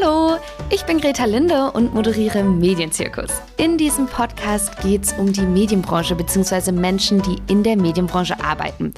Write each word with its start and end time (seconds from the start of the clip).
Hallo, 0.00 0.38
ich 0.70 0.84
bin 0.84 1.00
Greta 1.00 1.24
Linde 1.24 1.72
und 1.72 1.94
moderiere 1.94 2.42
Medienzirkus. 2.42 3.30
In 3.56 3.76
diesem 3.76 4.06
Podcast 4.06 4.80
geht 4.82 5.04
es 5.04 5.12
um 5.14 5.32
die 5.32 5.42
Medienbranche 5.42 6.14
bzw. 6.14 6.72
Menschen, 6.72 7.20
die 7.22 7.36
in 7.52 7.62
der 7.62 7.76
Medienbranche 7.76 8.42
arbeiten. 8.42 8.94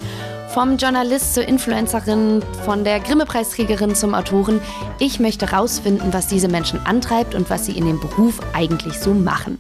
Vom 0.49 0.77
Journalist 0.77 1.35
zur 1.35 1.47
Influencerin, 1.47 2.43
von 2.65 2.85
der 2.85 3.01
Grimme-Preisträgerin 3.01 3.95
zum 3.95 4.15
Autoren. 4.15 4.61
Ich 4.99 5.19
möchte 5.19 5.47
herausfinden, 5.47 6.13
was 6.13 6.29
diese 6.29 6.49
Menschen 6.49 6.85
antreibt 6.85 7.35
und 7.35 7.49
was 7.51 7.67
sie 7.67 7.77
in 7.77 7.87
dem 7.87 7.99
Beruf 7.99 8.41
eigentlich 8.53 8.99
so 8.99 9.13
machen. 9.15 9.59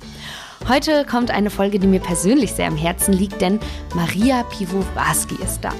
Heute 0.68 1.04
kommt 1.04 1.30
eine 1.30 1.50
Folge, 1.50 1.78
die 1.78 1.88
mir 1.88 2.00
persönlich 2.00 2.52
sehr 2.52 2.68
am 2.68 2.76
Herzen 2.76 3.14
liegt, 3.14 3.40
denn 3.40 3.58
Maria 3.94 4.44
Piwowarski 4.44 5.36
ist 5.42 5.60
da. 5.62 5.72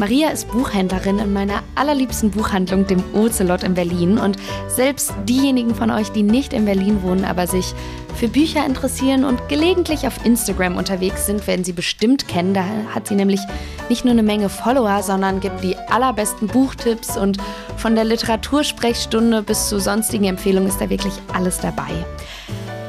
Maria 0.00 0.30
ist 0.30 0.48
Buchhändlerin 0.48 1.18
in 1.18 1.34
meiner 1.34 1.62
allerliebsten 1.74 2.30
Buchhandlung, 2.30 2.86
dem 2.86 3.04
Ocelot 3.12 3.62
in 3.64 3.74
Berlin. 3.74 4.16
Und 4.16 4.38
selbst 4.66 5.12
diejenigen 5.28 5.74
von 5.74 5.90
euch, 5.90 6.10
die 6.10 6.22
nicht 6.22 6.54
in 6.54 6.64
Berlin 6.64 7.02
wohnen, 7.02 7.26
aber 7.26 7.46
sich 7.46 7.74
für 8.14 8.26
Bücher 8.26 8.64
interessieren 8.64 9.24
und 9.24 9.46
gelegentlich 9.50 10.06
auf 10.06 10.24
Instagram 10.24 10.78
unterwegs 10.78 11.26
sind, 11.26 11.46
werden 11.46 11.66
sie 11.66 11.74
bestimmt 11.74 12.28
kennen. 12.28 12.54
Da 12.54 12.64
hat 12.94 13.08
sie 13.08 13.14
nämlich 13.14 13.40
nicht 13.90 14.06
nur 14.06 14.12
eine 14.12 14.22
Menge 14.22 14.48
Follower, 14.48 15.02
sondern 15.02 15.38
gibt 15.38 15.62
die 15.62 15.76
allerbesten 15.76 16.48
Buchtipps 16.48 17.18
und 17.18 17.36
von 17.76 17.94
der 17.94 18.04
Literatursprechstunde 18.04 19.42
bis 19.42 19.68
zu 19.68 19.78
sonstigen 19.78 20.24
Empfehlungen 20.24 20.70
ist 20.70 20.80
da 20.80 20.88
wirklich 20.88 21.12
alles 21.34 21.60
dabei. 21.60 21.92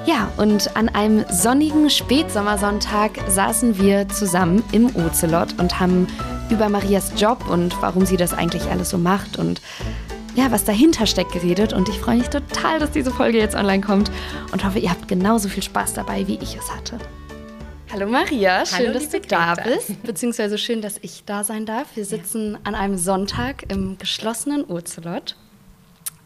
Ja, 0.05 0.32
und 0.38 0.77
an 0.77 0.88
einem 0.88 1.26
sonnigen 1.30 1.90
Spätsommersonntag 1.90 3.12
saßen 3.27 3.77
wir 3.77 4.07
zusammen 4.07 4.63
im 4.71 4.96
Ocelot 4.96 5.59
und 5.59 5.77
haben 5.77 6.07
über 6.52 6.68
Marias 6.70 7.14
Job 7.16 7.50
und 7.50 7.82
warum 7.82 8.05
sie 8.05 8.18
das 8.18 8.34
eigentlich 8.34 8.70
alles 8.70 8.90
so 8.90 8.98
macht 8.98 9.38
und 9.38 9.62
ja, 10.36 10.52
was 10.52 10.64
dahinter 10.64 11.05
steckt 11.05 11.32
geredet. 11.32 11.74
Und 11.74 11.90
ich 11.90 12.00
freue 12.00 12.18
mich 12.18 12.30
total, 12.30 12.80
dass 12.80 12.91
diese 12.91 13.12
Folge 13.12 13.38
jetzt 13.38 13.55
online 13.55 13.82
kommt 13.82 14.12
und 14.52 14.63
hoffe, 14.63 14.80
ihr 14.80 14.90
habt 14.90 15.08
genauso 15.08 15.49
viel 15.49 15.63
Spaß 15.63 15.93
dabei, 15.93 16.27
wie 16.27 16.35
ich 16.41 16.55
es 16.55 16.71
hatte. 16.71 16.98
Hallo 17.91 18.08
Maria, 18.08 18.66
schön, 18.66 18.88
Hallo, 18.88 18.93
dass 18.93 19.10
du 19.10 19.20
da 19.20 19.55
bist, 19.55 20.02
beziehungsweise 20.04 20.58
schön, 20.58 20.82
dass 20.82 20.98
ich 21.02 21.24
da 21.26 21.43
sein 21.43 21.66
darf. 21.66 21.88
Wir 21.96 22.05
sitzen 22.05 22.54
ja. 22.54 22.60
an 22.63 22.76
einem 22.76 22.98
Sonntag 22.98 23.70
im 23.70 23.98
geschlossenen 23.98 24.63
Ocelot, 24.65 25.36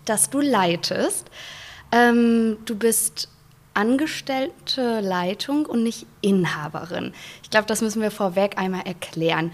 das 0.05 0.29
du 0.29 0.41
leitest. 0.41 1.29
Ähm, 1.91 2.57
du 2.65 2.75
bist 2.75 3.29
angestellte 3.73 5.01
Leitung 5.01 5.65
und 5.65 5.83
nicht 5.83 6.05
Inhaberin. 6.21 7.13
Ich 7.43 7.49
glaube, 7.49 7.65
das 7.67 7.81
müssen 7.81 8.01
wir 8.01 8.11
vorweg 8.11 8.57
einmal 8.57 8.85
erklären. 8.85 9.51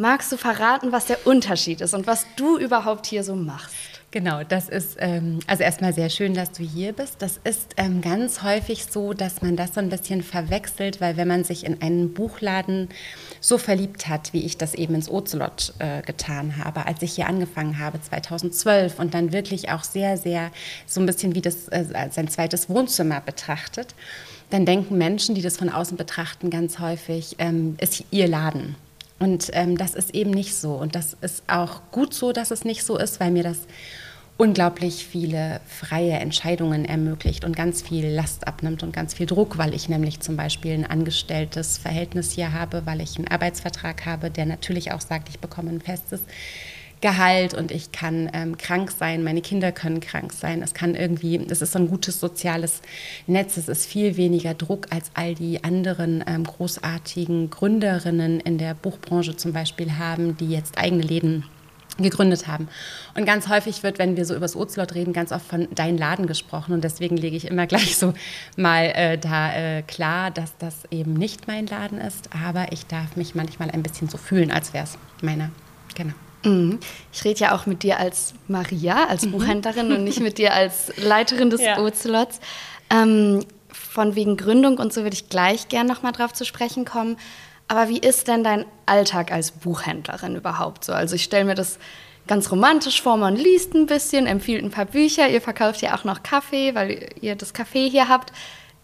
Magst 0.00 0.30
du 0.30 0.36
verraten, 0.36 0.92
was 0.92 1.06
der 1.06 1.26
Unterschied 1.26 1.80
ist 1.80 1.92
und 1.92 2.06
was 2.06 2.24
du 2.36 2.56
überhaupt 2.56 3.04
hier 3.06 3.24
so 3.24 3.34
machst? 3.34 3.74
Genau, 4.12 4.44
das 4.44 4.68
ist 4.68 4.96
ähm, 5.00 5.40
also 5.48 5.64
erstmal 5.64 5.92
sehr 5.92 6.08
schön, 6.08 6.34
dass 6.34 6.52
du 6.52 6.62
hier 6.62 6.92
bist. 6.92 7.16
Das 7.18 7.40
ist 7.42 7.74
ähm, 7.76 8.00
ganz 8.00 8.44
häufig 8.44 8.86
so, 8.86 9.12
dass 9.12 9.42
man 9.42 9.56
das 9.56 9.74
so 9.74 9.80
ein 9.80 9.88
bisschen 9.88 10.22
verwechselt, 10.22 11.00
weil 11.00 11.16
wenn 11.16 11.26
man 11.26 11.42
sich 11.42 11.66
in 11.66 11.82
einen 11.82 12.14
Buchladen 12.14 12.90
so 13.40 13.58
verliebt 13.58 14.08
hat, 14.08 14.32
wie 14.32 14.46
ich 14.46 14.56
das 14.56 14.74
eben 14.74 14.94
ins 14.94 15.10
Ocelot 15.10 15.74
äh, 15.80 16.00
getan 16.02 16.64
habe, 16.64 16.86
als 16.86 17.02
ich 17.02 17.14
hier 17.14 17.26
angefangen 17.26 17.80
habe 17.80 18.00
2012 18.00 19.00
und 19.00 19.14
dann 19.14 19.32
wirklich 19.32 19.70
auch 19.70 19.82
sehr, 19.82 20.16
sehr 20.16 20.52
so 20.86 21.00
ein 21.00 21.06
bisschen 21.06 21.34
wie 21.34 21.42
das 21.42 21.66
äh, 21.68 21.84
sein 22.10 22.28
zweites 22.28 22.68
Wohnzimmer 22.68 23.20
betrachtet, 23.20 23.96
dann 24.50 24.64
denken 24.64 24.96
Menschen, 24.96 25.34
die 25.34 25.42
das 25.42 25.56
von 25.56 25.68
außen 25.70 25.96
betrachten, 25.96 26.50
ganz 26.50 26.78
häufig, 26.78 27.34
ähm, 27.40 27.76
ist 27.80 28.04
ihr 28.12 28.28
Laden. 28.28 28.76
Und 29.18 29.50
ähm, 29.52 29.76
das 29.76 29.94
ist 29.94 30.14
eben 30.14 30.30
nicht 30.30 30.54
so. 30.54 30.74
Und 30.74 30.94
das 30.94 31.16
ist 31.20 31.42
auch 31.48 31.80
gut 31.90 32.14
so, 32.14 32.32
dass 32.32 32.50
es 32.50 32.64
nicht 32.64 32.84
so 32.84 32.96
ist, 32.96 33.20
weil 33.20 33.30
mir 33.30 33.42
das 33.42 33.58
unglaublich 34.36 35.04
viele 35.04 35.60
freie 35.66 36.12
Entscheidungen 36.12 36.84
ermöglicht 36.84 37.44
und 37.44 37.56
ganz 37.56 37.82
viel 37.82 38.06
Last 38.06 38.46
abnimmt 38.46 38.84
und 38.84 38.92
ganz 38.92 39.12
viel 39.12 39.26
Druck, 39.26 39.58
weil 39.58 39.74
ich 39.74 39.88
nämlich 39.88 40.20
zum 40.20 40.36
Beispiel 40.36 40.74
ein 40.74 40.86
angestelltes 40.86 41.76
Verhältnis 41.76 42.30
hier 42.30 42.52
habe, 42.52 42.86
weil 42.86 43.00
ich 43.00 43.16
einen 43.16 43.26
Arbeitsvertrag 43.26 44.06
habe, 44.06 44.30
der 44.30 44.46
natürlich 44.46 44.92
auch 44.92 45.00
sagt, 45.00 45.28
ich 45.28 45.40
bekomme 45.40 45.70
ein 45.70 45.80
festes 45.80 46.22
Gehalt 47.00 47.54
und 47.54 47.70
ich 47.70 47.92
kann 47.92 48.30
ähm, 48.32 48.58
krank 48.58 48.90
sein, 48.90 49.22
meine 49.22 49.40
Kinder 49.40 49.72
können 49.72 50.00
krank 50.00 50.32
sein. 50.32 50.62
Es 50.62 50.74
kann 50.74 50.94
irgendwie, 50.94 51.40
es 51.48 51.62
ist 51.62 51.72
so 51.72 51.78
ein 51.78 51.88
gutes 51.88 52.20
soziales 52.20 52.82
Netz, 53.26 53.56
es 53.56 53.68
ist 53.68 53.86
viel 53.86 54.16
weniger 54.16 54.54
Druck 54.54 54.88
als 54.90 55.10
all 55.14 55.34
die 55.34 55.62
anderen 55.62 56.24
ähm, 56.26 56.44
großartigen 56.44 57.50
Gründerinnen 57.50 58.40
in 58.40 58.58
der 58.58 58.74
Buchbranche 58.74 59.36
zum 59.36 59.52
Beispiel 59.52 59.96
haben, 59.98 60.36
die 60.36 60.48
jetzt 60.48 60.78
eigene 60.78 61.02
Läden 61.02 61.44
gegründet 61.98 62.46
haben. 62.46 62.68
Und 63.14 63.24
ganz 63.24 63.48
häufig 63.48 63.82
wird, 63.82 63.98
wenn 63.98 64.16
wir 64.16 64.24
so 64.24 64.34
über 64.34 64.42
das 64.42 64.56
Ocelot 64.56 64.94
reden, 64.94 65.12
ganz 65.12 65.32
oft 65.32 65.46
von 65.46 65.68
dein 65.74 65.98
Laden 65.98 66.26
gesprochen. 66.26 66.72
Und 66.72 66.84
deswegen 66.84 67.16
lege 67.16 67.36
ich 67.36 67.46
immer 67.46 67.66
gleich 67.68 67.96
so 67.96 68.14
mal 68.56 68.84
äh, 68.94 69.18
da 69.18 69.54
äh, 69.54 69.82
klar, 69.82 70.30
dass 70.30 70.56
das 70.58 70.74
eben 70.90 71.14
nicht 71.14 71.48
mein 71.48 71.66
Laden 71.66 71.98
ist. 71.98 72.30
Aber 72.32 72.72
ich 72.72 72.86
darf 72.86 73.16
mich 73.16 73.34
manchmal 73.34 73.70
ein 73.70 73.82
bisschen 73.82 74.08
so 74.08 74.18
fühlen, 74.18 74.50
als 74.50 74.72
wäre 74.72 74.84
es 74.84 74.98
meiner. 75.22 75.50
Genau. 75.94 76.14
Mhm. 76.44 76.78
Ich 77.12 77.24
rede 77.24 77.40
ja 77.40 77.54
auch 77.54 77.66
mit 77.66 77.82
dir 77.82 77.98
als 77.98 78.34
Maria, 78.46 79.06
als 79.06 79.26
mhm. 79.26 79.32
Buchhändlerin 79.32 79.92
und 79.92 80.04
nicht 80.04 80.20
mit 80.20 80.38
dir 80.38 80.54
als 80.54 80.92
Leiterin 80.96 81.50
des 81.50 81.60
ja. 81.60 81.78
Ocelots. 81.78 82.40
Ähm, 82.90 83.44
von 83.70 84.14
wegen 84.14 84.36
Gründung 84.36 84.78
und 84.78 84.92
so 84.92 85.02
würde 85.02 85.14
ich 85.14 85.28
gleich 85.28 85.68
gern 85.68 85.86
nochmal 85.86 86.12
drauf 86.12 86.32
zu 86.32 86.44
sprechen 86.44 86.84
kommen. 86.84 87.16
Aber 87.66 87.88
wie 87.88 87.98
ist 87.98 88.28
denn 88.28 88.44
dein 88.44 88.64
Alltag 88.86 89.30
als 89.30 89.50
Buchhändlerin 89.50 90.36
überhaupt 90.36 90.84
so? 90.84 90.92
Also 90.92 91.16
ich 91.16 91.24
stelle 91.24 91.44
mir 91.44 91.54
das 91.54 91.78
ganz 92.26 92.50
romantisch 92.50 93.02
vor, 93.02 93.16
man 93.16 93.36
liest 93.36 93.74
ein 93.74 93.86
bisschen, 93.86 94.26
empfiehlt 94.26 94.62
ein 94.62 94.70
paar 94.70 94.84
Bücher, 94.84 95.28
ihr 95.28 95.40
verkauft 95.40 95.82
ja 95.82 95.94
auch 95.94 96.04
noch 96.04 96.22
Kaffee, 96.22 96.74
weil 96.74 97.08
ihr 97.20 97.36
das 97.36 97.54
Café 97.54 97.90
hier 97.90 98.08
habt 98.08 98.32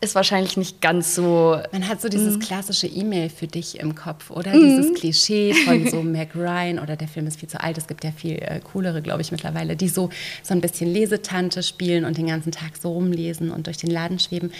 ist 0.01 0.15
wahrscheinlich 0.15 0.57
nicht 0.57 0.81
ganz 0.81 1.15
so. 1.15 1.59
Man 1.73 1.89
hat 1.89 2.01
so 2.01 2.09
dieses 2.09 2.37
mhm. 2.37 2.41
klassische 2.41 2.87
E-Mail 2.87 3.31
für 3.31 3.47
dich 3.47 3.79
im 3.81 3.95
Kopf, 3.95 4.31
oder? 4.31 4.55
Mhm. 4.55 4.61
Dieses 4.61 4.95
Klischee 4.95 5.55
von 5.55 5.89
so 5.89 6.03
Mac 6.03 6.35
Ryan 6.35 6.79
oder 6.79 6.97
der 6.97 7.09
Film 7.09 7.27
ist 7.27 7.41
viel 7.41 7.49
zu 7.49 7.61
alt. 7.61 7.79
Es 7.79 7.87
gibt 7.87 8.05
ja 8.05 8.13
viel 8.13 8.37
äh, 8.37 8.61
coolere, 8.61 9.01
glaube 9.01 9.23
ich, 9.23 9.33
mittlerweile, 9.33 9.77
die 9.77 9.89
so, 9.89 10.11
so 10.43 10.53
ein 10.53 10.61
bisschen 10.61 10.93
Lesetante 10.93 11.63
spielen 11.63 12.05
und 12.05 12.19
den 12.19 12.27
ganzen 12.27 12.53
Tag 12.53 12.77
so 12.81 12.93
rumlesen 12.93 13.51
und 13.51 13.67
durch 13.67 13.79
den 13.79 13.91
Laden 13.91 14.19
schweben. 14.19 14.53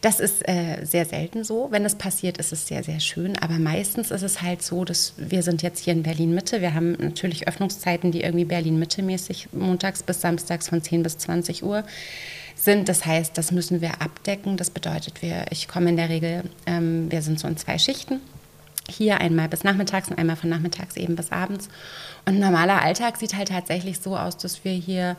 Das 0.00 0.20
ist 0.20 0.48
äh, 0.48 0.84
sehr 0.84 1.04
selten 1.04 1.42
so. 1.42 1.68
Wenn 1.70 1.84
es 1.84 1.96
passiert, 1.96 2.38
ist 2.38 2.52
es 2.52 2.66
sehr, 2.66 2.84
sehr 2.84 3.00
schön. 3.00 3.36
Aber 3.38 3.58
meistens 3.58 4.10
ist 4.10 4.22
es 4.22 4.40
halt 4.40 4.62
so, 4.62 4.84
dass 4.84 5.14
wir 5.16 5.42
sind 5.42 5.62
jetzt 5.62 5.80
hier 5.80 5.92
in 5.94 6.04
Berlin-Mitte. 6.04 6.60
Wir 6.60 6.74
haben 6.74 6.92
natürlich 6.92 7.48
Öffnungszeiten, 7.48 8.12
die 8.12 8.22
irgendwie 8.22 8.44
Berlin-Mitte 8.44 9.02
mäßig 9.02 9.48
montags 9.52 10.02
bis 10.02 10.20
samstags 10.20 10.68
von 10.68 10.80
10 10.80 11.02
bis 11.02 11.18
20 11.18 11.64
Uhr 11.64 11.84
sind. 12.62 12.88
Das 12.88 13.04
heißt, 13.04 13.36
das 13.36 13.52
müssen 13.52 13.80
wir 13.80 14.00
abdecken. 14.00 14.56
Das 14.56 14.70
bedeutet, 14.70 15.22
wir, 15.22 15.46
ich 15.50 15.68
komme 15.68 15.90
in 15.90 15.96
der 15.96 16.08
Regel, 16.08 16.44
ähm, 16.66 17.10
wir 17.10 17.22
sind 17.22 17.38
so 17.40 17.48
in 17.48 17.56
zwei 17.56 17.78
Schichten. 17.78 18.20
Hier 18.88 19.20
einmal 19.20 19.48
bis 19.48 19.64
nachmittags 19.64 20.08
und 20.10 20.18
einmal 20.18 20.36
von 20.36 20.50
nachmittags 20.50 20.96
eben 20.96 21.16
bis 21.16 21.30
abends. 21.30 21.68
Und 22.26 22.38
normaler 22.38 22.82
Alltag 22.82 23.16
sieht 23.16 23.36
halt 23.36 23.48
tatsächlich 23.48 24.00
so 24.00 24.16
aus, 24.16 24.36
dass 24.36 24.64
wir 24.64 24.72
hier 24.72 25.16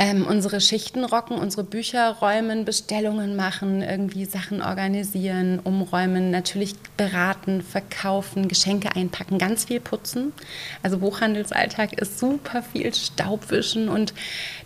ähm, 0.00 0.24
unsere 0.24 0.60
Schichten 0.60 1.04
rocken, 1.04 1.38
unsere 1.38 1.64
Bücher 1.64 2.10
räumen, 2.20 2.64
Bestellungen 2.64 3.34
machen, 3.34 3.82
irgendwie 3.82 4.26
Sachen 4.26 4.62
organisieren, 4.62 5.58
umräumen, 5.58 6.30
natürlich 6.30 6.76
beraten, 6.96 7.62
verkaufen, 7.62 8.46
Geschenke 8.46 8.94
einpacken, 8.94 9.38
ganz 9.38 9.64
viel 9.64 9.80
putzen. 9.80 10.32
Also 10.84 10.98
Buchhandelsalltag 10.98 11.94
ist 11.94 12.20
super 12.20 12.62
viel 12.62 12.94
Staubwischen 12.94 13.88
und 13.88 14.14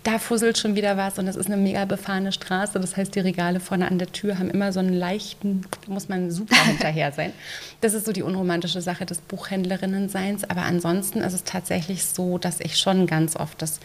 da 0.03 0.19
fusselt 0.19 0.59
schon 0.59 0.75
wieder 0.75 0.99
was 0.99 1.19
und 1.19 1.25
das 1.25 1.37
ist 1.37 1.47
eine 1.47 1.57
mega 1.57 1.87
befahrene 1.87 2.33
Straße. 2.33 2.79
Das 2.79 2.99
heißt, 2.99 3.15
die 3.15 3.21
Regale 3.21 3.59
vorne 3.59 3.89
an 3.89 3.99
der 3.99 4.13
Tür 4.13 4.39
haben 4.39 4.51
immer 4.51 4.71
so 4.73 4.81
einen 4.81 4.93
leichten, 4.93 5.63
muss 5.87 6.11
man 6.11 6.31
super 6.31 6.57
hinterher 6.67 7.11
sein. 7.13 7.33
Das 7.81 7.95
ist 7.95 8.05
so 8.05 8.13
die 8.13 8.23
unromantische 8.23 8.83
Sache 8.83 9.07
des 9.07 9.23
Buchhändlerinnenseins. 9.23 10.45
Aber 10.45 10.63
ansonsten 10.63 11.21
ist 11.21 11.33
es 11.33 11.45
tatsächlich 11.45 12.05
so, 12.05 12.37
dass 12.37 12.61
ich 12.61 12.77
schon 12.77 13.07
ganz 13.07 13.37
oft 13.37 13.63
das 13.63 13.81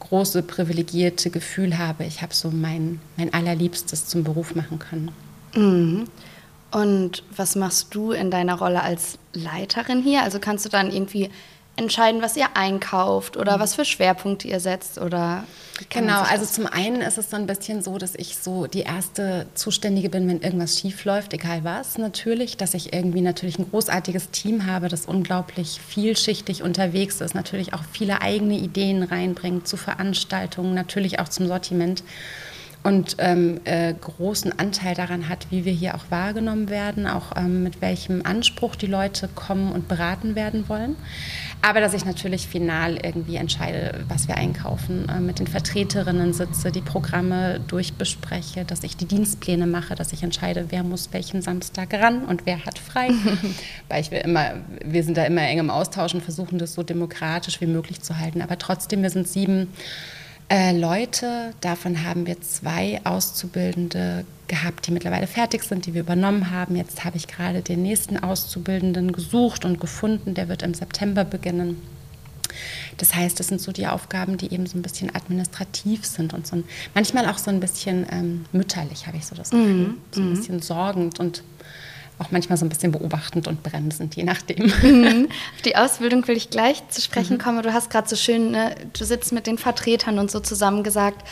große 0.00 0.42
privilegierte 0.42 1.30
Gefühl 1.30 1.78
habe, 1.78 2.04
ich 2.04 2.22
habe 2.22 2.34
so 2.34 2.50
mein, 2.50 3.00
mein 3.16 3.32
allerliebstes 3.32 4.06
zum 4.06 4.24
Beruf 4.24 4.54
machen 4.54 4.78
können. 4.78 5.10
Mhm. 5.54 6.08
Und 6.70 7.22
was 7.34 7.56
machst 7.56 7.94
du 7.94 8.12
in 8.12 8.30
deiner 8.30 8.58
Rolle 8.58 8.82
als 8.82 9.18
Leiterin 9.32 10.02
hier? 10.02 10.22
Also 10.22 10.38
kannst 10.38 10.66
du 10.66 10.68
dann 10.68 10.90
irgendwie 10.90 11.30
entscheiden, 11.78 12.22
was 12.22 12.36
ihr 12.36 12.48
einkauft 12.54 13.36
oder 13.36 13.56
mhm. 13.56 13.60
was 13.60 13.74
für 13.74 13.84
Schwerpunkte 13.84 14.48
ihr 14.48 14.60
setzt 14.60 14.98
oder 14.98 15.44
Genau, 15.90 16.22
also 16.22 16.44
zum 16.44 16.66
einen 16.66 17.00
ist 17.02 17.18
es 17.18 17.30
so 17.30 17.36
ein 17.36 17.46
bisschen 17.46 17.82
so, 17.82 17.98
dass 17.98 18.14
ich 18.16 18.36
so 18.36 18.66
die 18.66 18.80
erste 18.80 19.46
Zuständige 19.54 20.10
bin, 20.10 20.26
wenn 20.28 20.40
irgendwas 20.40 20.78
schief 20.78 21.04
läuft, 21.04 21.32
egal 21.32 21.62
was 21.62 21.98
natürlich, 21.98 22.56
dass 22.56 22.74
ich 22.74 22.92
irgendwie 22.92 23.20
natürlich 23.20 23.58
ein 23.58 23.70
großartiges 23.70 24.30
Team 24.30 24.66
habe, 24.66 24.88
das 24.88 25.06
unglaublich 25.06 25.80
vielschichtig 25.86 26.62
unterwegs 26.62 27.20
ist, 27.20 27.34
natürlich 27.34 27.74
auch 27.74 27.84
viele 27.92 28.22
eigene 28.22 28.58
Ideen 28.58 29.04
reinbringt 29.04 29.68
zu 29.68 29.76
Veranstaltungen, 29.76 30.74
natürlich 30.74 31.20
auch 31.20 31.28
zum 31.28 31.46
Sortiment. 31.46 32.02
Und 32.82 33.16
ähm, 33.18 33.60
äh, 33.64 33.92
großen 33.92 34.58
Anteil 34.58 34.94
daran 34.94 35.28
hat, 35.28 35.48
wie 35.50 35.64
wir 35.64 35.72
hier 35.72 35.94
auch 35.94 36.10
wahrgenommen 36.10 36.70
werden, 36.70 37.06
auch 37.06 37.36
ähm, 37.36 37.62
mit 37.62 37.80
welchem 37.80 38.24
Anspruch 38.24 38.76
die 38.76 38.86
Leute 38.86 39.28
kommen 39.34 39.72
und 39.72 39.88
beraten 39.88 40.36
werden 40.36 40.68
wollen. 40.68 40.96
Aber 41.60 41.80
dass 41.80 41.92
ich 41.92 42.04
natürlich 42.04 42.46
final 42.46 42.96
irgendwie 43.02 43.36
entscheide, 43.36 44.04
was 44.08 44.28
wir 44.28 44.36
einkaufen, 44.36 45.08
äh, 45.08 45.18
mit 45.18 45.40
den 45.40 45.48
Vertreterinnen 45.48 46.32
sitze, 46.32 46.70
die 46.70 46.80
Programme 46.80 47.60
durchbespreche, 47.66 48.64
dass 48.64 48.84
ich 48.84 48.96
die 48.96 49.06
Dienstpläne 49.06 49.66
mache, 49.66 49.96
dass 49.96 50.12
ich 50.12 50.22
entscheide, 50.22 50.66
wer 50.68 50.84
muss 50.84 51.08
welchen 51.12 51.42
Samstag 51.42 51.92
ran 51.94 52.24
und 52.24 52.46
wer 52.46 52.64
hat 52.64 52.78
frei. 52.78 53.10
Weil 53.88 54.00
ich 54.02 54.12
will 54.12 54.20
immer, 54.20 54.52
wir 54.84 55.02
sind 55.02 55.16
da 55.16 55.24
immer 55.24 55.42
eng 55.42 55.58
im 55.58 55.70
Austausch 55.70 56.14
und 56.14 56.22
versuchen 56.22 56.58
das 56.58 56.74
so 56.74 56.84
demokratisch 56.84 57.60
wie 57.60 57.66
möglich 57.66 58.02
zu 58.02 58.18
halten. 58.18 58.40
Aber 58.40 58.56
trotzdem, 58.56 59.02
wir 59.02 59.10
sind 59.10 59.26
sieben 59.26 59.68
äh, 60.48 60.76
Leute. 60.76 61.54
Davon 61.60 62.04
haben 62.04 62.26
wir 62.26 62.40
zwei 62.40 63.00
Auszubildende 63.04 64.24
gehabt, 64.46 64.86
die 64.86 64.92
mittlerweile 64.92 65.26
fertig 65.26 65.62
sind, 65.62 65.86
die 65.86 65.94
wir 65.94 66.00
übernommen 66.00 66.50
haben. 66.50 66.76
Jetzt 66.76 67.04
habe 67.04 67.16
ich 67.16 67.26
gerade 67.26 67.62
den 67.62 67.82
nächsten 67.82 68.18
Auszubildenden 68.18 69.12
gesucht 69.12 69.64
und 69.64 69.80
gefunden. 69.80 70.34
Der 70.34 70.48
wird 70.48 70.62
im 70.62 70.74
September 70.74 71.24
beginnen. 71.24 71.80
Das 72.96 73.14
heißt, 73.14 73.38
das 73.38 73.48
sind 73.48 73.60
so 73.60 73.72
die 73.72 73.86
Aufgaben, 73.86 74.36
die 74.36 74.52
eben 74.52 74.66
so 74.66 74.76
ein 74.76 74.82
bisschen 74.82 75.14
administrativ 75.14 76.04
sind 76.04 76.34
und 76.34 76.46
so 76.46 76.56
ein, 76.56 76.64
manchmal 76.94 77.26
auch 77.26 77.38
so 77.38 77.50
ein 77.50 77.60
bisschen 77.60 78.06
ähm, 78.10 78.46
mütterlich, 78.52 79.06
habe 79.06 79.16
ich 79.16 79.26
so 79.26 79.36
das 79.36 79.50
Gefühl. 79.50 79.88
Mm, 79.88 79.98
so 80.10 80.20
ein 80.20 80.30
mhm. 80.30 80.34
bisschen 80.34 80.62
sorgend 80.62 81.20
und 81.20 81.42
auch 82.18 82.30
manchmal 82.30 82.58
so 82.58 82.64
ein 82.64 82.68
bisschen 82.68 82.92
beobachtend 82.92 83.46
und 83.46 83.62
bremsend, 83.62 84.16
je 84.16 84.24
nachdem. 84.24 84.72
Mhm. 84.82 85.28
Auf 85.54 85.62
die 85.62 85.76
Ausbildung 85.76 86.26
will 86.26 86.36
ich 86.36 86.50
gleich 86.50 86.86
zu 86.88 87.00
sprechen 87.00 87.34
mhm. 87.34 87.40
kommen. 87.40 87.62
Du 87.62 87.72
hast 87.72 87.90
gerade 87.90 88.08
so 88.08 88.16
schön, 88.16 88.50
ne, 88.50 88.74
du 88.92 89.04
sitzt 89.04 89.32
mit 89.32 89.46
den 89.46 89.58
Vertretern 89.58 90.18
und 90.18 90.30
so 90.30 90.40
zusammen 90.40 90.82
gesagt, 90.82 91.26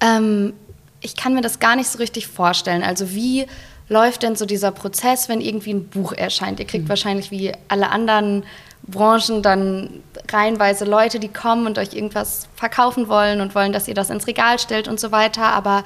ähm, 0.00 0.52
ich 1.00 1.16
kann 1.16 1.34
mir 1.34 1.42
das 1.42 1.58
gar 1.58 1.76
nicht 1.76 1.88
so 1.88 1.98
richtig 1.98 2.26
vorstellen. 2.26 2.82
Also 2.82 3.10
wie 3.10 3.46
läuft 3.88 4.22
denn 4.22 4.36
so 4.36 4.46
dieser 4.46 4.70
Prozess, 4.72 5.28
wenn 5.28 5.40
irgendwie 5.40 5.74
ein 5.74 5.88
Buch 5.88 6.12
erscheint? 6.12 6.58
Ihr 6.60 6.66
kriegt 6.66 6.84
mhm. 6.84 6.88
wahrscheinlich 6.88 7.30
wie 7.30 7.52
alle 7.68 7.90
anderen 7.90 8.44
Branchen 8.84 9.42
dann 9.42 10.02
reihenweise 10.30 10.84
Leute, 10.84 11.20
die 11.20 11.28
kommen 11.28 11.66
und 11.66 11.78
euch 11.78 11.94
irgendwas 11.94 12.48
verkaufen 12.56 13.08
wollen 13.08 13.40
und 13.40 13.54
wollen, 13.54 13.72
dass 13.72 13.86
ihr 13.86 13.94
das 13.94 14.10
ins 14.10 14.26
Regal 14.26 14.58
stellt 14.58 14.88
und 14.88 14.98
so 14.98 15.12
weiter. 15.12 15.52
Aber 15.52 15.84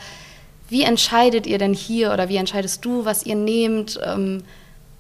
wie 0.68 0.82
entscheidet 0.82 1.46
ihr 1.46 1.58
denn 1.58 1.74
hier 1.74 2.12
oder 2.12 2.28
wie 2.28 2.36
entscheidest 2.36 2.84
du, 2.84 3.04
was 3.04 3.24
ihr 3.24 3.36
nehmt, 3.36 3.98
ähm, 4.04 4.42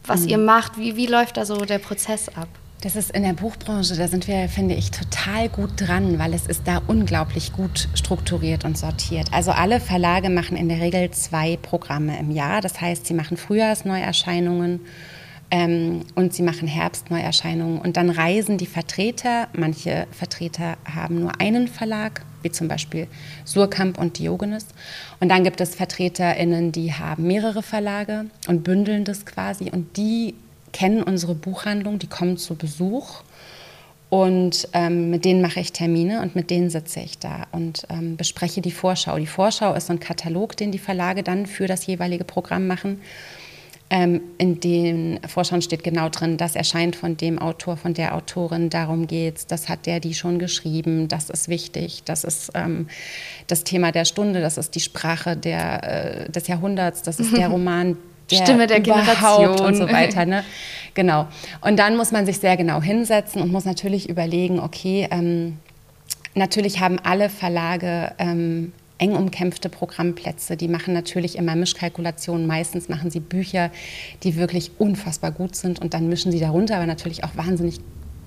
was 0.04 0.22
mhm. 0.22 0.28
ihr 0.28 0.38
macht? 0.38 0.78
Wie, 0.78 0.96
wie 0.96 1.06
läuft 1.06 1.36
da 1.36 1.44
so 1.44 1.64
der 1.64 1.78
Prozess 1.78 2.28
ab? 2.28 2.48
Das 2.82 2.94
ist 2.94 3.10
in 3.10 3.22
der 3.22 3.32
Buchbranche, 3.32 3.96
da 3.96 4.06
sind 4.06 4.28
wir, 4.28 4.48
finde 4.48 4.74
ich, 4.74 4.90
total 4.90 5.48
gut 5.48 5.70
dran, 5.76 6.18
weil 6.18 6.34
es 6.34 6.46
ist 6.46 6.62
da 6.66 6.82
unglaublich 6.86 7.52
gut 7.52 7.88
strukturiert 7.94 8.64
und 8.64 8.76
sortiert. 8.76 9.32
Also 9.32 9.50
alle 9.50 9.80
Verlage 9.80 10.28
machen 10.28 10.56
in 10.56 10.68
der 10.68 10.80
Regel 10.80 11.10
zwei 11.10 11.56
Programme 11.56 12.18
im 12.18 12.30
Jahr. 12.30 12.60
Das 12.60 12.80
heißt, 12.80 13.06
sie 13.06 13.14
machen 13.14 13.38
Frühjahrsneuerscheinungen 13.38 14.80
ähm, 15.50 16.02
und 16.14 16.34
sie 16.34 16.42
machen 16.42 16.68
Herbstneuerscheinungen. 16.68 17.80
Und 17.80 17.96
dann 17.96 18.10
reisen 18.10 18.58
die 18.58 18.66
Vertreter, 18.66 19.48
manche 19.54 20.06
Vertreter 20.12 20.76
haben 20.84 21.18
nur 21.18 21.40
einen 21.40 21.68
Verlag, 21.68 22.22
wie 22.46 22.52
zum 22.52 22.68
Beispiel 22.68 23.08
Surkamp 23.44 23.98
und 23.98 24.18
Diogenes. 24.18 24.66
Und 25.20 25.28
dann 25.28 25.44
gibt 25.44 25.60
es 25.60 25.74
VertreterInnen, 25.74 26.72
die 26.72 26.94
haben 26.94 27.26
mehrere 27.26 27.62
Verlage 27.62 28.26
und 28.46 28.62
bündeln 28.64 29.04
das 29.04 29.26
quasi. 29.26 29.70
Und 29.70 29.96
die 29.96 30.34
kennen 30.72 31.02
unsere 31.02 31.34
Buchhandlung, 31.34 31.98
die 31.98 32.06
kommen 32.06 32.36
zu 32.36 32.54
Besuch. 32.54 33.22
Und 34.08 34.68
ähm, 34.72 35.10
mit 35.10 35.24
denen 35.24 35.42
mache 35.42 35.58
ich 35.58 35.72
Termine 35.72 36.22
und 36.22 36.36
mit 36.36 36.50
denen 36.50 36.70
sitze 36.70 37.00
ich 37.00 37.18
da 37.18 37.48
und 37.50 37.86
ähm, 37.90 38.16
bespreche 38.16 38.60
die 38.60 38.70
Vorschau. 38.70 39.18
Die 39.18 39.26
Vorschau 39.26 39.74
ist 39.74 39.88
so 39.88 39.92
ein 39.92 40.00
Katalog, 40.00 40.56
den 40.56 40.70
die 40.70 40.78
Verlage 40.78 41.24
dann 41.24 41.46
für 41.46 41.66
das 41.66 41.86
jeweilige 41.86 42.22
Programm 42.22 42.68
machen. 42.68 43.00
Ähm, 43.88 44.20
in 44.38 44.58
den 44.58 45.20
Vorschauen 45.28 45.62
steht 45.62 45.84
genau 45.84 46.08
drin, 46.08 46.36
das 46.38 46.56
erscheint 46.56 46.96
von 46.96 47.16
dem 47.16 47.38
Autor, 47.38 47.76
von 47.76 47.94
der 47.94 48.16
Autorin, 48.16 48.68
darum 48.68 49.06
geht's, 49.06 49.46
das 49.46 49.68
hat 49.68 49.86
der 49.86 50.00
die 50.00 50.14
schon 50.14 50.40
geschrieben, 50.40 51.06
das 51.06 51.30
ist 51.30 51.48
wichtig, 51.48 52.02
das 52.04 52.24
ist 52.24 52.50
ähm, 52.54 52.88
das 53.46 53.62
Thema 53.62 53.92
der 53.92 54.04
Stunde, 54.04 54.40
das 54.40 54.58
ist 54.58 54.74
die 54.74 54.80
Sprache 54.80 55.36
der, 55.36 56.24
äh, 56.24 56.30
des 56.30 56.48
Jahrhunderts, 56.48 57.02
das 57.02 57.20
ist 57.20 57.36
der 57.36 57.46
Roman, 57.50 57.96
der 58.30 58.36
Stimme 58.38 58.66
der 58.66 58.80
Generation 58.80 59.60
und 59.60 59.76
so 59.76 59.88
weiter. 59.88 60.26
Ne? 60.26 60.44
Genau. 60.94 61.28
Und 61.60 61.78
dann 61.78 61.96
muss 61.96 62.10
man 62.10 62.26
sich 62.26 62.38
sehr 62.38 62.56
genau 62.56 62.82
hinsetzen 62.82 63.40
und 63.40 63.52
muss 63.52 63.64
natürlich 63.64 64.08
überlegen, 64.08 64.58
okay, 64.58 65.06
ähm, 65.12 65.58
natürlich 66.34 66.80
haben 66.80 66.98
alle 66.98 67.28
Verlage 67.28 68.12
ähm, 68.18 68.72
eng 68.98 69.14
umkämpfte 69.14 69.68
Programmplätze. 69.68 70.56
Die 70.56 70.68
machen 70.68 70.94
natürlich 70.94 71.36
immer 71.36 71.54
Mischkalkulationen. 71.54 72.46
Meistens 72.46 72.88
machen 72.88 73.10
sie 73.10 73.20
Bücher, 73.20 73.70
die 74.22 74.36
wirklich 74.36 74.70
unfassbar 74.78 75.32
gut 75.32 75.56
sind 75.56 75.80
und 75.80 75.94
dann 75.94 76.08
mischen 76.08 76.32
sie 76.32 76.40
darunter 76.40 76.76
aber 76.76 76.86
natürlich 76.86 77.24
auch 77.24 77.36
wahnsinnig 77.36 77.80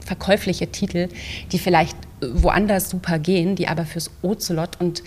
verkäufliche 0.05 0.67
Titel, 0.71 1.09
die 1.51 1.59
vielleicht 1.59 1.97
woanders 2.21 2.89
super 2.89 3.19
gehen, 3.19 3.55
die 3.55 3.67
aber 3.67 3.85
fürs 3.85 4.11
Ocelot 4.21 4.79
und 4.79 5.03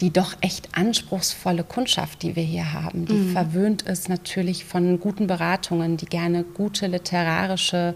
die 0.00 0.10
doch 0.10 0.34
echt 0.40 0.70
anspruchsvolle 0.72 1.62
Kundschaft, 1.62 2.22
die 2.22 2.34
wir 2.34 2.42
hier 2.42 2.72
haben, 2.72 3.04
die 3.04 3.12
mhm. 3.12 3.32
verwöhnt 3.32 3.82
ist 3.82 4.08
natürlich 4.08 4.64
von 4.64 4.98
guten 4.98 5.26
Beratungen, 5.26 5.96
die 5.98 6.06
gerne 6.06 6.42
gute 6.42 6.86
literarische 6.86 7.94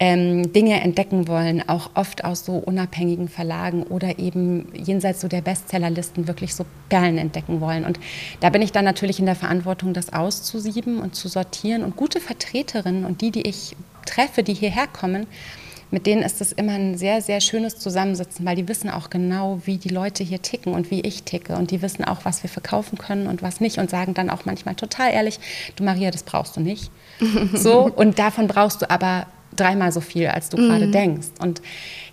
ähm, 0.00 0.52
Dinge 0.52 0.80
entdecken 0.80 1.26
wollen, 1.26 1.68
auch 1.68 1.90
oft 1.94 2.24
aus 2.24 2.44
so 2.44 2.54
unabhängigen 2.54 3.28
Verlagen 3.28 3.82
oder 3.82 4.18
eben 4.18 4.68
jenseits 4.74 5.20
so 5.20 5.28
der 5.28 5.40
Bestsellerlisten 5.40 6.28
wirklich 6.28 6.54
so 6.54 6.64
Perlen 6.88 7.18
entdecken 7.18 7.60
wollen. 7.60 7.84
Und 7.84 7.98
da 8.40 8.50
bin 8.50 8.62
ich 8.62 8.72
dann 8.72 8.84
natürlich 8.84 9.18
in 9.18 9.26
der 9.26 9.34
Verantwortung, 9.34 9.94
das 9.94 10.12
auszusieben 10.12 11.00
und 11.00 11.16
zu 11.16 11.28
sortieren. 11.28 11.82
Und 11.82 11.96
gute 11.96 12.20
Vertreterinnen 12.20 13.04
und 13.04 13.20
die, 13.20 13.32
die 13.32 13.42
ich 13.42 13.74
treffe, 14.06 14.42
die 14.42 14.54
hierher 14.54 14.86
kommen, 14.86 15.26
mit 15.90 16.06
denen 16.06 16.22
ist 16.22 16.40
es 16.42 16.52
immer 16.52 16.72
ein 16.72 16.98
sehr, 16.98 17.22
sehr 17.22 17.40
schönes 17.40 17.78
Zusammensitzen, 17.78 18.44
weil 18.44 18.56
die 18.56 18.68
wissen 18.68 18.90
auch 18.90 19.08
genau, 19.08 19.62
wie 19.64 19.78
die 19.78 19.88
Leute 19.88 20.22
hier 20.22 20.42
ticken 20.42 20.74
und 20.74 20.90
wie 20.90 21.00
ich 21.00 21.22
ticke. 21.22 21.56
Und 21.56 21.70
die 21.70 21.80
wissen 21.80 22.04
auch, 22.04 22.24
was 22.24 22.42
wir 22.42 22.50
verkaufen 22.50 22.98
können 22.98 23.26
und 23.26 23.42
was 23.42 23.60
nicht 23.60 23.78
und 23.78 23.88
sagen 23.88 24.12
dann 24.12 24.28
auch 24.28 24.44
manchmal 24.44 24.74
total 24.74 25.12
ehrlich, 25.12 25.40
du 25.76 25.84
Maria, 25.84 26.10
das 26.10 26.24
brauchst 26.24 26.56
du 26.56 26.60
nicht. 26.60 26.90
so, 27.54 27.90
und 27.90 28.18
davon 28.18 28.48
brauchst 28.48 28.82
du 28.82 28.90
aber 28.90 29.26
dreimal 29.60 29.92
so 29.92 30.00
viel, 30.00 30.28
als 30.28 30.48
du 30.48 30.56
mhm. 30.56 30.68
gerade 30.68 30.90
denkst. 30.90 31.28
Und 31.40 31.62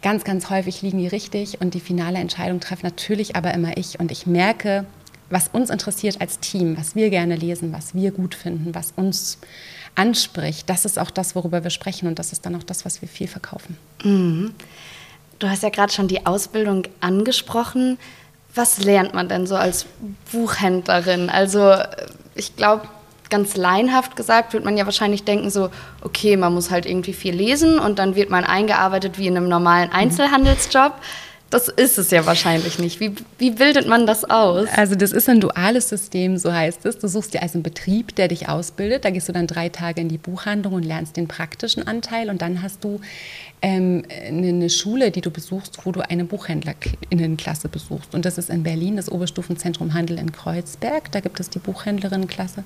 ganz, 0.02 0.24
ganz 0.24 0.50
häufig 0.50 0.82
liegen 0.82 1.00
die 1.00 1.08
richtig 1.08 1.62
und 1.62 1.74
die 1.74 1.80
finale 1.80 2.20
Entscheidung 2.20 2.60
treffe 2.60 2.86
natürlich 2.86 3.36
aber 3.36 3.54
immer 3.54 3.78
ich. 3.78 4.00
Und 4.00 4.12
ich 4.12 4.26
merke, 4.26 4.86
was 5.30 5.48
uns 5.50 5.70
interessiert 5.70 6.22
als 6.22 6.40
Team, 6.40 6.78
was 6.78 6.96
wir 6.96 7.10
gerne 7.10 7.36
lesen, 7.36 7.74
was 7.74 7.96
wir 7.96 8.12
gut 8.12 8.36
finden, 8.36 8.76
was 8.76 8.94
uns 8.96 9.40
anspricht, 9.96 10.70
das 10.70 10.86
ist 10.86 11.00
auch 11.00 11.10
das, 11.10 11.36
worüber 11.36 11.64
wir 11.64 11.72
sprechen 11.72 12.08
und 12.08 12.20
das 12.20 12.32
ist 12.32 12.46
dann 12.46 12.56
auch 12.56 12.64
das, 12.64 12.86
was 12.86 13.02
wir 13.02 13.10
viel 13.10 13.28
verkaufen. 13.28 13.78
Mhm. 14.04 14.54
Du 15.40 15.50
hast 15.50 15.64
ja 15.64 15.70
gerade 15.70 15.92
schon 15.92 16.08
die 16.08 16.26
Ausbildung 16.26 16.84
angesprochen. 17.02 17.98
Was 18.54 18.84
lernt 18.84 19.14
man 19.14 19.28
denn 19.28 19.48
so 19.48 19.56
als 19.56 19.86
Buchhändlerin? 20.32 21.30
Also 21.30 21.76
ich 22.36 22.56
glaube, 22.56 22.88
ganz 23.30 23.56
laienhaft 23.56 24.16
gesagt, 24.16 24.54
wird 24.54 24.66
man 24.66 24.78
ja 24.78 24.86
wahrscheinlich 24.86 25.24
denken, 25.24 25.50
so, 25.50 25.70
okay, 26.02 26.38
man 26.38 26.54
muss 26.54 26.72
halt 26.72 26.86
irgendwie 26.86 27.14
viel 27.14 27.34
lesen 27.34 27.80
und 27.80 28.00
dann 28.00 28.16
wird 28.16 28.30
man 28.30 28.44
eingearbeitet 28.44 29.18
wie 29.18 29.28
in 29.28 29.38
einem 29.38 29.50
normalen 29.50 29.90
mhm. 29.90 29.96
Das 31.56 31.70
ist 31.70 31.98
es 31.98 32.12
ja 32.12 32.26
wahrscheinlich 32.26 32.80
nicht. 32.80 33.00
Wie, 33.00 33.14
wie 33.38 33.52
bildet 33.52 33.88
man 33.88 34.06
das 34.06 34.26
aus? 34.26 34.68
Also 34.76 34.96
das 34.96 35.14
ist 35.14 35.30
ein 35.30 35.40
duales 35.40 35.88
System, 35.88 36.36
so 36.38 36.52
heißt 36.52 36.86
es. 36.86 36.98
Du 36.98 37.08
suchst 37.08 37.34
dir 37.34 37.42
also 37.42 37.54
einen 37.54 37.64
Betrieb, 37.64 38.14
der 38.18 38.28
dich 38.28 38.50
ausbildet. 38.50 39.06
Da 39.06 39.10
gehst 39.10 39.30
du 39.30 39.32
dann 39.32 39.48
drei 39.48 39.70
Tage 39.70 40.02
in 40.02 40.10
die 40.10 40.18
Buchhandlung 40.18 40.74
und 40.74 40.84
lernst 40.84 41.16
den 41.16 41.30
praktischen 41.30 41.88
Anteil. 41.88 42.30
Und 42.30 42.42
dann 42.42 42.62
hast 42.62 42.84
du 42.84 43.00
ähm, 43.62 44.04
eine 44.28 44.70
Schule, 44.70 45.12
die 45.12 45.22
du 45.22 45.32
besuchst, 45.32 45.86
wo 45.86 45.94
du 45.94 46.02
eine 46.02 46.26
Buchhändlerinnenklasse 46.26 47.70
besuchst. 47.70 48.14
Und 48.14 48.26
das 48.26 48.38
ist 48.38 48.50
in 48.50 48.64
Berlin, 48.64 48.98
das 48.98 49.10
Oberstufenzentrum 49.10 49.94
Handel 49.94 50.20
in 50.20 50.34
Kreuzberg. 50.34 51.10
Da 51.14 51.22
gibt 51.22 51.40
es 51.40 51.50
die 51.50 51.60
Buchhändlerinnenklasse 51.60 52.66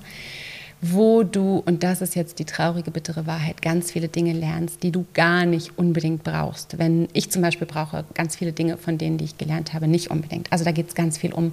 wo 0.82 1.22
du, 1.22 1.62
und 1.66 1.82
das 1.82 2.00
ist 2.00 2.16
jetzt 2.16 2.38
die 2.38 2.46
traurige, 2.46 2.90
bittere 2.90 3.26
Wahrheit, 3.26 3.60
ganz 3.60 3.92
viele 3.92 4.08
Dinge 4.08 4.32
lernst, 4.32 4.82
die 4.82 4.90
du 4.90 5.04
gar 5.12 5.44
nicht 5.44 5.78
unbedingt 5.78 6.24
brauchst. 6.24 6.78
Wenn 6.78 7.08
ich 7.12 7.30
zum 7.30 7.42
Beispiel 7.42 7.66
brauche 7.66 8.04
ganz 8.14 8.36
viele 8.36 8.52
Dinge 8.52 8.78
von 8.78 8.96
denen, 8.96 9.18
die 9.18 9.26
ich 9.26 9.36
gelernt 9.36 9.74
habe, 9.74 9.88
nicht 9.88 10.10
unbedingt. 10.10 10.50
Also 10.50 10.64
da 10.64 10.72
geht 10.72 10.88
es 10.88 10.94
ganz 10.94 11.18
viel 11.18 11.32
um 11.34 11.52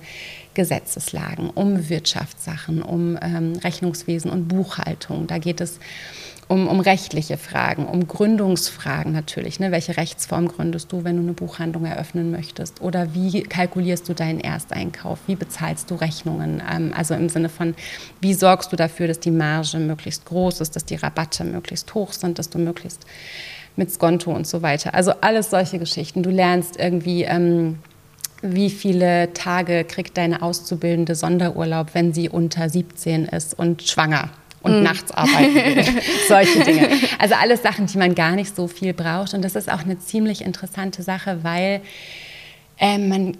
Gesetzeslagen, 0.53 1.49
um 1.49 1.89
Wirtschaftssachen, 1.89 2.81
um 2.81 3.19
ähm, 3.21 3.53
Rechnungswesen 3.63 4.31
und 4.31 4.47
Buchhaltung. 4.47 5.27
Da 5.27 5.39
geht 5.39 5.59
es 5.59 5.79
um, 6.47 6.67
um 6.67 6.79
rechtliche 6.79 7.37
Fragen, 7.37 7.85
um 7.85 8.07
Gründungsfragen 8.07 9.11
natürlich. 9.11 9.59
Ne? 9.59 9.71
Welche 9.71 9.97
Rechtsform 9.97 10.47
gründest 10.47 10.91
du, 10.91 11.03
wenn 11.03 11.17
du 11.17 11.23
eine 11.23 11.33
Buchhandlung 11.33 11.85
eröffnen 11.85 12.31
möchtest? 12.31 12.81
Oder 12.81 13.13
wie 13.13 13.43
kalkulierst 13.43 14.07
du 14.07 14.13
deinen 14.13 14.39
Ersteinkauf? 14.39 15.19
Wie 15.27 15.35
bezahlst 15.35 15.91
du 15.91 15.95
Rechnungen? 15.95 16.61
Ähm, 16.71 16.93
also 16.95 17.15
im 17.15 17.29
Sinne 17.29 17.49
von, 17.49 17.75
wie 18.21 18.33
sorgst 18.33 18.71
du 18.71 18.75
dafür, 18.75 19.07
dass 19.07 19.19
die 19.19 19.31
Marge 19.31 19.77
möglichst 19.77 20.25
groß 20.25 20.61
ist, 20.61 20.75
dass 20.75 20.85
die 20.85 20.95
Rabatte 20.95 21.43
möglichst 21.43 21.93
hoch 21.93 22.13
sind, 22.13 22.39
dass 22.39 22.49
du 22.49 22.59
möglichst 22.59 23.05
mit 23.75 23.91
Skonto 23.91 24.31
und 24.31 24.47
so 24.47 24.61
weiter. 24.61 24.93
Also 24.93 25.11
alles 25.21 25.49
solche 25.49 25.79
Geschichten. 25.79 26.23
Du 26.23 26.29
lernst 26.29 26.77
irgendwie. 26.79 27.23
Ähm, 27.23 27.79
wie 28.43 28.69
viele 28.69 29.33
Tage 29.33 29.83
kriegt 29.83 30.15
deine 30.15 30.43
Auszubildende 30.43 31.15
Sonderurlaub, 31.15 31.95
wenn 31.95 32.13
sie 32.13 32.29
unter 32.29 32.69
17 32.69 33.25
ist 33.25 33.57
und 33.57 33.81
schwanger 33.81 34.29
und 34.67 34.81
mm. 34.81 34.83
nachts 34.83 35.11
arbeiten 35.11 35.55
will. 35.55 35.85
Solche 36.27 36.59
Dinge. 36.63 36.89
Also 37.19 37.35
alles 37.35 37.63
Sachen, 37.63 37.87
die 37.87 37.97
man 37.97 38.13
gar 38.15 38.31
nicht 38.31 38.55
so 38.55 38.67
viel 38.67 38.93
braucht. 38.93 39.33
Und 39.33 39.43
das 39.43 39.55
ist 39.55 39.71
auch 39.71 39.81
eine 39.81 39.97
ziemlich 39.99 40.41
interessante 40.43 41.01
Sache, 41.01 41.39
weil 41.43 41.81
äh, 42.79 42.97
man 42.97 43.37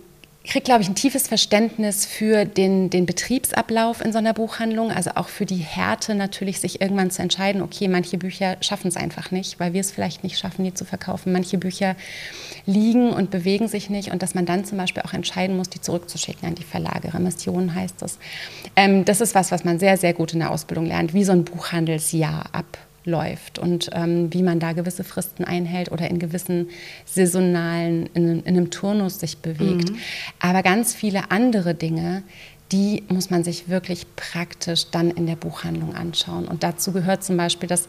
kriegt, 0.48 0.66
glaube 0.66 0.82
ich, 0.82 0.89
ein 0.89 0.96
tiefes 0.96 1.27
Verständnis 1.27 2.06
für 2.06 2.46
den, 2.46 2.89
den 2.89 3.06
Betriebsablauf 3.06 4.01
in 4.01 4.12
so 4.12 4.18
einer 4.18 4.34
Buchhandlung, 4.34 4.92
also 4.92 5.12
auch 5.16 5.27
für 5.27 5.46
die 5.46 5.58
Härte 5.58 6.16
natürlich, 6.16 6.60
sich 6.60 6.82
irgendwann 6.82 7.12
zu 7.12 7.22
entscheiden, 7.22 7.62
okay, 7.62 7.88
manche 7.88 8.18
Bücher 8.18 8.58
schaffen 8.62 8.88
es 8.88 8.98
einfach 8.98 9.32
nicht, 9.32 9.60
weil 9.60 9.74
wir 9.74 9.82
es 9.82 9.92
vielleicht 9.92 10.24
nicht 10.24 10.39
schaffen, 10.39 10.63
die 10.63 10.74
zu 10.74 10.86
verkaufen. 10.86 11.34
Manche 11.34 11.58
Bücher 11.58 11.96
liegen 12.66 13.12
und 13.12 13.30
bewegen 13.30 13.68
sich 13.68 13.89
nicht 13.89 14.12
und 14.12 14.24
dass 14.24 14.36
man 14.36 14.46
dann 14.46 14.66
zum 14.66 14.77
Beispiel 14.77 15.04
auch 15.04 15.13
entscheiden 15.13 15.58
muss, 15.58 15.70
die 15.70 15.82
zurückzuschicken 15.82 16.48
an 16.48 16.56
die 16.56 16.63
Verlage. 16.63 17.13
Remission 17.13 17.75
heißt 17.75 18.01
das. 18.01 18.18
Ähm, 18.75 19.06
das 19.06 19.22
ist 19.22 19.36
was, 19.36 19.51
was 19.51 19.63
man 19.63 19.80
sehr, 19.80 19.98
sehr 19.98 20.13
gut 20.13 20.34
in 20.34 20.39
der 20.39 20.51
Ausbildung 20.51 20.86
lernt, 20.86 21.13
wie 21.13 21.24
so 21.24 21.34
ein 21.34 21.44
Buchhandelsjahr 21.44 22.46
ab 22.54 22.87
läuft 23.07 23.57
und 23.57 23.89
ähm, 23.93 24.31
wie 24.33 24.43
man 24.43 24.59
da 24.59 24.73
gewisse 24.73 25.03
Fristen 25.03 25.45
einhält 25.45 25.91
oder 25.91 26.09
in 26.09 26.19
gewissen 26.19 26.69
saisonalen, 27.05 28.09
in, 28.13 28.41
in 28.41 28.47
einem 28.47 28.69
Turnus 28.69 29.19
sich 29.19 29.37
bewegt. 29.37 29.91
Mhm. 29.91 29.97
Aber 30.39 30.61
ganz 30.61 30.93
viele 30.93 31.31
andere 31.31 31.73
Dinge, 31.73 32.23
die 32.71 33.03
muss 33.07 33.29
man 33.29 33.45
sich 33.45 33.69
wirklich 33.69 34.05
praktisch 34.15 34.91
dann 34.91 35.09
in 35.11 35.25
der 35.25 35.37
Buchhandlung 35.37 35.95
anschauen. 35.95 36.47
Und 36.47 36.63
dazu 36.63 36.91
gehört 36.91 37.23
zum 37.23 37.37
Beispiel, 37.37 37.69
dass, 37.69 37.87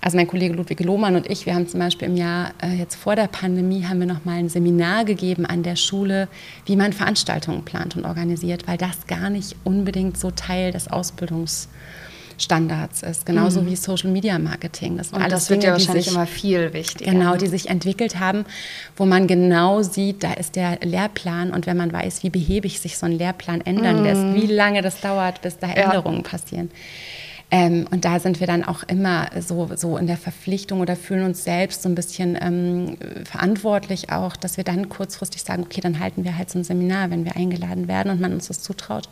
also 0.00 0.16
mein 0.16 0.26
Kollege 0.26 0.54
Ludwig 0.54 0.80
Lohmann 0.80 1.14
und 1.14 1.30
ich, 1.30 1.46
wir 1.46 1.54
haben 1.54 1.68
zum 1.68 1.78
Beispiel 1.78 2.08
im 2.08 2.16
Jahr 2.16 2.52
äh, 2.60 2.74
jetzt 2.74 2.96
vor 2.96 3.14
der 3.14 3.28
Pandemie, 3.28 3.84
haben 3.84 4.00
wir 4.00 4.06
nochmal 4.06 4.38
ein 4.38 4.48
Seminar 4.48 5.04
gegeben 5.04 5.46
an 5.46 5.62
der 5.62 5.76
Schule, 5.76 6.28
wie 6.64 6.74
man 6.74 6.92
Veranstaltungen 6.92 7.64
plant 7.64 7.96
und 7.96 8.04
organisiert, 8.04 8.66
weil 8.66 8.78
das 8.78 9.06
gar 9.06 9.30
nicht 9.30 9.54
unbedingt 9.62 10.18
so 10.18 10.32
Teil 10.32 10.72
des 10.72 10.88
Ausbildungs 10.88 11.68
Standards 12.38 13.02
ist, 13.02 13.24
genauso 13.24 13.62
mhm. 13.62 13.66
wie 13.66 13.76
Social 13.76 14.10
Media 14.10 14.38
Marketing. 14.38 14.96
Das, 14.96 15.12
und 15.12 15.22
alles 15.22 15.32
das 15.32 15.50
wird 15.50 15.62
Dinge, 15.62 15.72
ja 15.72 15.78
wahrscheinlich 15.78 16.04
sich, 16.04 16.14
immer 16.14 16.26
viel 16.26 16.72
wichtiger. 16.72 17.10
Genau, 17.10 17.32
ne? 17.32 17.38
die 17.38 17.46
sich 17.46 17.70
entwickelt 17.70 18.18
haben, 18.20 18.44
wo 18.96 19.06
man 19.06 19.26
genau 19.26 19.82
sieht, 19.82 20.22
da 20.22 20.32
ist 20.34 20.56
der 20.56 20.78
Lehrplan 20.82 21.52
und 21.52 21.66
wenn 21.66 21.76
man 21.76 21.92
weiß, 21.92 22.22
wie 22.22 22.30
behäbig 22.30 22.80
sich 22.80 22.98
so 22.98 23.06
ein 23.06 23.12
Lehrplan 23.12 23.60
ändern 23.62 23.98
mhm. 23.98 24.04
lässt, 24.04 24.34
wie 24.34 24.52
lange 24.52 24.82
das 24.82 25.00
dauert, 25.00 25.42
bis 25.42 25.58
da 25.58 25.68
Änderungen 25.68 26.22
ja. 26.22 26.28
passieren. 26.30 26.70
Ähm, 27.50 27.86
und 27.92 28.04
da 28.04 28.18
sind 28.18 28.40
wir 28.40 28.46
dann 28.48 28.64
auch 28.64 28.82
immer 28.84 29.30
so, 29.40 29.70
so 29.76 29.96
in 29.98 30.08
der 30.08 30.16
Verpflichtung 30.16 30.80
oder 30.80 30.96
fühlen 30.96 31.24
uns 31.24 31.44
selbst 31.44 31.82
so 31.82 31.88
ein 31.88 31.94
bisschen 31.94 32.36
ähm, 32.40 32.96
verantwortlich 33.24 34.10
auch, 34.10 34.34
dass 34.36 34.56
wir 34.56 34.64
dann 34.64 34.88
kurzfristig 34.88 35.42
sagen, 35.42 35.62
okay, 35.62 35.80
dann 35.80 36.00
halten 36.00 36.24
wir 36.24 36.36
halt 36.36 36.50
so 36.50 36.58
ein 36.58 36.64
Seminar, 36.64 37.10
wenn 37.10 37.24
wir 37.24 37.36
eingeladen 37.36 37.86
werden 37.86 38.10
und 38.10 38.20
man 38.20 38.32
uns 38.32 38.48
das 38.48 38.62
zutraut. 38.62 39.08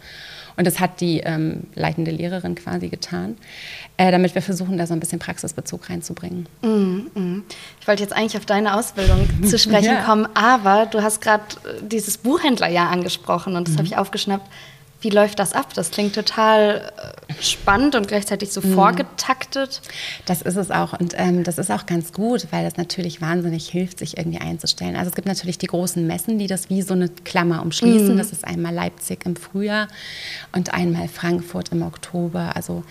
Und 0.56 0.66
das 0.66 0.80
hat 0.80 1.00
die 1.00 1.20
ähm, 1.20 1.64
leitende 1.74 2.10
Lehrerin 2.10 2.54
quasi 2.54 2.88
getan, 2.88 3.36
äh, 3.96 4.10
damit 4.10 4.34
wir 4.34 4.42
versuchen, 4.42 4.78
da 4.78 4.86
so 4.86 4.94
ein 4.94 5.00
bisschen 5.00 5.18
Praxisbezug 5.18 5.90
reinzubringen. 5.90 6.46
Mm, 6.62 7.18
mm. 7.18 7.44
Ich 7.80 7.88
wollte 7.88 8.02
jetzt 8.02 8.12
eigentlich 8.12 8.36
auf 8.36 8.46
deine 8.46 8.76
Ausbildung 8.76 9.28
zu 9.44 9.58
sprechen 9.58 9.94
ja. 9.94 10.02
kommen, 10.02 10.28
aber 10.34 10.86
du 10.86 11.02
hast 11.02 11.20
gerade 11.20 11.44
äh, 11.64 11.82
dieses 11.82 12.18
Buchhändlerjahr 12.18 12.90
angesprochen 12.90 13.56
und 13.56 13.68
das 13.68 13.74
mhm. 13.74 13.78
habe 13.78 13.88
ich 13.88 13.96
aufgeschnappt. 13.96 14.48
Wie 15.04 15.10
läuft 15.10 15.38
das 15.38 15.52
ab? 15.52 15.74
Das 15.74 15.90
klingt 15.90 16.14
total 16.14 16.90
äh, 16.96 17.42
spannend 17.42 17.94
und 17.94 18.08
gleichzeitig 18.08 18.50
so 18.50 18.62
mhm. 18.62 18.74
vorgetaktet. 18.74 19.82
Das 20.24 20.40
ist 20.40 20.56
es 20.56 20.70
auch. 20.70 20.98
Und 20.98 21.12
ähm, 21.16 21.44
das 21.44 21.58
ist 21.58 21.70
auch 21.70 21.84
ganz 21.84 22.14
gut, 22.14 22.46
weil 22.50 22.64
das 22.64 22.78
natürlich 22.78 23.20
wahnsinnig 23.20 23.68
hilft, 23.68 23.98
sich 23.98 24.16
irgendwie 24.16 24.40
einzustellen. 24.40 24.96
Also 24.96 25.10
es 25.10 25.14
gibt 25.14 25.28
natürlich 25.28 25.58
die 25.58 25.66
großen 25.66 26.06
Messen, 26.06 26.38
die 26.38 26.46
das 26.46 26.70
wie 26.70 26.80
so 26.80 26.94
eine 26.94 27.10
Klammer 27.10 27.62
umschließen. 27.62 28.14
Mhm. 28.14 28.18
Das 28.18 28.32
ist 28.32 28.46
einmal 28.46 28.72
Leipzig 28.72 29.26
im 29.26 29.36
Frühjahr 29.36 29.88
und 30.52 30.72
einmal 30.72 31.08
Frankfurt 31.08 31.68
im 31.68 31.82
Oktober. 31.82 32.56
Also 32.56 32.82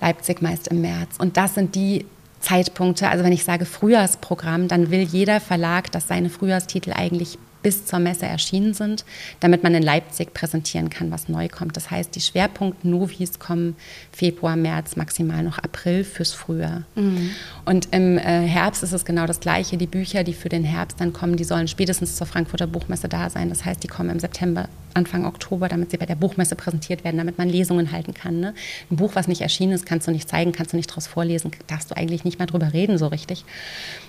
Leipzig 0.00 0.42
meist 0.42 0.68
im 0.68 0.82
März. 0.82 1.16
Und 1.18 1.38
das 1.38 1.54
sind 1.54 1.74
die 1.74 2.04
Zeitpunkte, 2.40 3.08
also 3.08 3.24
wenn 3.24 3.32
ich 3.32 3.44
sage 3.44 3.64
Frühjahrsprogramm, 3.64 4.68
dann 4.68 4.90
will 4.90 5.02
jeder 5.02 5.40
Verlag, 5.40 5.90
dass 5.90 6.08
seine 6.08 6.28
Frühjahrstitel 6.28 6.92
eigentlich 6.92 7.38
bis 7.62 7.86
zur 7.86 7.98
Messe 7.98 8.26
erschienen 8.26 8.74
sind, 8.74 9.04
damit 9.40 9.62
man 9.62 9.74
in 9.74 9.82
Leipzig 9.82 10.34
präsentieren 10.34 10.90
kann, 10.90 11.10
was 11.10 11.28
neu 11.28 11.48
kommt. 11.48 11.76
Das 11.76 11.90
heißt, 11.90 12.14
die 12.14 12.20
Schwerpunkt-Novis 12.20 13.38
kommen 13.38 13.76
Februar, 14.12 14.56
März, 14.56 14.96
maximal 14.96 15.42
noch 15.42 15.58
April 15.58 16.04
fürs 16.04 16.32
Frühjahr. 16.32 16.82
Mhm. 16.94 17.30
Und 17.64 17.88
im 17.92 18.18
äh, 18.18 18.22
Herbst 18.22 18.82
ist 18.82 18.92
es 18.92 19.04
genau 19.04 19.26
das 19.26 19.40
Gleiche. 19.40 19.76
Die 19.76 19.86
Bücher, 19.86 20.24
die 20.24 20.34
für 20.34 20.48
den 20.48 20.64
Herbst 20.64 21.00
dann 21.00 21.12
kommen, 21.12 21.36
die 21.36 21.44
sollen 21.44 21.68
spätestens 21.68 22.16
zur 22.16 22.26
Frankfurter 22.26 22.66
Buchmesse 22.66 23.08
da 23.08 23.30
sein. 23.30 23.48
Das 23.48 23.64
heißt, 23.64 23.82
die 23.82 23.88
kommen 23.88 24.10
im 24.10 24.20
September, 24.20 24.68
Anfang 24.94 25.24
Oktober, 25.24 25.68
damit 25.68 25.90
sie 25.90 25.96
bei 25.96 26.06
der 26.06 26.16
Buchmesse 26.16 26.54
präsentiert 26.54 27.04
werden, 27.04 27.16
damit 27.16 27.38
man 27.38 27.48
Lesungen 27.48 27.92
halten 27.92 28.14
kann. 28.14 28.40
Ne? 28.40 28.54
Ein 28.90 28.96
Buch, 28.96 29.12
was 29.14 29.28
nicht 29.28 29.40
erschienen 29.40 29.72
ist, 29.72 29.86
kannst 29.86 30.06
du 30.06 30.10
nicht 30.10 30.28
zeigen, 30.28 30.52
kannst 30.52 30.72
du 30.72 30.76
nicht 30.76 30.90
daraus 30.90 31.06
vorlesen, 31.06 31.50
darfst 31.66 31.90
du 31.90 31.96
eigentlich 31.96 32.24
nicht 32.24 32.38
mal 32.38 32.46
drüber 32.46 32.72
reden 32.72 32.98
so 32.98 33.06
richtig. 33.06 33.44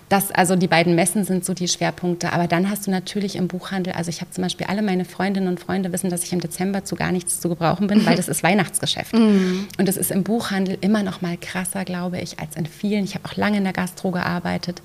Das, 0.09 0.31
also 0.31 0.55
die 0.55 0.67
beiden 0.67 0.95
Messen 0.95 1.23
sind 1.23 1.45
so 1.45 1.53
die 1.53 1.67
Schwerpunkte. 1.67 2.33
Aber 2.33 2.47
dann 2.47 2.69
hast 2.69 2.87
du 2.87 2.91
natürlich 2.91 3.35
im 3.35 3.42
Buchhandel, 3.47 3.93
also 3.93 4.09
ich 4.09 4.21
habe 4.21 4.31
zum 4.31 4.43
Beispiel 4.43 4.67
alle 4.67 4.81
meine 4.81 5.05
Freundinnen 5.05 5.47
und 5.47 5.59
Freunde 5.59 5.91
wissen, 5.91 6.09
dass 6.09 6.23
ich 6.23 6.33
im 6.33 6.39
Dezember 6.39 6.83
zu 6.83 6.95
gar 6.95 7.11
nichts 7.11 7.39
zu 7.39 7.49
gebrauchen 7.49 7.87
bin, 7.87 8.05
weil 8.05 8.15
das 8.17 8.27
ist 8.27 8.43
Weihnachtsgeschäft. 8.43 9.13
Mhm. 9.13 9.67
Und 9.77 9.87
das 9.87 9.97
ist 9.97 10.11
im 10.11 10.23
Buchhandel 10.23 10.77
immer 10.81 11.03
noch 11.03 11.21
mal 11.21 11.37
krasser, 11.37 11.85
glaube 11.85 12.19
ich, 12.19 12.39
als 12.39 12.55
in 12.55 12.65
vielen. 12.65 13.03
Ich 13.03 13.15
habe 13.15 13.25
auch 13.25 13.35
lange 13.35 13.57
in 13.57 13.63
der 13.63 13.73
Gastro 13.73 14.11
gearbeitet, 14.11 14.81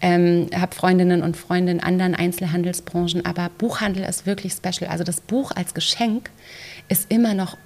ähm, 0.00 0.48
habe 0.54 0.74
Freundinnen 0.74 1.22
und 1.22 1.36
Freunde 1.36 1.72
in 1.72 1.80
anderen 1.82 2.14
Einzelhandelsbranchen, 2.14 3.24
aber 3.24 3.50
Buchhandel 3.58 4.04
ist 4.04 4.26
wirklich 4.26 4.52
special. 4.52 4.90
Also 4.90 5.04
das 5.04 5.20
Buch 5.20 5.52
als 5.54 5.74
Geschenk 5.74 6.30
ist 6.88 7.10
immer 7.10 7.34
noch 7.34 7.56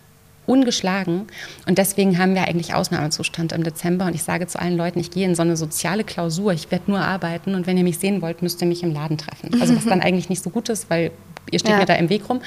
ungeschlagen. 0.46 1.26
Und 1.66 1.78
deswegen 1.78 2.18
haben 2.18 2.34
wir 2.34 2.48
eigentlich 2.48 2.74
Ausnahmezustand 2.74 3.52
im 3.52 3.62
Dezember. 3.62 4.06
Und 4.06 4.14
ich 4.14 4.22
sage 4.22 4.46
zu 4.46 4.58
allen 4.58 4.76
Leuten, 4.76 4.98
ich 4.98 5.10
gehe 5.10 5.26
in 5.26 5.34
so 5.34 5.42
eine 5.42 5.56
soziale 5.56 6.04
Klausur, 6.04 6.52
ich 6.52 6.70
werde 6.70 6.90
nur 6.90 7.00
arbeiten 7.00 7.54
und 7.54 7.66
wenn 7.66 7.76
ihr 7.76 7.84
mich 7.84 7.98
sehen 7.98 8.22
wollt, 8.22 8.42
müsst 8.42 8.60
ihr 8.60 8.66
mich 8.66 8.82
im 8.82 8.92
Laden 8.92 9.18
treffen. 9.18 9.60
Also 9.60 9.76
was 9.76 9.84
dann 9.84 10.00
eigentlich 10.02 10.28
nicht 10.28 10.42
so 10.42 10.50
gut 10.50 10.68
ist, 10.68 10.90
weil 10.90 11.10
ihr 11.50 11.58
steht 11.58 11.72
ja. 11.72 11.78
mir 11.78 11.86
da 11.86 11.94
im 11.94 12.08
Weg 12.08 12.28
rum. 12.28 12.40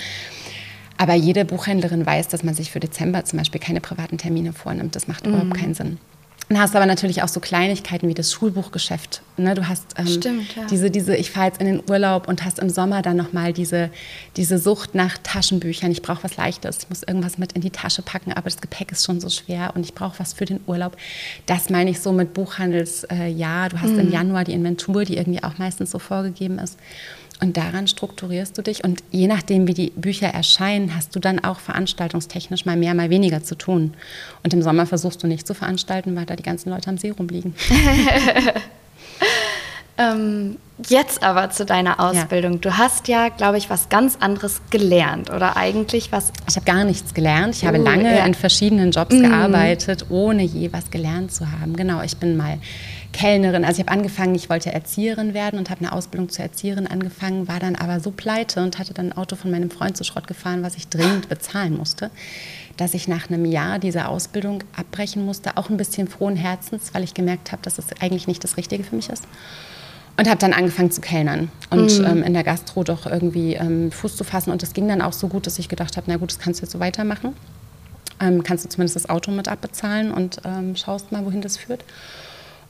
Aber 0.98 1.14
jede 1.16 1.44
Buchhändlerin 1.44 2.06
weiß, 2.06 2.28
dass 2.28 2.44
man 2.44 2.54
sich 2.54 2.72
für 2.72 2.80
Dezember 2.80 3.26
zum 3.26 3.40
Beispiel 3.40 3.60
keine 3.60 3.82
privaten 3.82 4.18
Termine 4.18 4.54
vornimmt. 4.54 4.96
Das 4.96 5.08
macht 5.08 5.26
mhm. 5.26 5.34
überhaupt 5.34 5.56
keinen 5.56 5.74
Sinn. 5.74 5.98
Dann 6.50 6.60
hast 6.60 6.74
du 6.74 6.78
aber 6.78 6.86
natürlich 6.86 7.24
auch 7.24 7.28
so 7.28 7.40
Kleinigkeiten 7.40 8.08
wie 8.08 8.14
das 8.14 8.32
Schulbuchgeschäft. 8.32 9.22
Ne? 9.38 9.56
Du 9.56 9.68
hast 9.68 9.96
ähm, 9.98 10.08
Stimmt, 10.08 10.56
ja. 10.56 10.66
diese, 10.70 10.92
diese, 10.92 11.16
ich 11.16 11.32
fahre 11.32 11.48
jetzt 11.48 11.62
in 11.62 11.68
den 11.68 11.82
Urlaub 11.90 12.28
und 12.28 12.44
hast 12.44 12.60
im 12.60 12.70
Sommer 12.70 13.02
dann 13.02 13.18
nochmal 13.18 13.54
diese, 13.54 13.90
diese 14.36 14.58
Sucht 14.58 14.94
nach 14.94 15.18
Taschenbüchern. 15.24 15.92
Ich 15.92 16.02
brauche 16.02 16.24
was 16.24 16.38
Leichtes, 16.38 16.80
ich 16.84 16.90
muss 16.90 17.04
irgendwas 17.04 17.38
mit 17.38 17.54
in 17.54 17.62
die 17.62 17.70
Tasche 17.70 18.02
packen, 18.02 18.34
aber 18.34 18.44
das 18.44 18.62
Gepäck 18.62 18.92
ist 18.92 19.06
schon 19.06 19.20
so 19.22 19.30
schwer 19.30 19.72
und 19.76 19.86
ich 19.86 19.94
brauche 19.94 20.20
was 20.20 20.34
für 20.34 20.46
den 20.46 20.60
Urlaub. 20.68 20.98
Das 21.46 21.70
meine 21.70 21.90
ich 21.90 22.02
so 22.02 22.12
mit 22.12 22.34
Buchhandelsjahr. 22.34 23.66
Äh, 23.66 23.70
du 23.70 23.82
hast 23.82 23.92
mhm. 23.92 24.00
im 24.00 24.12
Januar 24.12 24.44
die 24.44 24.54
Inventur, 24.54 25.06
die 25.06 25.18
irgendwie 25.18 25.44
auch 25.44 25.58
meistens 25.58 25.92
so 25.92 26.00
vorgegeben 26.00 26.60
ist. 26.60 26.78
Und 27.44 27.58
daran 27.58 27.88
strukturierst 27.88 28.58
du 28.58 28.62
dich. 28.62 28.86
Und 28.86 29.04
je 29.12 29.28
nachdem, 29.28 29.68
wie 29.68 29.74
die 29.74 29.90
Bücher 29.90 30.28
erscheinen, 30.28 30.96
hast 30.96 31.14
du 31.14 31.20
dann 31.20 31.44
auch 31.44 31.60
veranstaltungstechnisch 31.60 32.66
mal 32.66 32.78
mehr, 32.78 32.94
mal 32.94 33.10
weniger 33.10 33.44
zu 33.44 33.56
tun. 33.56 33.96
Und 34.44 34.54
im 34.54 34.62
Sommer 34.62 34.86
versuchst 34.86 35.22
du 35.22 35.28
nicht 35.28 35.46
zu 35.46 35.54
veranstalten, 35.54 36.16
weil 36.16 36.26
da 36.26 36.38
die 36.38 36.44
ganzen 36.44 36.70
Leute 36.70 36.90
am 36.90 36.98
See 36.98 37.10
rumliegen. 37.10 37.54
ähm, 39.98 40.56
jetzt 40.88 41.22
aber 41.22 41.50
zu 41.50 41.66
deiner 41.66 42.00
Ausbildung. 42.00 42.54
Ja. 42.54 42.60
Du 42.60 42.78
hast 42.78 43.10
ja, 43.10 43.28
glaube 43.28 43.58
ich, 43.58 43.70
was 43.70 43.90
ganz 43.90 44.20
anderes 44.22 44.62
gelernt 44.70 45.30
oder 45.30 45.58
eigentlich 45.58 46.14
was. 46.14 46.32
Ich 46.48 46.56
habe 46.56 46.66
gar 46.66 46.86
nichts 46.86 47.14
gelernt. 47.14 47.58
Ich 47.58 47.64
uh, 47.64 47.68
habe 47.68 47.78
lange 47.78 48.16
ja. 48.16 48.26
in 48.26 48.36
verschiedenen 48.36 48.92
Jobs 48.92 49.14
mm. 49.14 49.22
gearbeitet, 49.22 50.06
ohne 50.10 50.44
je 50.44 50.72
was 50.72 50.92
gelernt 50.92 51.34
zu 51.34 51.52
haben. 51.52 51.76
Genau, 51.76 52.02
ich 52.04 52.16
bin 52.16 52.38
mal 52.38 52.60
Kellnerin. 53.14 53.64
Also 53.64 53.80
ich 53.80 53.88
habe 53.88 53.98
angefangen, 53.98 54.36
ich 54.36 54.50
wollte 54.50 54.74
Erzieherin 54.74 55.34
werden 55.34 55.58
und 55.58 55.70
habe 55.70 55.82
eine 55.82 55.94
Ausbildung 55.94 56.30
zur 56.30 56.44
Erzieherin 56.44 56.88
angefangen, 56.88 57.48
war 57.48 57.60
dann 57.60 57.76
aber 57.76 58.02
so 58.02 58.12
pleite 58.12 58.62
und 58.62 58.80
hatte 58.80 58.94
dann 58.94 59.12
ein 59.12 59.18
Auto 59.18 59.38
von 59.38 59.52
meinem 59.52 59.72
Freund 59.72 59.96
zu 59.96 60.04
Schrott 60.04 60.28
gefahren, 60.28 60.64
was 60.64 60.76
ich 60.76 60.90
dringend 60.90 61.30
bezahlen 61.30 61.78
musste, 61.78 62.10
dass 62.76 62.94
ich 62.94 63.08
nach 63.08 63.30
einem 63.30 63.46
Jahr 63.46 63.80
diese 63.80 64.08
Ausbildung 64.08 64.64
abbrechen 64.76 65.24
musste, 65.24 65.56
auch 65.56 65.70
ein 65.70 65.78
bisschen 65.78 66.10
frohen 66.10 66.36
Herzens, 66.36 66.94
weil 66.94 67.04
ich 67.04 67.14
gemerkt 67.14 67.52
habe, 67.54 67.62
dass 67.62 67.78
es 67.78 67.86
eigentlich 68.02 68.28
nicht 68.28 68.44
das 68.44 68.58
Richtige 68.58 68.84
für 68.84 68.96
mich 68.96 69.10
ist. 69.10 69.24
Und 70.16 70.28
habe 70.28 70.38
dann 70.38 70.54
angefangen 70.54 70.92
zu 70.92 71.02
kellnern 71.02 71.50
und 71.72 71.98
mhm. 72.00 72.06
ähm, 72.06 72.24
in 72.24 72.34
der 72.34 72.44
Gastro 72.44 72.84
doch 72.84 73.08
irgendwie 73.08 73.56
ähm, 73.56 73.92
Fuß 73.92 74.16
zu 74.16 74.24
fassen. 74.24 74.52
Und 74.52 74.62
das 74.62 74.74
ging 74.74 74.88
dann 74.88 75.02
auch 75.02 75.14
so 75.14 75.28
gut, 75.28 75.48
dass 75.48 75.58
ich 75.58 75.70
gedacht 75.70 75.98
habe, 75.98 76.06
na 76.08 76.18
gut, 76.18 76.30
das 76.30 76.38
kannst 76.38 76.62
du 76.62 76.66
jetzt 76.66 76.72
so 76.72 76.80
weitermachen. 76.80 77.36
Ähm, 78.20 78.44
kannst 78.44 78.64
du 78.64 78.70
zumindest 78.70 78.96
das 78.96 79.10
Auto 79.10 79.32
mit 79.32 79.48
abbezahlen 79.48 80.12
und 80.12 80.40
ähm, 80.46 80.76
schaust 80.76 81.12
mal, 81.12 81.26
wohin 81.26 81.42
das 81.42 81.58
führt 81.58 81.84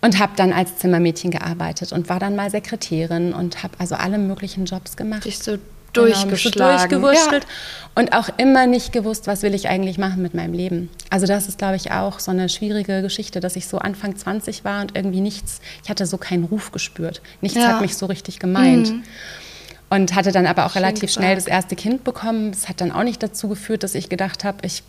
und 0.04 0.20
habe 0.20 0.34
dann 0.36 0.52
als 0.52 0.78
Zimmermädchen 0.78 1.32
gearbeitet 1.32 1.94
und 1.94 2.10
war 2.10 2.20
dann 2.20 2.36
mal 2.36 2.52
Sekretärin 2.52 3.34
und 3.34 3.64
habe 3.64 3.74
also 3.80 3.96
alle 3.96 4.18
möglichen 4.18 4.66
Jobs 4.66 4.98
gemacht. 4.98 5.24
Dich 5.24 5.40
so 5.40 5.58
durchgeschlagen. 5.94 6.90
Genau, 6.90 7.08
durchgewurschtelt 7.08 7.44
ja. 7.44 7.50
und 7.96 8.14
auch 8.14 8.28
immer 8.38 8.68
nicht 8.68 8.92
gewusst, 8.92 9.28
was 9.28 9.44
will 9.44 9.54
ich 9.54 9.70
eigentlich 9.70 9.98
machen 9.98 10.22
mit 10.22 10.34
meinem 10.34 10.54
Leben. 10.54 10.90
Also 11.10 11.26
das 11.26 11.48
ist, 11.48 11.58
glaube 11.58 11.78
ich, 11.78 11.92
auch 11.92 12.20
so 12.20 12.32
eine 12.32 12.50
schwierige 12.50 13.02
Geschichte, 13.02 13.40
dass 13.40 13.56
ich 13.56 13.68
so 13.68 13.78
Anfang 13.78 14.18
20 14.18 14.66
war 14.66 14.82
und 14.82 14.98
irgendwie 14.98 15.22
nichts, 15.22 15.62
ich 15.84 15.90
hatte 15.90 16.06
so 16.06 16.18
keinen 16.18 16.44
Ruf 16.44 16.72
gespürt. 16.72 17.22
Nichts 17.40 17.60
ja. 17.60 17.70
hat 17.70 17.82
mich 17.82 17.96
so 17.96 18.08
richtig 18.08 18.40
gemeint. 18.40 18.90
Mhm. 18.90 19.04
Und 19.90 20.16
hatte 20.16 20.32
dann 20.32 20.48
aber 20.48 20.66
auch 20.66 20.74
Schön 20.74 20.84
relativ 20.84 21.02
gesagt. 21.02 21.24
schnell 21.24 21.36
das 21.36 21.46
erste 21.46 21.76
Kind 21.76 22.04
bekommen. 22.04 22.52
Das 22.52 22.68
hat 22.68 22.82
dann 22.82 22.92
auch 22.92 23.04
nicht 23.04 23.22
dazu 23.22 23.48
geführt, 23.48 23.84
dass 23.84 23.94
ich 23.94 24.10
gedacht 24.10 24.44
habe, 24.44 24.58
ich 24.66 24.82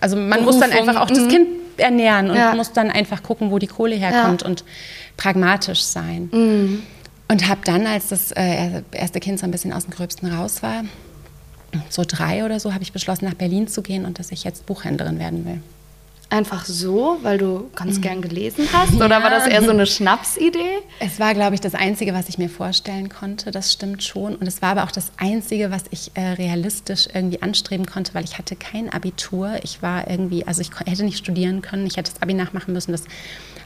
also 0.00 0.16
man 0.16 0.30
Berufung. 0.30 0.44
muss 0.44 0.60
dann 0.60 0.70
einfach 0.70 1.00
auch 1.00 1.08
das 1.08 1.20
mhm. 1.20 1.28
Kind 1.28 1.48
ernähren 1.76 2.30
und 2.30 2.36
ja. 2.36 2.54
muss 2.54 2.72
dann 2.72 2.90
einfach 2.90 3.22
gucken, 3.22 3.50
wo 3.50 3.58
die 3.58 3.66
Kohle 3.66 3.96
herkommt 3.96 4.42
ja. 4.42 4.48
und 4.48 4.64
pragmatisch 5.16 5.82
sein. 5.82 6.28
Mhm. 6.32 6.82
Und 7.28 7.48
habe 7.48 7.60
dann, 7.64 7.86
als 7.86 8.08
das 8.08 8.32
äh, 8.32 8.82
erste 8.92 9.20
Kind 9.20 9.38
so 9.38 9.46
ein 9.46 9.50
bisschen 9.50 9.72
aus 9.72 9.84
dem 9.84 9.94
Gröbsten 9.94 10.30
raus 10.32 10.62
war, 10.62 10.84
so 11.88 12.02
drei 12.06 12.44
oder 12.44 12.60
so, 12.60 12.74
habe 12.74 12.82
ich 12.82 12.92
beschlossen, 12.92 13.24
nach 13.24 13.34
Berlin 13.34 13.68
zu 13.68 13.82
gehen 13.82 14.04
und 14.04 14.18
dass 14.18 14.32
ich 14.32 14.44
jetzt 14.44 14.66
Buchhändlerin 14.66 15.18
werden 15.18 15.46
will. 15.46 15.62
Einfach 16.32 16.64
so, 16.64 17.18
weil 17.20 17.36
du 17.36 17.68
ganz 17.76 17.98
mhm. 17.98 18.00
gern 18.00 18.22
gelesen 18.22 18.66
hast? 18.72 18.94
Oder 18.94 19.18
ja. 19.18 19.22
war 19.22 19.28
das 19.28 19.46
eher 19.46 19.62
so 19.62 19.68
eine 19.68 19.84
Schnapsidee? 19.84 20.78
Es 20.98 21.20
war, 21.20 21.34
glaube 21.34 21.54
ich, 21.54 21.60
das 21.60 21.74
Einzige, 21.74 22.14
was 22.14 22.30
ich 22.30 22.38
mir 22.38 22.48
vorstellen 22.48 23.10
konnte. 23.10 23.50
Das 23.50 23.70
stimmt 23.70 24.02
schon. 24.02 24.36
Und 24.36 24.46
es 24.46 24.62
war 24.62 24.70
aber 24.70 24.84
auch 24.84 24.90
das 24.90 25.12
Einzige, 25.18 25.70
was 25.70 25.82
ich 25.90 26.10
äh, 26.14 26.22
realistisch 26.22 27.06
irgendwie 27.12 27.42
anstreben 27.42 27.84
konnte, 27.84 28.14
weil 28.14 28.24
ich 28.24 28.38
hatte 28.38 28.56
kein 28.56 28.90
Abitur. 28.90 29.56
Ich 29.62 29.82
war 29.82 30.08
irgendwie, 30.08 30.46
also 30.46 30.62
ich 30.62 30.70
hätte 30.86 31.04
nicht 31.04 31.18
studieren 31.18 31.60
können. 31.60 31.86
Ich 31.86 31.98
hätte 31.98 32.10
das 32.10 32.22
Abi 32.22 32.32
nachmachen 32.32 32.72
müssen. 32.72 32.92
Das, 32.92 33.04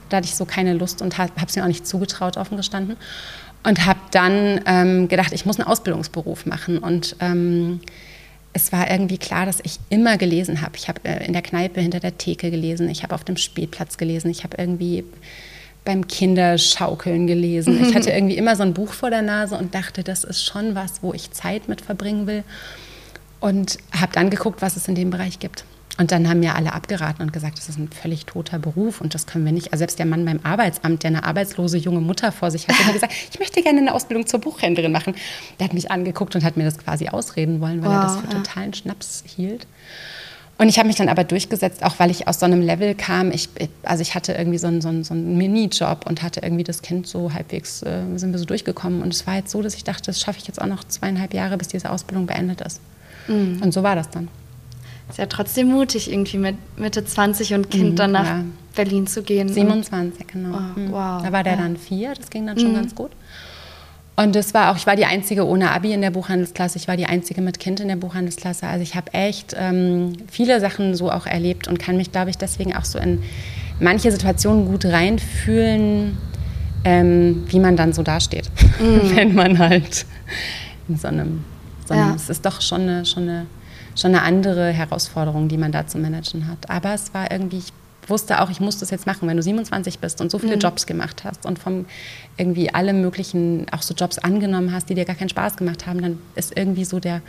da 0.09 0.17
hatte 0.17 0.27
ich 0.27 0.35
so 0.35 0.45
keine 0.45 0.75
Lust 0.75 1.03
und 1.03 1.19
habe 1.19 1.31
es 1.47 1.55
mir 1.55 1.63
auch 1.63 1.69
nicht 1.69 1.87
zugetraut, 1.87 2.37
offen 2.37 2.57
gestanden. 2.57 2.97
Und 3.63 3.87
habe 3.87 4.01
dann 4.11 4.61
ähm, 4.67 5.07
gedacht, 5.07 5.31
ich 5.33 5.47
muss 5.47 5.61
einen 5.61 5.69
Ausbildungsberuf 5.69 6.47
machen. 6.47 6.79
Und 6.79 7.15
ähm, 7.21 7.79
es 8.57 8.73
war 8.73 8.91
irgendwie 8.91 9.19
klar, 9.19 9.45
dass 9.45 9.61
ich 9.63 9.79
immer 9.91 10.17
gelesen 10.17 10.63
habe. 10.63 10.77
Ich 10.77 10.89
habe 10.89 11.01
äh, 11.05 11.27
in 11.27 11.35
der 11.35 11.43
Kneipe 11.43 11.79
hinter 11.83 12.01
der 12.01 12.17
Theke 12.17 12.51
gelesen, 12.51 12.89
ich 12.89 13.03
habe 13.03 13.15
auf 13.15 13.23
dem 13.23 13.37
Spielplatz 13.37 13.99
gelesen, 13.99 14.31
ich 14.31 14.45
habe 14.45 14.57
irgendwie 14.59 15.05
beim 15.85 16.09
Kinderschaukeln 16.09 17.27
gelesen. 17.27 17.87
Ich 17.87 17.95
hatte 17.95 18.11
irgendwie 18.17 18.37
immer 18.37 18.57
so 18.57 18.63
ein 18.63 18.73
Buch 18.73 18.93
vor 18.95 19.11
der 19.11 19.21
Nase 19.21 19.57
und 19.57 19.75
dachte, 19.75 20.03
das 20.03 20.25
ist 20.25 20.43
schon 20.43 20.75
was, 20.75 21.03
wo 21.03 21.13
ich 21.13 21.31
Zeit 21.33 21.69
mit 21.69 21.83
verbringen 21.83 22.27
will. 22.27 22.45
Und 23.41 23.77
habe 23.93 24.13
dann 24.15 24.31
geguckt, 24.31 24.63
was 24.63 24.77
es 24.77 24.89
in 24.89 24.95
dem 24.95 25.11
Bereich 25.11 25.39
gibt. 25.39 25.65
Und 25.99 26.13
dann 26.13 26.29
haben 26.29 26.41
mir 26.41 26.55
alle 26.55 26.73
abgeraten 26.75 27.23
und 27.23 27.33
gesagt, 27.33 27.57
das 27.57 27.71
ist 27.71 27.79
ein 27.79 27.89
völlig 27.89 28.27
toter 28.27 28.59
Beruf 28.59 29.01
und 29.01 29.15
das 29.15 29.27
können 29.27 29.47
wir 29.47 29.53
nicht. 29.53 29.73
Also 29.73 29.79
selbst 29.79 29.99
der 29.99 30.05
Mann 30.05 30.25
beim 30.27 30.41
Arbeitsamt, 30.43 31.03
der 31.03 31.09
eine 31.09 31.25
arbeitslose 31.25 31.79
junge 31.79 32.01
Mutter 32.01 32.33
vor 32.33 32.51
sich 32.51 32.69
hat, 32.69 32.77
hat 32.85 32.93
gesagt, 32.93 33.13
ich 33.33 33.39
möchte 33.39 33.63
gerne 33.63 33.81
eine 33.81 33.95
Ausbildung 33.95 34.27
zur 34.27 34.41
Buchhändlerin 34.41 34.93
machen. 34.93 35.15
Der 35.59 35.65
hat 35.67 35.75
mich 35.75 35.91
angeguckt 35.91 36.35
und 36.35 36.45
hat 36.45 36.57
mir 36.57 36.65
das 36.65 36.77
quasi 36.79 37.09
ausreden 37.09 37.61
wollen, 37.61 37.83
weil 37.83 37.91
wow, 37.91 37.97
er 37.97 38.03
das 38.03 38.17
für 38.19 38.27
ja. 38.27 38.43
totalen 38.43 38.75
Schnaps 38.75 39.25
hielt. 39.27 39.67
Und 40.59 40.69
ich 40.69 40.79
habe 40.79 40.87
mich 40.87 40.97
dann 40.97 41.11
aber 41.11 41.25
durchgesetzt, 41.25 41.83
auch 41.83 41.99
weil 41.99 42.11
ich 42.11 42.29
aus 42.29 42.41
so 42.41 42.47
einem 42.47 42.63
Level 42.63 42.95
kam. 42.95 43.31
Ich, 43.31 43.51
also 43.83 44.01
ich 44.01 44.15
hatte 44.15 44.33
irgendwie 44.33 44.57
so 44.57 44.67
einen, 44.69 44.81
so 44.81 44.89
einen, 44.89 45.05
so 45.05 45.13
einen 45.13 45.37
Mini-Job 45.37 46.07
und 46.07 46.23
hatte 46.23 46.41
irgendwie 46.41 46.65
das 46.65 46.81
Kind 46.81 47.07
so 47.07 47.35
halbwegs, 47.35 47.83
äh, 47.83 48.03
sind 48.17 48.33
wir 48.33 48.39
so 48.39 48.47
durchgekommen. 48.47 49.03
Und 49.03 49.13
es 49.13 49.27
war 49.27 49.37
jetzt 49.37 49.51
so, 49.51 49.61
dass 49.61 49.75
ich 49.75 49.85
dachte, 49.85 50.07
das 50.07 50.21
schaffe 50.21 50.39
ich 50.39 50.47
jetzt 50.47 50.61
auch 50.61 50.67
noch 50.67 50.85
zweieinhalb 50.85 51.35
Jahre, 51.35 51.59
bis 51.59 51.69
diese 51.69 51.91
Ausbildung 51.91 52.27
beendet 52.27 52.63
ist. 52.63 52.81
Mhm. 53.29 53.61
Und 53.63 53.73
so 53.73 53.83
war 53.83 53.97
das 53.97 54.09
dann. 54.09 54.29
Ist 55.09 55.19
ja 55.19 55.27
trotzdem 55.27 55.69
mutig, 55.69 56.11
irgendwie 56.11 56.39
mit 56.39 56.57
Mitte 56.77 57.05
20 57.05 57.55
und 57.55 57.71
Kind 57.71 57.93
mhm, 57.93 57.97
dann 57.97 58.13
nach 58.13 58.27
ja. 58.27 58.45
Berlin 58.75 59.07
zu 59.07 59.23
gehen. 59.23 59.49
27, 59.49 60.27
genau. 60.27 60.57
Oh, 60.57 60.79
mhm. 60.79 60.93
wow. 60.93 61.23
Da 61.23 61.33
war 61.33 61.45
der 61.45 61.55
ja. 61.55 61.59
dann 61.61 61.77
vier, 61.77 62.15
das 62.15 62.31
ging 62.31 62.47
dann 62.47 62.59
schon 62.59 62.73
mhm. 62.73 62.77
ganz 62.77 62.95
gut. 62.95 63.13
Und 64.17 64.35
das 64.35 64.55
war 64.55 64.73
auch, 64.73 64.77
ich 64.77 64.87
war 64.87 64.97
die 64.97 65.05
Einzige 65.05 65.47
ohne 65.47 65.73
Abi 65.73 65.93
in 65.93 66.01
der 66.01 66.11
Buchhandelsklasse, 66.11 66.79
ich 66.79 66.89
war 66.89 66.97
die 66.97 67.05
Einzige 67.05 67.43
mit 67.43 67.61
Kind 67.61 67.81
in 67.81 67.89
der 67.89 67.97
Buchhandelsklasse. 67.97 68.67
Also 68.67 68.83
ich 68.83 68.97
habe 68.97 69.13
echt 69.13 69.55
ähm, 69.57 70.15
viele 70.31 70.59
Sachen 70.59 70.95
so 70.95 71.11
auch 71.11 71.27
erlebt 71.27 71.69
und 71.69 71.79
kann 71.79 71.99
mich, 71.99 72.13
glaube 72.13 72.31
ich, 72.31 72.39
deswegen 72.39 72.75
auch 72.75 72.87
so 72.87 72.99
in 72.99 73.23
manche 73.79 74.11
Situationen 74.11 74.67
gut 74.67 74.87
reinfühlen, 74.87 76.17
ähm, 76.85 77.45
wie 77.49 77.61
man 77.61 77.77
dann 77.77 77.93
so 77.93 78.03
dasteht, 78.03 78.51
mhm. 78.81 79.01
wenn 79.17 79.35
man 79.35 79.59
halt 79.59 80.07
in 80.89 80.97
so 80.97 81.09
einem, 81.09 81.45
so 81.87 81.93
einem 81.93 82.09
ja. 82.09 82.15
es 82.15 82.31
ist 82.31 82.45
doch 82.47 82.63
schon 82.63 82.83
eine, 82.83 83.05
schon 83.05 83.25
eine 83.25 83.47
schon 83.97 84.15
eine 84.15 84.23
andere 84.23 84.71
Herausforderung, 84.71 85.49
die 85.49 85.57
man 85.57 85.73
da 85.73 85.87
zu 85.87 85.99
managen 85.99 86.49
hat. 86.49 86.71
Aber 86.71 86.95
es 86.95 87.15
war 87.15 87.31
irgendwie, 87.31 87.59
ich 87.59 87.73
wusste 88.09 88.41
auch, 88.41 88.51
ich 88.51 88.61
muss 88.61 88.79
das 88.79 88.91
jetzt 88.91 89.07
machen, 89.07 89.29
wenn 89.29 89.37
du 89.37 89.43
27 89.43 89.99
bist 89.99 90.21
und 90.21 90.31
so 90.31 90.39
viele 90.39 90.57
mhm. 90.57 90.61
Jobs 90.61 90.87
gemacht 90.87 91.25
hast 91.25 91.47
und 91.47 91.59
vom 91.59 91.87
irgendwie 92.37 92.73
alle 92.73 92.93
möglichen, 92.93 93.67
auch 93.73 93.83
so 93.83 93.95
Jobs 93.95 94.19
angenommen 94.19 94.73
hast, 94.73 94.89
die 94.89 94.95
dir 94.95 95.05
gar 95.05 95.17
keinen 95.17 95.29
Spaß 95.29 95.57
gemacht 95.57 95.87
haben, 95.87 96.03
dann 96.03 96.19
ist 96.35 96.57
irgendwie 96.57 96.85
so 96.85 97.01
der, 97.01 97.23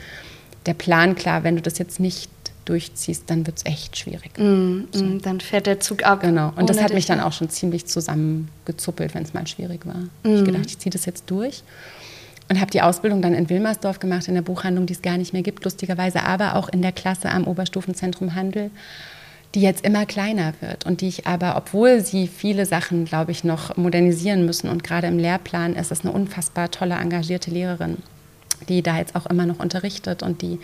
der 0.66 0.74
Plan 0.74 1.16
klar, 1.16 1.44
wenn 1.44 1.56
du 1.56 1.62
das 1.62 1.78
jetzt 1.78 2.00
nicht 2.00 2.30
durchziehst, 2.66 3.24
dann 3.28 3.48
wird 3.48 3.58
es 3.58 3.66
echt 3.66 3.98
schwierig. 3.98 4.38
Mm, 4.38 4.82
so. 4.92 5.04
mm, 5.04 5.22
dann 5.22 5.40
fährt 5.40 5.68
der 5.68 5.80
Zug 5.80 6.06
ab. 6.06 6.20
Genau. 6.22 6.52
Und 6.58 6.70
das 6.70 6.82
hat 6.82 6.94
mich 6.94 7.06
dann 7.06 7.22
auch 7.22 7.32
schon 7.32 7.50
ziemlich 7.50 7.86
zusammengezuppelt, 7.86 9.16
wenn 9.16 9.24
es 9.24 9.34
mal 9.34 9.48
schwierig 9.48 9.86
war. 9.86 9.96
Mm. 10.24 10.36
Ich 10.36 10.44
gedacht, 10.44 10.66
ich 10.66 10.78
ziehe 10.78 10.92
das 10.92 11.06
jetzt 11.06 11.24
durch 11.28 11.64
und 12.50 12.60
habe 12.60 12.72
die 12.72 12.82
Ausbildung 12.82 13.22
dann 13.22 13.34
in 13.34 13.50
Wilmersdorf 13.50 14.00
gemacht, 14.00 14.28
in 14.28 14.36
der 14.36 14.42
Buchhandlung, 14.42 14.86
die 14.86 14.94
es 14.94 15.02
gar 15.02 15.18
nicht 15.18 15.34
mehr 15.34 15.42
gibt, 15.42 15.64
lustigerweise, 15.64 16.24
aber 16.24 16.56
auch 16.56 16.70
in 16.70 16.82
der 16.82 16.92
Klasse 16.92 17.30
am 17.30 17.46
Oberstufenzentrum 17.46 18.36
Handel, 18.36 18.72
die 19.56 19.62
jetzt 19.62 19.86
immer 19.86 20.06
kleiner 20.06 20.54
wird 20.62 20.86
und 20.86 21.02
die 21.02 21.08
ich 21.08 21.28
aber, 21.28 21.56
obwohl 21.58 22.02
sie 22.02 22.28
viele 22.28 22.66
Sachen, 22.66 23.06
glaube 23.06 23.32
ich, 23.32 23.44
noch 23.44 23.76
modernisieren 23.78 24.46
müssen 24.46 24.70
und 24.70 24.84
gerade 24.84 25.08
im 25.08 25.18
Lehrplan 25.18 25.76
ist 25.76 25.92
es 25.92 26.02
eine 26.02 26.12
unfassbar 26.12 26.72
tolle, 26.72 26.96
engagierte 26.96 27.52
Lehrerin 27.52 27.98
die 28.70 28.82
da 28.82 28.98
jetzt 28.98 29.16
auch 29.16 29.26
immer 29.26 29.46
noch 29.46 29.60
unterrichtet 29.60 30.24
und 30.24 30.42
die 30.42 30.60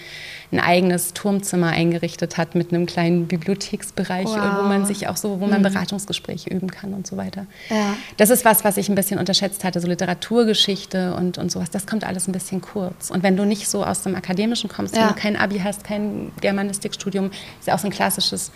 ein 0.52 0.60
eigenes 0.60 1.14
Turmzimmer 1.14 1.70
eingerichtet 1.70 2.38
hat 2.38 2.56
mit 2.56 2.74
einem 2.74 2.86
kleinen 2.86 3.28
Bibliotheksbereich, 3.28 4.26
wow. 4.26 4.60
wo 4.60 4.64
man 4.64 4.86
sich 4.86 5.08
auch 5.08 5.18
so, 5.18 5.40
wo 5.40 5.48
man 5.48 5.60
mhm. 5.60 5.64
Beratungsgespräche 5.64 6.50
üben 6.50 6.70
kann 6.70 6.94
und 6.94 7.08
so 7.08 7.18
weiter. 7.18 7.46
Ja. 7.70 7.96
Das 8.18 8.30
ist 8.30 8.46
was, 8.46 8.64
was 8.64 8.78
ich 8.78 8.90
ein 8.90 8.96
bisschen 8.96 9.20
unterschätzt 9.20 9.64
hatte, 9.64 9.80
so 9.80 9.88
Literaturgeschichte 9.88 11.16
und, 11.16 11.38
und 11.38 11.52
sowas, 11.52 11.70
das 11.70 11.88
kommt 11.88 12.04
alles 12.04 12.28
ein 12.28 12.32
bisschen 12.32 12.62
kurz. 12.62 13.10
Und 13.10 13.24
wenn 13.24 13.36
du 13.38 13.46
nicht 13.46 13.68
so 13.68 13.84
aus 13.84 14.04
dem 14.04 14.16
Akademischen 14.16 14.70
kommst, 14.70 14.96
ja. 14.96 15.02
wenn 15.02 15.08
du 15.10 15.16
kein 15.16 15.36
Abi 15.36 15.60
hast, 15.60 15.84
kein 15.84 16.32
Germanistikstudium, 16.42 17.32
ist 17.60 17.68
ja 17.68 17.76
auch 17.76 17.80
so 17.80 17.88
ein 17.88 17.92
klassisches 17.92 18.52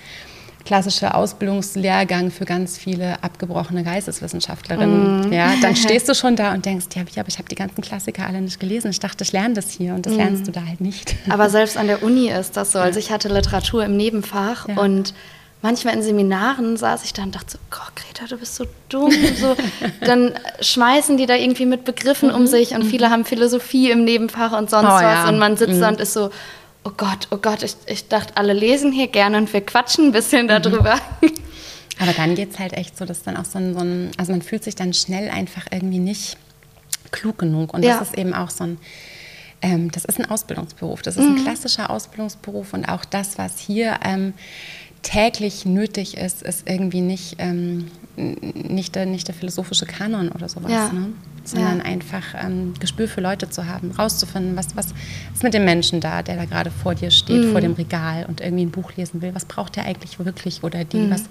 klassischer 0.68 1.16
Ausbildungslehrgang 1.16 2.30
für 2.30 2.44
ganz 2.44 2.78
viele 2.78 3.24
abgebrochene 3.24 3.86
Geisteswissenschaftlerinnen. 3.86 5.30
Mm. 5.30 5.34
Ja, 5.34 5.54
dann 5.62 5.76
stehst 5.78 6.10
du 6.10 6.14
schon 6.14 6.36
da 6.36 6.54
und 6.54 6.66
denkst, 6.66 6.88
ja, 6.94 7.04
aber 7.04 7.30
ich 7.30 7.38
habe 7.38 7.48
die 7.48 7.56
ganzen 7.56 7.82
Klassiker 7.82 8.28
alle 8.28 8.42
nicht 8.42 8.60
gelesen. 8.60 8.92
Ich 8.92 9.00
dachte, 9.00 9.24
ich 9.24 9.32
lerne 9.32 9.54
das 9.54 9.72
hier 9.72 9.94
und 9.94 10.06
das 10.06 10.14
mm. 10.14 10.18
lernst 10.18 10.48
du 10.48 10.52
da 10.52 10.66
halt 10.66 10.82
nicht. 10.82 11.16
Aber 11.30 11.50
selbst 11.50 11.78
an 11.78 11.88
der 11.88 12.04
Uni 12.04 12.30
ist 12.30 12.58
das 12.58 12.74
so. 12.74 12.80
Also 12.80 13.00
ich 13.00 13.12
hatte 13.12 13.30
Literatur 13.30 13.86
im 13.86 13.96
Nebenfach 13.96 14.68
ja. 14.68 14.78
und 14.78 15.14
manchmal 15.62 15.94
in 15.94 16.04
Seminaren 16.04 16.76
saß 16.76 17.06
ich 17.06 17.14
da 17.14 17.24
und 17.24 17.34
dachte 17.34 17.54
so, 17.54 17.58
Gott, 17.70 17.96
Greta, 17.96 18.26
du 18.28 18.38
bist 18.38 18.56
so 18.56 18.66
dumm. 18.90 19.12
So, 19.40 19.56
dann 20.06 20.34
schmeißen 20.60 21.16
die 21.16 21.28
da 21.28 21.36
irgendwie 21.36 21.66
mit 21.66 21.86
Begriffen 21.86 22.30
um 22.30 22.42
mhm. 22.42 22.48
sich 22.48 22.72
und 22.72 22.84
viele 22.84 23.10
haben 23.10 23.24
Philosophie 23.24 23.90
im 23.90 24.04
Nebenfach 24.04 24.52
und 24.52 24.70
sonst 24.70 24.90
oh, 24.90 24.96
was 24.96 25.02
ja. 25.02 25.30
und 25.30 25.40
man 25.40 25.56
sitzt 25.56 25.76
mhm. 25.76 25.80
da 25.80 25.88
und 25.88 26.02
ist 26.02 26.12
so, 26.12 26.30
oh 26.88 26.92
Gott, 26.96 27.28
oh 27.32 27.38
Gott, 27.38 27.64
ich, 27.64 27.76
ich 27.88 28.08
dachte, 28.08 28.38
alle 28.38 28.54
lesen 28.54 28.92
hier 28.92 29.08
gerne 29.08 29.38
und 29.38 29.52
wir 29.52 29.62
quatschen 29.62 30.06
ein 30.06 30.12
bisschen 30.12 30.46
mhm. 30.46 30.62
darüber. 30.62 30.96
Aber 32.00 32.14
dann 32.14 32.36
geht 32.36 32.52
es 32.52 32.60
halt 32.60 32.74
echt 32.74 32.98
so, 32.98 33.06
dass 33.06 33.24
dann 33.24 33.36
auch 33.38 33.46
so 33.46 33.58
ein, 33.58 33.74
so 33.74 33.80
ein, 33.80 34.12
also 34.18 34.32
man 34.32 34.42
fühlt 34.42 34.64
sich 34.64 34.76
dann 34.76 34.94
schnell 34.94 35.30
einfach 35.30 35.66
irgendwie 35.72 36.00
nicht 36.00 36.38
klug 37.12 37.40
genug. 37.40 37.74
Und 37.74 37.84
ja. 37.84 37.98
das 37.98 38.10
ist 38.10 38.18
eben 38.18 38.34
auch 38.34 38.50
so 38.50 38.64
ein, 38.64 38.78
ähm, 39.62 39.92
das 39.92 40.06
ist 40.06 40.20
ein 40.20 40.30
Ausbildungsberuf. 40.30 41.02
Das 41.02 41.18
ist 41.18 41.24
mhm. 41.24 41.38
ein 41.38 41.44
klassischer 41.44 41.90
Ausbildungsberuf 41.90 42.74
und 42.74 42.86
auch 42.86 43.04
das, 43.04 43.38
was 43.38 43.60
hier 43.60 44.00
ähm, 44.04 44.34
täglich 45.02 45.66
nötig 45.66 46.18
ist, 46.18 46.44
ist 46.44 46.70
irgendwie 46.70 47.02
nicht, 47.02 47.36
ähm, 47.40 47.90
nicht, 48.16 48.96
der, 48.96 49.06
nicht 49.08 49.28
der 49.28 49.36
philosophische 49.36 49.86
Kanon 49.86 50.30
oder 50.30 50.48
sowas. 50.48 50.72
Ja. 50.72 50.92
Ne? 50.94 51.14
Sondern 51.48 51.80
ja. 51.80 51.86
einfach 51.86 52.24
ähm, 52.44 52.74
Gespür 52.80 53.08
für 53.08 53.22
Leute 53.22 53.50
zu 53.50 53.66
haben, 53.66 53.92
rauszufinden, 53.92 54.56
was, 54.56 54.76
was 54.76 54.88
ist 55.34 55.44
mit 55.44 55.54
dem 55.54 55.66
Menschen 55.66 56.02
da, 56.02 56.22
der 56.22 56.36
da 56.36 56.46
gerade 56.46 56.72
vor 56.72 56.96
dir 56.96 57.12
steht, 57.12 57.46
mhm. 57.46 57.52
vor 57.52 57.62
dem 57.62 57.74
Regal 57.74 58.26
und 58.28 58.42
irgendwie 58.42 58.66
ein 58.66 58.72
Buch 58.72 58.92
lesen 58.96 59.22
will. 59.22 59.34
Was 59.34 59.46
braucht 59.46 59.76
der 59.76 59.86
eigentlich 59.86 60.20
wirklich 60.24 60.64
oder 60.64 60.84
die? 60.84 60.98
Mhm. 60.98 61.12
Was, 61.12 61.24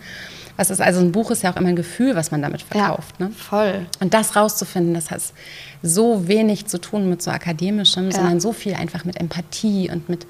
was 0.56 0.70
ist, 0.70 0.80
also 0.80 1.00
ein 1.00 1.12
Buch 1.12 1.30
ist 1.30 1.42
ja 1.42 1.52
auch 1.52 1.56
immer 1.56 1.68
ein 1.68 1.76
Gefühl, 1.76 2.16
was 2.16 2.30
man 2.30 2.40
damit 2.42 2.62
verkauft. 2.62 3.16
Ja, 3.18 3.26
ne? 3.26 3.32
Voll. 3.32 3.86
Und 4.00 4.14
das 4.14 4.36
rauszufinden, 4.36 4.94
das 4.94 5.10
hat 5.10 5.20
so 5.82 6.28
wenig 6.28 6.66
zu 6.66 6.78
tun 6.80 7.08
mit 7.08 7.22
so 7.22 7.30
akademischem, 7.30 8.06
ja. 8.06 8.12
sondern 8.12 8.40
so 8.40 8.52
viel 8.52 8.74
einfach 8.74 9.04
mit 9.04 9.20
Empathie 9.20 9.90
und 9.90 10.08
mit 10.08 10.26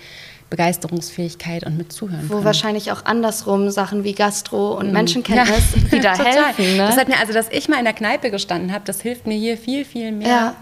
Begeisterungsfähigkeit 0.50 1.64
und 1.64 1.76
mit 1.76 1.92
Zuhören. 1.92 2.28
Wo 2.28 2.34
können. 2.34 2.44
wahrscheinlich 2.44 2.92
auch 2.92 3.04
andersrum 3.04 3.70
Sachen 3.70 4.04
wie 4.04 4.12
Gastro 4.12 4.78
und 4.78 4.88
mhm. 4.88 4.92
Menschenkenntnis 4.92 5.74
ja. 5.74 5.92
wieder 5.92 6.12
helfen. 6.24 6.76
Ne? 6.76 6.86
Das 6.86 6.96
hat 6.96 7.08
mir, 7.08 7.18
also 7.18 7.32
dass 7.32 7.48
ich 7.50 7.68
mal 7.68 7.78
in 7.78 7.84
der 7.84 7.94
Kneipe 7.94 8.30
gestanden 8.30 8.72
habe, 8.72 8.84
das 8.84 9.00
hilft 9.00 9.26
mir 9.26 9.36
hier 9.36 9.56
viel, 9.58 9.84
viel 9.84 10.12
mehr, 10.12 10.28
ja. 10.28 10.54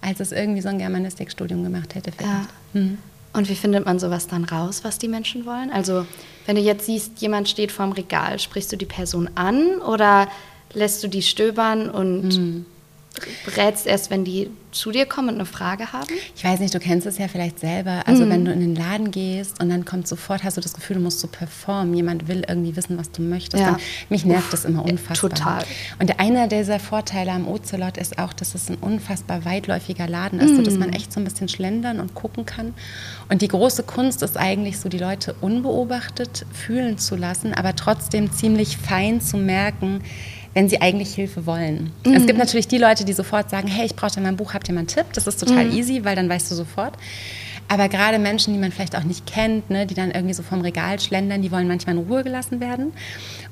als 0.00 0.20
es 0.20 0.32
irgendwie 0.32 0.60
so 0.60 0.68
ein 0.68 0.78
Germanistikstudium 0.78 1.64
gemacht 1.64 1.94
hätte. 1.94 2.12
Ja. 2.20 2.46
Mhm. 2.72 2.98
Und 3.32 3.48
wie 3.48 3.54
findet 3.54 3.86
man 3.86 3.98
sowas 3.98 4.28
dann 4.28 4.44
raus, 4.44 4.84
was 4.84 4.98
die 4.98 5.08
Menschen 5.08 5.46
wollen? 5.46 5.70
Also 5.72 6.06
wenn 6.46 6.56
du 6.56 6.62
jetzt 6.62 6.86
siehst, 6.86 7.20
jemand 7.20 7.48
steht 7.48 7.72
vorm 7.72 7.92
Regal, 7.92 8.38
sprichst 8.38 8.70
du 8.72 8.76
die 8.76 8.86
Person 8.86 9.30
an 9.34 9.78
oder 9.78 10.28
lässt 10.74 11.02
du 11.02 11.08
die 11.08 11.22
stöbern 11.22 11.88
und 11.88 12.28
mhm. 12.28 12.66
Rätst 13.56 13.86
erst, 13.86 14.10
wenn 14.10 14.24
die 14.24 14.50
zu 14.72 14.90
dir 14.90 15.04
kommen 15.04 15.28
und 15.28 15.34
eine 15.34 15.46
Frage 15.46 15.92
haben? 15.92 16.08
Ich 16.34 16.44
weiß 16.44 16.60
nicht, 16.60 16.74
du 16.74 16.78
kennst 16.78 17.06
es 17.06 17.18
ja 17.18 17.28
vielleicht 17.28 17.58
selber. 17.58 18.02
Also 18.06 18.24
mhm. 18.24 18.30
wenn 18.30 18.44
du 18.46 18.52
in 18.52 18.60
den 18.60 18.74
Laden 18.74 19.10
gehst 19.10 19.60
und 19.60 19.68
dann 19.68 19.84
kommt 19.84 20.08
sofort, 20.08 20.44
hast 20.44 20.56
du 20.56 20.60
das 20.60 20.72
Gefühl, 20.72 20.96
du 20.96 21.02
musst 21.02 21.20
so 21.20 21.28
performen. 21.28 21.94
Jemand 21.94 22.26
will 22.26 22.44
irgendwie 22.48 22.74
wissen, 22.74 22.98
was 22.98 23.10
du 23.10 23.20
möchtest. 23.20 23.60
Ja. 23.62 23.72
Dann, 23.72 23.80
mich 24.08 24.24
nervt 24.24 24.44
Uff, 24.44 24.50
das 24.50 24.64
immer 24.64 24.84
unfassbar. 24.84 25.30
Total. 25.30 25.64
Und 25.98 26.18
einer 26.18 26.48
dieser 26.48 26.80
Vorteile 26.80 27.32
am 27.32 27.46
Ocelot 27.46 27.98
ist 27.98 28.18
auch, 28.18 28.32
dass 28.32 28.54
es 28.54 28.70
ein 28.70 28.76
unfassbar 28.76 29.44
weitläufiger 29.44 30.08
Laden 30.08 30.40
ist, 30.40 30.52
mhm. 30.52 30.56
sodass 30.56 30.78
man 30.78 30.92
echt 30.92 31.12
so 31.12 31.20
ein 31.20 31.24
bisschen 31.24 31.48
schlendern 31.48 32.00
und 32.00 32.14
gucken 32.14 32.46
kann. 32.46 32.74
Und 33.28 33.42
die 33.42 33.48
große 33.48 33.82
Kunst 33.82 34.22
ist 34.22 34.36
eigentlich 34.38 34.78
so, 34.78 34.88
die 34.88 34.98
Leute 34.98 35.34
unbeobachtet 35.40 36.46
fühlen 36.52 36.98
zu 36.98 37.16
lassen, 37.16 37.52
aber 37.52 37.76
trotzdem 37.76 38.32
ziemlich 38.32 38.78
fein 38.78 39.20
zu 39.20 39.36
merken, 39.36 40.02
wenn 40.54 40.68
sie 40.68 40.80
eigentlich 40.80 41.14
Hilfe 41.14 41.46
wollen. 41.46 41.92
Mhm. 42.04 42.14
Es 42.14 42.26
gibt 42.26 42.38
natürlich 42.38 42.68
die 42.68 42.78
Leute, 42.78 43.04
die 43.04 43.12
sofort 43.12 43.50
sagen, 43.50 43.68
hey, 43.68 43.86
ich 43.86 43.96
brauche 43.96 44.12
da 44.14 44.20
mal 44.20 44.28
ein 44.28 44.36
Buch, 44.36 44.54
habt 44.54 44.68
ihr 44.68 44.74
mal 44.74 44.80
einen 44.80 44.88
Tipp? 44.88 45.06
Das 45.14 45.26
ist 45.26 45.40
total 45.40 45.66
mhm. 45.66 45.76
easy, 45.76 46.04
weil 46.04 46.16
dann 46.16 46.28
weißt 46.28 46.50
du 46.50 46.54
sofort. 46.54 46.94
Aber 47.72 47.88
gerade 47.88 48.18
Menschen, 48.18 48.52
die 48.52 48.60
man 48.60 48.70
vielleicht 48.70 48.94
auch 48.96 49.04
nicht 49.04 49.24
kennt, 49.24 49.70
ne, 49.70 49.86
die 49.86 49.94
dann 49.94 50.10
irgendwie 50.10 50.34
so 50.34 50.42
vom 50.42 50.60
Regal 50.60 51.00
schlendern, 51.00 51.40
die 51.40 51.50
wollen 51.50 51.66
manchmal 51.66 51.96
in 51.96 52.02
Ruhe 52.02 52.22
gelassen 52.22 52.60
werden. 52.60 52.92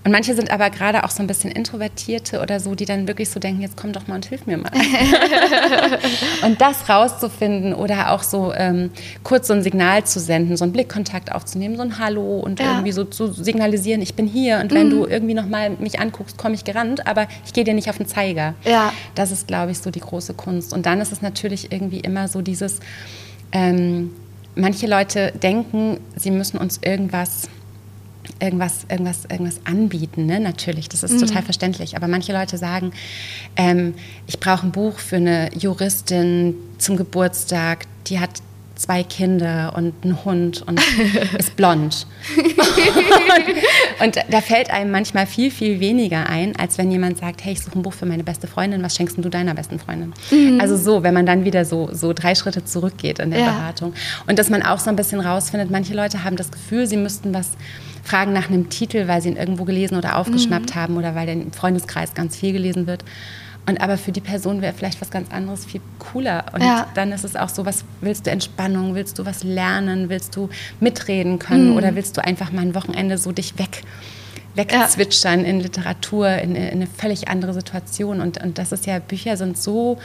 Und 0.05 0.13
manche 0.13 0.35
sind 0.35 0.51
aber 0.51 0.69
gerade 0.69 1.05
auch 1.05 1.11
so 1.11 1.23
ein 1.23 1.27
bisschen 1.27 1.51
Introvertierte 1.51 2.43
oder 2.43 2.61
so, 2.61 2.75
die 2.75 2.85
dann 2.85 3.09
wirklich 3.09 3.31
so 3.31 3.41
denken, 3.41 3.63
jetzt 3.63 3.79
komm 3.79 3.95
doch 3.95 4.09
mal 4.09 4.17
und 4.17 4.27
hilf 4.27 4.45
mir 4.45 4.59
mal. 4.59 4.71
und 6.43 6.61
das 6.61 6.87
rauszufinden 6.91 7.73
oder 7.73 8.13
auch 8.13 8.23
so 8.23 8.53
ähm, 8.53 8.91
kurz 9.23 9.47
so 9.47 9.55
ein 9.55 9.63
Signal 9.63 10.05
zu 10.05 10.21
senden, 10.21 10.59
so 10.59 10.65
einen 10.65 10.75
Blickkontakt 10.75 11.33
aufzunehmen, 11.33 11.77
so 11.77 11.83
ein 11.83 11.99
Hallo 11.99 12.41
und 12.41 12.61
ja. 12.61 12.73
irgendwie 12.73 12.93
so 12.93 13.05
zu 13.05 13.33
signalisieren, 13.33 14.03
ich 14.03 14.17
bin 14.17 14.27
hier 14.27 14.61
und 14.61 14.71
wenn 14.75 14.89
mhm. 14.89 14.91
du 14.91 15.07
irgendwie 15.07 15.35
nochmal 15.35 15.71
mich 15.71 15.99
anguckst, 15.99 16.37
komme 16.37 16.55
ich 16.55 16.65
gerannt, 16.65 17.07
aber 17.07 17.27
ich 17.47 17.55
gehe 17.55 17.65
dir 17.65 17.73
nicht 17.73 17.89
auf 17.89 17.97
den 17.97 18.07
Zeiger. 18.07 18.53
Ja. 18.67 18.93
Das 19.15 19.31
ist, 19.31 19.49
glaube 19.49 19.73
ich, 19.73 19.79
so 19.79 19.91
die 19.91 20.01
große 20.01 20.35
Kunst. 20.35 20.75
Und 20.75 20.85
dann 20.85 21.01
ist 21.01 21.11
es 21.11 21.23
natürlich 21.23 21.73
irgendwie 21.73 22.01
immer 22.01 22.29
so 22.29 22.43
dieses, 22.43 22.81
ähm, 23.53 24.11
manche 24.55 24.87
Leute 24.87 25.33
denken, 25.33 25.99
sie 26.17 26.31
müssen 26.31 26.59
uns 26.59 26.79
irgendwas 26.83 27.49
irgendwas, 28.39 28.87
irgendwas, 28.89 29.25
irgendwas 29.25 29.61
anbieten, 29.65 30.27
ne? 30.27 30.41
natürlich, 30.41 30.89
das 30.89 31.03
ist 31.03 31.13
mhm. 31.13 31.27
total 31.27 31.43
verständlich. 31.43 31.97
Aber 31.97 32.09
manche 32.09 32.33
Leute 32.33 32.59
sagen, 32.59 32.93
ähm, 33.57 33.95
ich 34.27 34.41
brauche 34.41 34.67
ein 34.67 34.73
Buch 34.73 34.99
für 34.99 35.17
eine 35.17 35.51
Juristin 35.55 36.55
zum 36.79 36.97
Geburtstag, 36.97 37.87
die 38.07 38.19
hat 38.19 38.31
zwei 38.81 39.03
Kinder 39.03 39.75
und 39.77 39.93
einen 40.03 40.25
Hund 40.25 40.63
und 40.67 40.81
ist 41.39 41.55
blond. 41.55 42.07
und, 42.39 44.07
und, 44.07 44.17
da 44.31 44.41
fällt 44.41 44.71
einem 44.71 44.91
manchmal 44.91 45.27
viel, 45.27 45.51
viel 45.51 45.81
weniger 45.81 46.27
ein, 46.31 46.57
als 46.57 46.79
wenn 46.79 46.91
jemand 46.91 47.19
sagt, 47.19 47.45
hey, 47.45 47.53
ich 47.53 47.61
suche 47.61 47.79
ein 47.79 47.83
Buch 47.83 47.93
für 47.93 48.07
meine 48.07 48.25
beste 48.25 48.47
Freundin, 48.47 48.83
was 48.83 48.97
schenkst 48.97 49.19
du 49.19 49.29
deiner 49.29 49.55
besten 49.55 49.79
Freundin? 49.79 50.15
Mhm. 50.31 50.61
Also 50.63 50.79
so, 50.79 51.03
wenn 51.03 51.13
man 51.13 51.27
dann 51.27 51.45
wieder 51.45 51.67
so, 51.67 51.91
so 51.93 52.15
drei 52.15 52.35
Schritte 52.35 52.65
zurückgeht 52.65 53.19
in 53.19 53.33
der 53.33 53.41
ja. 53.41 53.53
Beratung. 53.53 53.93
Und 54.27 54.39
dass 54.39 54.49
man 54.49 54.63
auch 54.63 54.79
so 54.79 54.89
ein 54.89 54.97
bisschen 54.97 55.21
rausfindet, 55.21 55.71
manche 55.71 55.93
Leute 55.93 56.25
haben 56.25 56.37
das 56.37 56.51
Gefühl, 56.51 56.87
sie 56.87 56.97
müssten 56.97 57.35
was 57.35 57.51
fragen 58.03 58.33
nach 58.33 58.49
einem 58.49 58.71
Titel, 58.71 59.09
weil 59.09 59.21
sie 59.21 59.29
ihn 59.29 59.37
irgendwo 59.37 59.65
gelesen 59.65 59.99
oder 59.99 60.17
aufgeschnappt 60.17 60.75
mhm. 60.75 60.81
haben 60.81 60.97
oder 60.97 61.15
weil 61.15 61.27
der 61.27 61.35
im 61.35 61.53
Freundeskreis 61.53 62.15
ganz 62.15 62.35
viel 62.35 62.55
gelesen 62.55 62.87
wird. 62.87 63.05
Und 63.71 63.81
aber 63.81 63.97
für 63.97 64.11
die 64.11 64.21
Person 64.21 64.63
wäre 64.63 64.73
vielleicht 64.73 65.01
was 65.01 65.11
ganz 65.11 65.31
anderes 65.31 65.65
viel 65.65 65.81
cooler. 66.01 66.45
Und 66.53 66.61
ja. 66.61 66.89
dann 66.95 67.13
ist 67.13 67.25
es 67.25 67.37
auch 67.37 67.49
so, 67.49 67.65
was 67.65 67.85
willst 68.01 68.27
du 68.27 68.31
Entspannung, 68.33 68.97
willst 68.97 69.17
du 69.21 69.25
was 69.25 69.45
lernen, 69.45 70.09
willst 70.09 70.35
du 70.35 70.49
mitreden 70.81 71.39
können 71.39 71.71
mhm. 71.71 71.77
oder 71.77 71.95
willst 71.95 72.17
du 72.17 72.25
einfach 72.25 72.51
mal 72.51 72.63
ein 72.63 72.75
Wochenende 72.75 73.17
so 73.17 73.31
dich 73.31 73.59
weg 73.59 73.83
wegzwitschern 74.57 75.43
ja. 75.43 75.47
in 75.47 75.61
Literatur, 75.61 76.29
in, 76.29 76.57
in, 76.57 76.71
eine 76.73 76.89
völlig 76.89 77.29
andere 77.29 77.55
Situation. 77.55 78.21
Und, 78.21 78.43
und 78.43 78.59
das 78.59 78.73
ist 78.73 78.87
ja, 78.87 78.99
Bücher 78.99 79.37
sind 79.37 79.57
so 79.57 79.99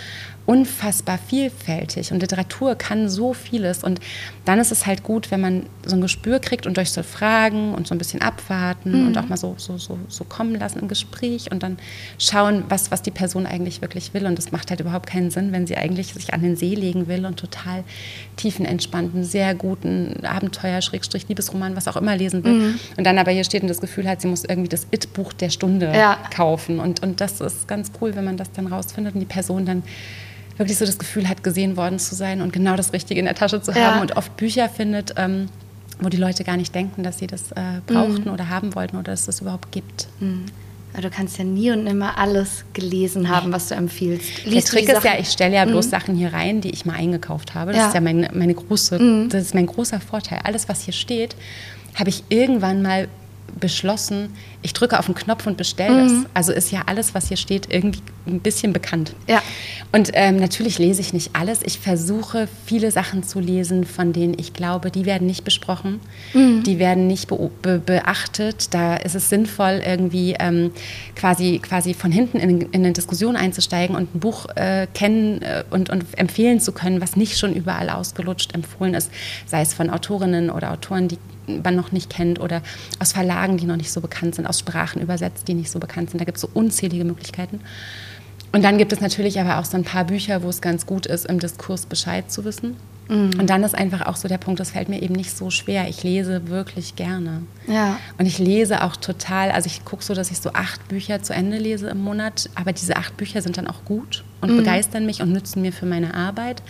unfassbar 0.45 1.17
vielfältig 1.17 2.12
und 2.12 2.19
Literatur 2.19 2.75
kann 2.75 3.10
so 3.10 3.34
vieles. 3.34 3.84
Und 3.84 3.99
dann 4.45 4.60
ist 4.60 4.71
es 4.71 4.86
halt 4.86 5.03
gut, 5.03 5.31
wenn 5.31 5.41
man 5.41 5.65
so 5.86 5.95
ein 5.95 6.01
Gespür 6.01 6.39
kriegt 6.39 6.67
und 6.67 6.77
durch 6.77 6.91
so 6.91 7.01
Fragen 7.01 7.73
und 7.73 7.88
so 7.88 7.95
ein 7.95 7.97
bisschen 7.97 8.21
abwarten 8.21 9.01
mhm. 9.01 9.08
und 9.08 9.17
auch 9.17 9.27
mal 9.27 9.38
so, 9.38 9.55
so, 9.58 9.77
so, 9.77 9.97
so 10.08 10.23
kommen 10.23 10.55
lassen 10.55 10.79
im 10.79 10.88
Gespräch 10.88 11.51
und 11.51 11.63
dann 11.63 11.77
schauen, 12.19 12.63
was, 12.69 12.91
was 12.91 13.01
die 13.01 13.12
Person 13.12 13.47
eigentlich 13.47 13.81
wirklich 13.81 14.13
will. 14.13 14.27
Und 14.27 14.38
das 14.38 14.51
macht 14.51 14.69
halt 14.69 14.79
überhaupt 14.79 15.08
keinen 15.08 15.31
Sinn, 15.31 15.51
wenn 15.51 15.65
sie 15.65 15.77
eigentlich 15.77 16.13
sich 16.13 16.34
an 16.34 16.41
den 16.41 16.55
See 16.55 16.75
legen 16.75 17.08
will 17.08 17.25
und 17.25 17.38
total 17.38 17.84
tiefenentspannten, 18.36 19.23
sehr 19.23 19.55
guten 19.55 20.25
Abenteuer, 20.25 20.81
Schrägstrich, 20.81 21.27
Liebesroman, 21.27 21.75
was 21.75 21.88
auch 21.88 21.97
immer 21.97 22.15
lesen 22.15 22.43
will. 22.43 22.53
Mhm. 22.53 22.79
Und 22.97 23.03
dann 23.03 23.17
aber 23.17 23.31
hier 23.31 23.43
steht 23.43 23.63
und 23.63 23.67
das 23.67 23.81
Gefühl 23.81 24.08
hat, 24.08 24.21
sie 24.21 24.27
muss 24.27 24.43
irgendwie 24.43 24.69
das 24.69 24.86
It-Buch 24.91 25.34
der 25.34 25.49
Stunde 25.49 25.91
ja. 25.91 26.19
kaufen. 26.34 26.79
Und, 26.79 27.01
und 27.01 27.19
das 27.19 27.41
ist 27.41 27.67
ganz 27.67 27.91
cool, 27.99 28.15
wenn 28.15 28.25
man 28.25 28.38
das 28.38 28.51
dann 28.51 28.67
rausfindet 28.67 29.15
und 29.15 29.21
die 29.21 29.25
Person 29.25 29.65
dann 29.65 29.84
wirklich 30.57 30.77
so 30.77 30.85
das 30.85 30.97
Gefühl 30.97 31.27
hat, 31.27 31.43
gesehen 31.43 31.77
worden 31.77 31.99
zu 31.99 32.15
sein 32.15 32.41
und 32.41 32.53
genau 32.53 32.75
das 32.75 32.93
Richtige 32.93 33.19
in 33.19 33.25
der 33.25 33.35
Tasche 33.35 33.61
zu 33.61 33.71
ja. 33.71 33.93
haben 33.93 34.01
und 34.01 34.17
oft 34.17 34.35
Bücher 34.37 34.69
findet, 34.69 35.13
ähm, 35.17 35.49
wo 35.99 36.09
die 36.09 36.17
Leute 36.17 36.43
gar 36.43 36.57
nicht 36.57 36.73
denken, 36.73 37.03
dass 37.03 37.19
sie 37.19 37.27
das 37.27 37.51
äh, 37.51 37.81
brauchten 37.87 38.25
mhm. 38.25 38.33
oder 38.33 38.49
haben 38.49 38.75
wollten 38.75 38.97
oder 38.97 39.11
dass 39.11 39.21
es 39.21 39.25
das 39.25 39.41
überhaupt 39.41 39.71
gibt. 39.71 40.07
Mhm. 40.19 40.45
du 41.01 41.09
kannst 41.09 41.37
ja 41.37 41.43
nie 41.43 41.71
und 41.71 41.87
immer 41.87 42.17
alles 42.17 42.65
gelesen 42.73 43.29
haben, 43.29 43.51
was 43.51 43.69
du 43.69 43.75
empfiehlst. 43.75 44.45
Liest 44.45 44.73
der 44.73 44.79
Trick 44.79 44.89
ist 44.89 45.03
ja, 45.03 45.17
ich 45.19 45.29
stelle 45.29 45.55
ja 45.55 45.65
bloß 45.65 45.87
mhm. 45.87 45.91
Sachen 45.91 46.15
hier 46.15 46.33
rein, 46.33 46.61
die 46.61 46.71
ich 46.71 46.85
mal 46.85 46.95
eingekauft 46.95 47.53
habe. 47.53 47.71
Das 47.71 47.79
ja. 47.79 47.87
ist 47.87 47.93
ja 47.93 48.01
mein, 48.01 48.29
meine 48.33 48.53
große, 48.53 48.99
mhm. 48.99 49.29
das 49.29 49.43
ist 49.43 49.55
mein 49.55 49.65
großer 49.65 49.99
Vorteil. 49.99 50.39
Alles, 50.43 50.69
was 50.69 50.81
hier 50.81 50.93
steht, 50.93 51.35
habe 51.95 52.09
ich 52.09 52.23
irgendwann 52.29 52.81
mal 52.81 53.07
beschlossen, 53.60 54.34
ich 54.62 54.73
drücke 54.73 54.99
auf 54.99 55.05
den 55.05 55.15
Knopf 55.15 55.47
und 55.47 55.58
bestelle 55.58 56.03
mhm. 56.03 56.23
es. 56.23 56.29
Also 56.34 56.51
ist 56.51 56.71
ja 56.71 56.84
alles, 56.88 57.13
was 57.13 57.27
hier 57.27 57.38
steht, 57.38 57.71
irgendwie 57.71 58.01
ein 58.27 58.39
bisschen 58.39 58.73
bekannt. 58.73 59.13
Ja. 59.27 59.41
Und 59.91 60.12
ähm, 60.13 60.38
natürlich 60.38 60.79
lese 60.79 61.01
ich 61.01 61.13
nicht 61.13 61.36
alles. 61.36 61.62
Ich 61.63 61.79
versuche, 61.79 62.47
viele 62.65 62.91
Sachen 62.91 63.23
zu 63.23 63.39
lesen, 63.39 63.86
von 63.86 64.13
denen 64.13 64.36
ich 64.38 64.53
glaube, 64.53 64.91
die 64.91 65.05
werden 65.05 65.27
nicht 65.27 65.43
besprochen, 65.43 65.99
mhm. 66.34 66.63
die 66.63 66.79
werden 66.79 67.08
nicht 67.08 67.27
be 67.27 67.49
be 67.62 67.79
beachtet. 67.79 68.73
Da 68.73 68.97
ist 68.97 69.15
es 69.15 69.29
sinnvoll, 69.29 69.81
irgendwie 69.86 70.36
ähm, 70.39 70.71
quasi, 71.15 71.60
quasi 71.60 71.93
von 71.93 72.12
hinten 72.12 72.38
in, 72.38 72.62
in, 72.62 72.73
eine 72.73 72.93
Diskussion 72.93 73.36
einzusteigen 73.36 73.95
und 73.95 74.15
ein 74.15 74.19
Buch 74.19 74.47
äh, 74.55 74.88
kennen 74.93 75.41
äh, 75.41 75.63
und, 75.69 75.89
und 75.89 76.05
empfehlen 76.17 76.60
zu 76.60 76.71
können, 76.71 77.01
was 77.01 77.15
nicht 77.15 77.38
schon 77.38 77.53
überall 77.53 77.89
ausgelutscht 77.89 78.53
empfohlen 78.53 78.95
ist, 78.95 79.12
sei 79.45 79.62
es 79.62 79.73
von 79.73 79.89
Autorinnen 79.89 80.49
oder 80.49 80.71
Autoren, 80.71 81.08
die 81.08 81.19
man 81.47 81.75
noch 81.75 81.91
nicht 81.91 82.10
kennt 82.10 82.39
oder 82.39 82.62
aus 82.99 83.13
Verlagen, 83.13 83.58
die 83.58 83.65
noch 83.65 83.77
nicht 83.77 83.91
so 83.91 84.01
bekannt 84.01 84.36
sind, 84.36 84.47
aus 84.47 84.60
Sprachen 84.60 85.01
übersetzt, 85.01 85.47
die 85.47 85.53
nicht 85.53 85.71
so 85.71 85.79
bekannt 85.79 86.10
sind. 86.10 86.19
Da 86.19 86.25
gibt 86.25 86.38
es 86.38 86.41
so 86.41 86.49
unzählige 86.53 87.05
Möglichkeiten. 87.05 87.62
Und 88.51 88.63
dann 88.63 88.77
gibt 88.77 88.93
es 88.93 89.01
natürlich 89.01 89.39
aber 89.39 89.60
auch 89.60 89.65
so 89.65 89.75
ein 89.75 89.84
paar 89.84 90.05
Bücher, 90.05 90.41
wo 90.41 90.49
es 90.49 90.62
ganz 90.62 90.86
gut 90.86 91.05
ist, 91.05 91.25
im 91.25 91.39
Diskurs 91.39 91.86
Bescheid 91.86 92.31
zu 92.31 92.45
wissen. 92.45 92.77
Mhm. 93.10 93.31
Und 93.39 93.49
dann 93.49 93.63
ist 93.63 93.75
einfach 93.75 94.05
auch 94.05 94.15
so 94.15 94.27
der 94.27 94.38
Punkt, 94.38 94.60
das 94.60 94.71
fällt 94.71 94.89
mir 94.89 95.01
eben 95.01 95.13
nicht 95.13 95.36
so 95.36 95.49
schwer. 95.49 95.88
Ich 95.89 96.03
lese 96.03 96.47
wirklich 96.47 96.95
gerne. 96.95 97.43
Ja. 97.67 97.99
Und 98.17 98.25
ich 98.25 98.39
lese 98.39 98.84
auch 98.84 98.95
total, 98.95 99.51
also 99.51 99.67
ich 99.67 99.84
gucke 99.84 100.03
so, 100.03 100.13
dass 100.13 100.31
ich 100.31 100.39
so 100.39 100.51
acht 100.53 100.88
Bücher 100.88 101.21
zu 101.21 101.34
Ende 101.34 101.58
lese 101.58 101.89
im 101.89 102.01
Monat, 102.01 102.49
aber 102.55 102.71
diese 102.71 102.95
acht 102.95 103.17
Bücher 103.17 103.41
sind 103.41 103.58
dann 103.58 103.67
auch 103.67 103.84
gut 103.86 104.23
und 104.45 104.53
mhm. 104.53 104.58
begeistern 104.58 105.05
mich 105.05 105.21
und 105.21 105.31
nützen 105.31 105.62
mir 105.62 105.73
für 105.73 105.86
meine 105.86 106.13
Arbeit. 106.13 106.62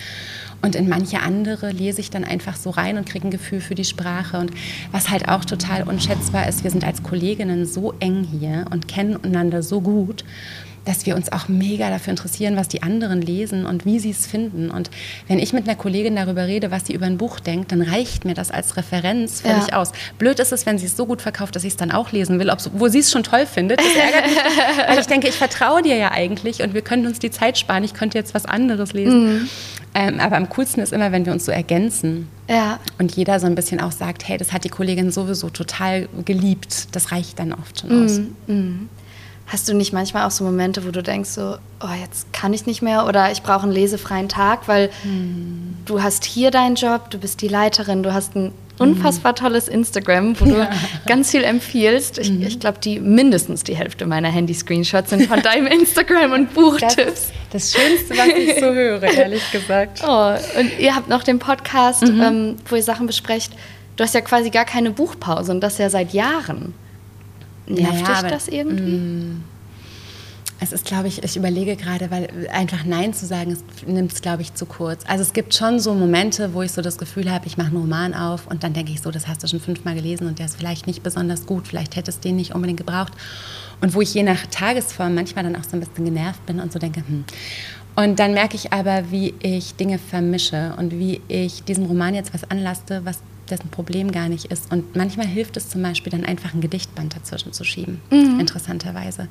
Und 0.62 0.76
in 0.76 0.90
manche 0.90 1.20
andere 1.20 1.72
lese 1.72 2.02
ich 2.02 2.10
dann 2.10 2.24
einfach 2.24 2.56
so 2.56 2.70
rein 2.72 2.98
und 2.98 3.08
kriege 3.08 3.28
ein 3.28 3.32
Gefühl 3.32 3.62
für 3.62 3.76
die 3.76 3.86
Sprache. 3.86 4.40
Und 4.40 4.52
was 4.92 5.10
halt 5.10 5.28
auch 5.28 5.46
total 5.46 5.84
unschätzbar 5.84 6.48
ist, 6.48 6.64
wir 6.64 6.72
sind 6.72 6.84
als 6.84 7.04
Kolleginnen 7.04 7.66
so 7.66 7.94
eng 8.00 8.24
hier 8.24 8.66
und 8.72 8.88
kennen 8.88 9.24
einander 9.24 9.62
so 9.62 9.82
gut 9.82 10.24
dass 10.86 11.06
wir 11.06 11.16
uns 11.16 11.32
auch 11.32 11.48
mega 11.48 11.90
dafür 11.90 12.12
interessieren, 12.12 12.56
was 12.56 12.68
die 12.68 12.84
anderen 12.84 13.22
lesen 13.22 13.66
und 13.66 13.86
wie 13.86 14.00
sie 14.00 14.12
es 14.12 14.26
finden. 14.28 14.70
Und 14.70 14.90
wenn 15.28 15.40
ich 15.40 15.52
mit 15.52 15.68
einer 15.68 15.76
Kollegin 15.76 16.16
darüber 16.16 16.48
rede, 16.48 16.72
was 16.72 16.86
sie 16.86 16.94
über 16.94 17.06
ein 17.06 17.18
Buch 17.18 17.40
denkt, 17.40 17.72
dann 17.72 17.82
reicht 17.82 18.24
mir 18.24 18.36
das 18.36 18.52
als 18.52 18.78
Referenz 18.78 19.42
völlig 19.42 19.68
ja. 19.72 19.78
aus. 19.78 19.92
Blöd 20.18 20.40
ist 20.40 20.52
es, 20.52 20.66
wenn 20.66 20.78
sie 20.78 20.86
es 20.86 20.96
so 20.96 21.06
gut 21.06 21.22
verkauft, 21.22 21.56
dass 21.56 21.64
ich 21.64 21.74
es 21.74 21.78
dann 21.78 21.92
auch 21.92 22.12
lesen 22.12 22.40
will, 22.40 22.52
wo 22.74 22.88
sie 22.88 23.00
es 23.00 23.12
schon 23.12 23.24
toll 23.24 23.46
findet. 23.46 23.80
Das 23.80 23.96
ärgert 23.96 24.26
mich, 24.28 24.38
weil 24.88 25.00
ich 25.00 25.08
denke, 25.08 25.28
ich 25.28 25.36
vertraue 25.36 25.82
dir 25.82 25.96
ja 25.96 26.12
eigentlich 26.12 26.62
und 26.62 26.74
wir 26.74 26.82
können 26.82 27.06
uns 27.08 27.20
die 27.20 27.32
Zeit 27.32 27.58
sparen. 27.58 27.84
Ich 27.84 27.94
könnte 27.94 28.18
jetzt 28.18 28.34
was 28.34 28.46
anderes 28.46 28.94
lesen. 28.94 29.26
Mhm. 29.26 29.50
Ähm, 29.98 30.20
aber 30.20 30.36
am 30.36 30.50
coolsten 30.50 30.82
ist 30.82 30.92
immer, 30.92 31.12
wenn 31.12 31.26
wir 31.26 31.32
uns 31.32 31.46
so 31.46 31.52
ergänzen. 31.52 32.28
Ja. 32.50 32.80
Und 33.00 33.16
jeder 33.16 33.40
so 33.40 33.48
ein 33.48 33.56
bisschen 33.56 33.80
auch 33.80 33.94
sagt, 33.94 34.28
hey, 34.28 34.38
das 34.38 34.52
hat 34.52 34.66
die 34.66 34.70
Kollegin 34.70 35.10
sowieso 35.10 35.50
total 35.50 36.10
geliebt. 36.26 36.90
Das 36.92 37.12
reicht 37.12 37.40
dann 37.40 37.54
oft 37.54 37.80
schon 37.80 38.04
aus. 38.04 38.20
Mhm. 38.48 38.90
Hast 39.48 39.70
du 39.70 39.74
nicht 39.74 39.94
manchmal 39.94 40.26
auch 40.26 40.32
so 40.32 40.44
Momente, 40.44 40.86
wo 40.86 40.92
du 40.92 41.04
denkst, 41.04 41.30
so, 41.30 41.58
oh, 41.82 41.94
jetzt 42.02 42.34
kann 42.34 42.54
ich 42.54 42.66
nicht 42.66 42.82
mehr 42.82 43.06
oder 43.06 43.32
ich 43.32 43.44
brauche 43.44 43.64
einen 43.64 43.72
lesefreien 43.72 44.28
Tag, 44.28 44.68
weil 44.68 44.90
hm. 45.04 45.78
du 45.86 46.02
hast 46.02 46.26
hier 46.26 46.50
deinen 46.50 46.76
Job, 46.76 47.12
du 47.12 47.20
bist 47.20 47.42
die 47.42 47.48
Leiterin, 47.48 48.02
du 48.02 48.14
hast 48.14 48.36
ein 48.36 48.54
unfassbar 48.80 49.36
tolles 49.36 49.68
Instagram, 49.68 50.40
wo 50.40 50.46
du 50.46 50.58
ja. 50.58 50.70
ganz 51.08 51.32
viel 51.32 51.44
empfiehlst. 51.44 52.18
Ich, 52.18 52.32
mhm. 52.32 52.44
ich 52.44 52.60
glaube, 52.60 52.80
die 52.80 53.00
mindestens 53.00 53.64
die 53.64 53.76
Hälfte 53.76 54.06
meiner 54.06 54.30
Handy-Screenshots 54.30 55.12
sind 55.12 55.28
von 55.28 55.42
deinem 55.42 55.68
Instagram 55.68 56.34
und 56.34 56.54
Buchtipps. 56.54 56.96
Das, 56.96 57.32
das 57.52 57.74
Schönste, 57.74 58.18
was 58.18 58.28
ich 58.28 58.56
so 58.56 58.74
höre, 58.74 59.04
ehrlich 59.04 59.52
gesagt. 59.52 60.02
Oh, 60.08 60.34
und 60.60 60.80
ihr 60.80 60.96
habt 60.96 61.10
noch 61.10 61.24
den 61.24 61.40
Podcast, 61.40 62.04
mhm. 62.04 62.22
ähm, 62.22 62.56
wo 62.70 62.76
ihr 62.76 62.84
Sachen 62.84 63.08
besprecht. 63.08 63.54
Du 63.96 64.04
hast 64.04 64.14
ja 64.14 64.22
quasi 64.22 64.50
gar 64.50 64.66
keine 64.66 64.92
Buchpause 64.92 65.52
und 65.52 65.62
das 65.62 65.78
ja 65.78 65.90
seit 65.90 66.14
Jahren. 66.14 66.74
Nervt 67.68 68.04
naja, 68.04 68.22
dich 68.22 68.32
das 68.32 68.48
irgendwie? 68.48 68.98
Mm. 68.98 69.44
Es 70.62 70.72
ist, 70.72 70.86
glaube 70.86 71.10
ich, 71.10 71.22
ich 71.22 71.36
überlege 71.36 71.76
gerade, 71.76 72.10
weil 72.12 72.30
einfach 72.52 72.86
Nein 72.86 73.14
zu 73.14 73.26
sagen, 73.26 73.58
nimmt 73.86 74.14
es, 74.14 74.22
glaube 74.22 74.42
ich, 74.42 74.54
zu 74.54 74.66
kurz. 74.66 75.04
Also 75.06 75.22
es 75.22 75.34
gibt 75.34 75.54
schon 75.54 75.80
so 75.80 75.94
Momente, 75.94 76.54
wo 76.54 76.62
ich 76.62 76.72
so 76.72 76.82
das 76.82 76.98
Gefühl 76.98 77.30
habe, 77.30 77.46
ich 77.46 77.58
mache 77.58 77.68
einen 77.68 77.78
Roman 77.78 78.14
auf 78.14 78.48
und 78.48 78.64
dann 78.64 78.74
denke 78.74 78.94
ich 78.94 79.02
so, 79.02 79.12
das 79.12 79.28
hast 79.28 79.44
du 79.44 79.48
schon 79.48 79.60
fünfmal 79.60 79.96
gelesen 79.96 80.28
und 80.28 80.40
der 80.40 80.46
ist 80.46 80.56
vielleicht 80.56 80.88
nicht 80.88 81.04
besonders 81.04 81.46
gut, 81.46 81.68
vielleicht 81.68 81.98
hättest 81.98 82.24
du 82.24 82.30
den 82.30 82.38
nicht 82.38 82.56
unbedingt 82.56 82.78
gebraucht. 82.78 83.12
Und 83.82 83.94
wo 83.94 84.02
ich 84.02 84.14
je 84.14 84.24
nach 84.24 84.46
Tagesform 84.48 85.14
manchmal 85.14 85.44
dann 85.44 85.58
auch 85.58 85.64
so 85.64 85.76
ein 85.76 85.82
bisschen 85.82 86.06
genervt 86.06 86.46
bin 86.46 86.62
und 86.62 86.72
so 86.72 86.80
denke, 86.80 87.02
hm. 87.06 87.26
Und 87.98 88.20
dann 88.20 88.34
merke 88.34 88.56
ich 88.56 88.74
aber, 88.74 89.10
wie 89.10 89.34
ich 89.42 89.76
Dinge 89.76 90.00
vermische 90.00 90.74
und 90.78 90.92
wie 90.92 91.22
ich 91.30 91.64
diesem 91.64 91.86
Roman 91.86 92.14
jetzt 92.14 92.34
was 92.34 92.50
anlaste, 92.50 93.06
was 93.06 93.20
dessen 93.50 93.70
Problem 93.70 94.12
gar 94.12 94.30
nicht 94.30 94.46
ist. 94.46 94.72
Und 94.72 94.96
manchmal 94.96 95.28
hilft 95.28 95.58
es 95.58 95.70
zum 95.70 95.82
Beispiel 95.82 96.12
dann 96.12 96.26
einfach 96.26 96.54
ein 96.54 96.62
Gedichtband 96.62 97.16
dazwischen 97.16 97.54
zu 97.54 97.64
schieben, 97.64 98.02
mhm. 98.12 98.40
interessanterweise. 98.40 99.28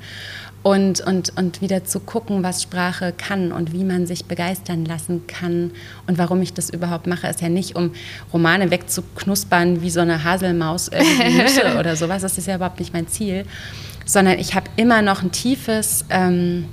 Und, 0.62 1.00
und, 1.00 1.36
und 1.36 1.60
wieder 1.60 1.84
zu 1.84 2.00
gucken, 2.00 2.42
was 2.42 2.62
Sprache 2.62 3.12
kann 3.16 3.52
und 3.52 3.72
wie 3.72 3.84
man 3.84 4.06
sich 4.06 4.24
begeistern 4.24 4.84
lassen 4.84 5.26
kann. 5.26 5.72
Und 6.06 6.18
warum 6.18 6.40
ich 6.42 6.54
das 6.54 6.70
überhaupt 6.70 7.06
mache, 7.06 7.26
ist 7.26 7.40
ja 7.40 7.48
nicht, 7.48 7.76
um 7.76 7.92
Romane 8.32 8.70
wegzuknuspern 8.70 9.82
wie 9.82 9.90
so 9.90 10.00
eine 10.00 10.24
Haselmaus 10.24 10.90
oder 11.78 11.96
sowas. 11.96 12.22
Das 12.22 12.38
ist 12.38 12.46
ja 12.46 12.56
überhaupt 12.56 12.78
nicht 12.78 12.92
mein 12.92 13.08
Ziel. 13.08 13.44
Sondern 14.06 14.38
ich 14.38 14.54
habe 14.54 14.66
immer 14.76 15.02
noch 15.02 15.22
ein 15.22 15.32
tiefes... 15.32 16.04
Ähm, 16.10 16.66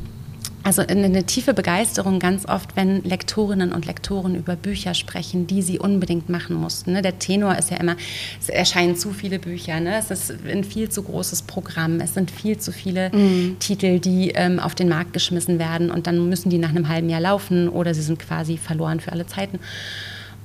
also 0.63 0.81
eine 0.81 1.23
tiefe 1.25 1.53
Begeisterung 1.53 2.19
ganz 2.19 2.47
oft, 2.47 2.75
wenn 2.75 3.03
Lektorinnen 3.03 3.71
und 3.71 3.85
Lektoren 3.85 4.35
über 4.35 4.55
Bücher 4.55 4.93
sprechen, 4.93 5.47
die 5.47 5.61
sie 5.61 5.79
unbedingt 5.79 6.29
machen 6.29 6.55
mussten. 6.55 6.93
Ne? 6.93 7.01
Der 7.01 7.17
Tenor 7.19 7.57
ist 7.57 7.71
ja 7.71 7.77
immer, 7.77 7.95
es 8.39 8.49
erscheinen 8.49 8.95
zu 8.95 9.11
viele 9.11 9.39
Bücher, 9.39 9.79
ne? 9.79 9.97
es 9.97 10.11
ist 10.11 10.33
ein 10.47 10.63
viel 10.63 10.89
zu 10.89 11.03
großes 11.03 11.43
Programm, 11.43 11.99
es 11.99 12.13
sind 12.13 12.29
viel 12.29 12.57
zu 12.57 12.71
viele 12.71 13.09
mhm. 13.11 13.57
Titel, 13.59 13.99
die 13.99 14.31
ähm, 14.31 14.59
auf 14.59 14.75
den 14.75 14.89
Markt 14.89 15.13
geschmissen 15.13 15.57
werden 15.57 15.89
und 15.89 16.05
dann 16.07 16.29
müssen 16.29 16.49
die 16.49 16.57
nach 16.57 16.69
einem 16.69 16.89
halben 16.89 17.09
Jahr 17.09 17.21
laufen 17.21 17.67
oder 17.67 17.93
sie 17.93 18.03
sind 18.03 18.19
quasi 18.19 18.57
verloren 18.57 18.99
für 18.99 19.11
alle 19.11 19.25
Zeiten. 19.25 19.59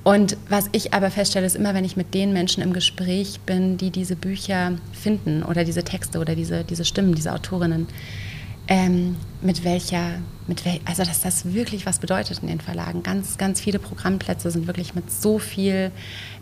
Und 0.03 0.37
was 0.47 0.69
ich 0.71 0.93
aber 0.93 1.11
feststelle, 1.11 1.45
ist 1.45 1.57
immer, 1.57 1.73
wenn 1.73 1.83
ich 1.83 1.97
mit 1.97 2.13
den 2.13 2.31
Menschen 2.31 2.63
im 2.63 2.71
Gespräch 2.71 3.41
bin, 3.45 3.77
die 3.77 3.91
diese 3.91 4.15
Bücher 4.15 4.73
finden 4.93 5.43
oder 5.43 5.65
diese 5.65 5.83
Texte 5.83 6.19
oder 6.19 6.33
diese, 6.33 6.63
diese 6.63 6.85
Stimmen, 6.85 7.13
diese 7.13 7.33
Autorinnen, 7.33 7.87
ähm, 8.69 9.17
mit 9.41 9.63
welcher, 9.63 10.19
mit 10.47 10.65
wel, 10.65 10.79
also 10.85 11.03
dass 11.03 11.21
das 11.21 11.53
wirklich 11.53 11.85
was 11.85 11.99
bedeutet 11.99 12.39
in 12.41 12.47
den 12.47 12.61
Verlagen. 12.61 13.03
Ganz, 13.03 13.37
ganz 13.37 13.61
viele 13.61 13.79
Programmplätze 13.79 14.49
sind 14.51 14.67
wirklich 14.67 14.95
mit 14.95 15.11
so 15.11 15.39
viel 15.39 15.91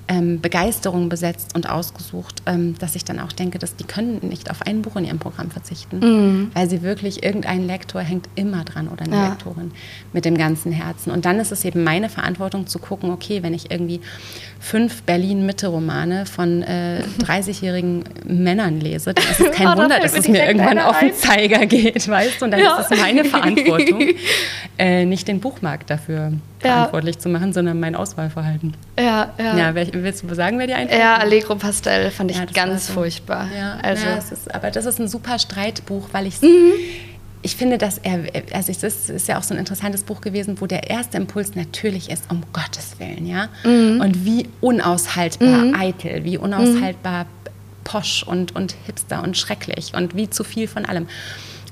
ähm, 0.08 0.39
Begeisterung 0.39 1.10
besetzt 1.10 1.55
und 1.55 1.69
ausgesucht, 1.69 2.43
ähm, 2.45 2.75
dass 2.77 2.95
ich 2.95 3.05
dann 3.05 3.19
auch 3.19 3.31
denke, 3.31 3.58
dass 3.58 3.75
die 3.75 3.86
können 3.86 4.19
nicht 4.21 4.51
auf 4.51 4.62
ein 4.62 4.81
Buch 4.81 4.95
in 4.97 5.05
ihrem 5.05 5.19
Programm 5.19 5.49
verzichten, 5.49 5.99
mhm. 5.99 6.51
weil 6.53 6.69
sie 6.69 6.84
wirklich, 6.84 7.23
irgendein 7.23 7.65
Lektor 7.65 8.01
hängt 8.01 8.29
immer 8.36 8.63
dran 8.63 8.88
oder 8.88 9.05
eine 9.05 9.15
ja. 9.15 9.29
Lektorin 9.29 9.71
mit 10.13 10.25
dem 10.25 10.38
ganzen 10.38 10.71
Herzen. 10.71 11.12
Und 11.12 11.25
dann 11.25 11.39
ist 11.39 11.51
es 11.51 11.65
eben 11.65 11.84
meine 11.84 12.10
Verantwortung 12.10 12.67
zu 12.67 12.77
gucken, 12.79 13.10
okay, 13.10 13.41
wenn 13.41 13.53
ich 13.53 13.71
irgendwie 13.71 13.99
fünf 14.60 15.03
Berlin-Mitte-Romane 15.03 16.25
von 16.25 16.62
äh, 16.62 17.03
30-jährigen 17.19 18.03
Männern 18.25 18.79
lese, 18.79 19.13
dann 19.13 19.25
ist 19.25 19.39
es 19.39 19.51
kein 19.51 19.67
oh, 19.67 19.77
Wunder, 19.77 19.99
dass 19.99 20.15
es 20.15 20.27
mir 20.27 20.45
irgendwann 20.45 20.79
auf 20.79 20.99
den 20.99 21.13
Zeiger 21.13 21.65
geht, 21.65 22.08
weißt 22.08 22.41
du? 22.41 22.45
Und 22.45 22.51
dann 22.51 22.60
ja. 22.60 22.75
ist 22.75 22.85
es 22.85 22.85
meine 22.89 23.26
Verantwortung, 23.26 24.04
äh, 24.78 25.06
nicht 25.06 25.28
den 25.28 25.39
Buchmarkt 25.39 25.89
dafür 25.89 26.34
verantwortlich 26.60 27.19
zu 27.19 27.30
machen, 27.30 27.54
sondern 27.54 27.80
mein 27.80 27.95
Auswahlverhalten. 27.95 28.76
Ja, 29.00 29.34
ja. 29.38 29.58
ja 29.58 29.76
willst 29.76 30.24
du 30.24 30.34
sagen, 30.34 30.60
wer 30.60 30.67
die 30.67 30.74
einfällt? 30.74 31.00
Ja, 31.00 31.17
Allegro 31.17 31.56
Pastel 31.56 32.12
fand 32.12 32.32
ich 32.32 32.54
ganz 32.54 32.88
so. 32.88 32.93
furchtbar. 32.93 33.48
Ja, 33.58 33.78
also. 33.82 34.06
Ja, 34.06 34.15
ist, 34.15 34.54
aber 34.54 34.71
das 34.71 34.86
ist 34.86 35.00
ein 35.00 35.08
super 35.08 35.39
Streitbuch, 35.39 36.10
weil 36.12 36.28
ich 36.28 36.41
mhm. 36.41 36.74
ich 37.41 37.56
finde, 37.56 37.78
dass 37.78 38.00
er, 38.00 38.21
also 38.54 38.71
es 38.71 39.10
ist 39.10 39.28
ja 39.28 39.38
auch 39.38 39.43
so 39.43 39.54
ein 39.54 39.60
interessantes 39.60 40.04
Buch 40.04 40.21
gewesen, 40.21 40.60
wo 40.60 40.65
der 40.65 40.89
erste 40.89 41.17
Impuls 41.17 41.56
natürlich 41.56 42.10
ist, 42.10 42.32
um 42.32 42.41
Gottes 42.54 43.00
Willen, 43.00 43.28
ja. 43.28 43.50
Mhm. 43.63 44.02
Und 44.02 44.26
wie 44.26 44.48
unaushaltbar 44.62 45.65
mhm. 45.65 45.76
eitel, 45.76 46.24
wie 46.24 46.38
unaushaltbar 46.38 47.28
posch 47.86 48.24
und, 48.24 48.54
und 48.56 48.76
hipster 48.86 49.24
und 49.24 49.38
schrecklich 49.38 49.93
und 49.95 50.15
wie 50.15 50.30
zu 50.30 50.43
viel 50.43 50.67
von 50.67 50.86
allem. 50.86 51.08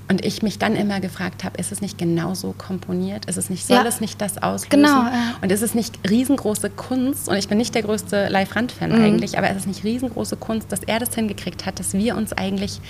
Und 0.09 0.25
ich 0.25 0.43
mich 0.43 0.59
dann 0.59 0.75
immer 0.75 0.99
gefragt 0.99 1.43
habe, 1.45 1.57
ist 1.57 1.71
es 1.71 1.79
nicht 1.79 1.97
genauso 1.97 2.53
komponiert? 2.57 3.25
Ist 3.25 3.37
es 3.37 3.49
nicht, 3.49 3.65
soll 3.65 3.77
ja. 3.77 3.85
es 3.85 4.01
nicht 4.01 4.19
das 4.21 4.37
auslösen? 4.37 4.83
Genau, 4.83 5.03
ja. 5.03 5.35
Und 5.41 5.51
ist 5.51 5.61
es 5.61 5.73
nicht 5.73 5.97
riesengroße 6.09 6.69
Kunst? 6.69 7.29
Und 7.29 7.37
ich 7.37 7.47
bin 7.47 7.57
nicht 7.57 7.73
der 7.73 7.83
größte 7.83 8.27
Live-Rand-Fan 8.27 8.91
mhm. 8.91 9.03
eigentlich, 9.03 9.37
aber 9.37 9.49
ist 9.49 9.57
es 9.57 9.65
nicht 9.65 9.83
riesengroße 9.83 10.35
Kunst, 10.35 10.71
dass 10.71 10.83
er 10.83 10.99
das 10.99 11.15
hingekriegt 11.15 11.65
hat, 11.65 11.79
dass 11.79 11.93
wir 11.93 12.17
uns 12.17 12.33
eigentlich 12.33 12.81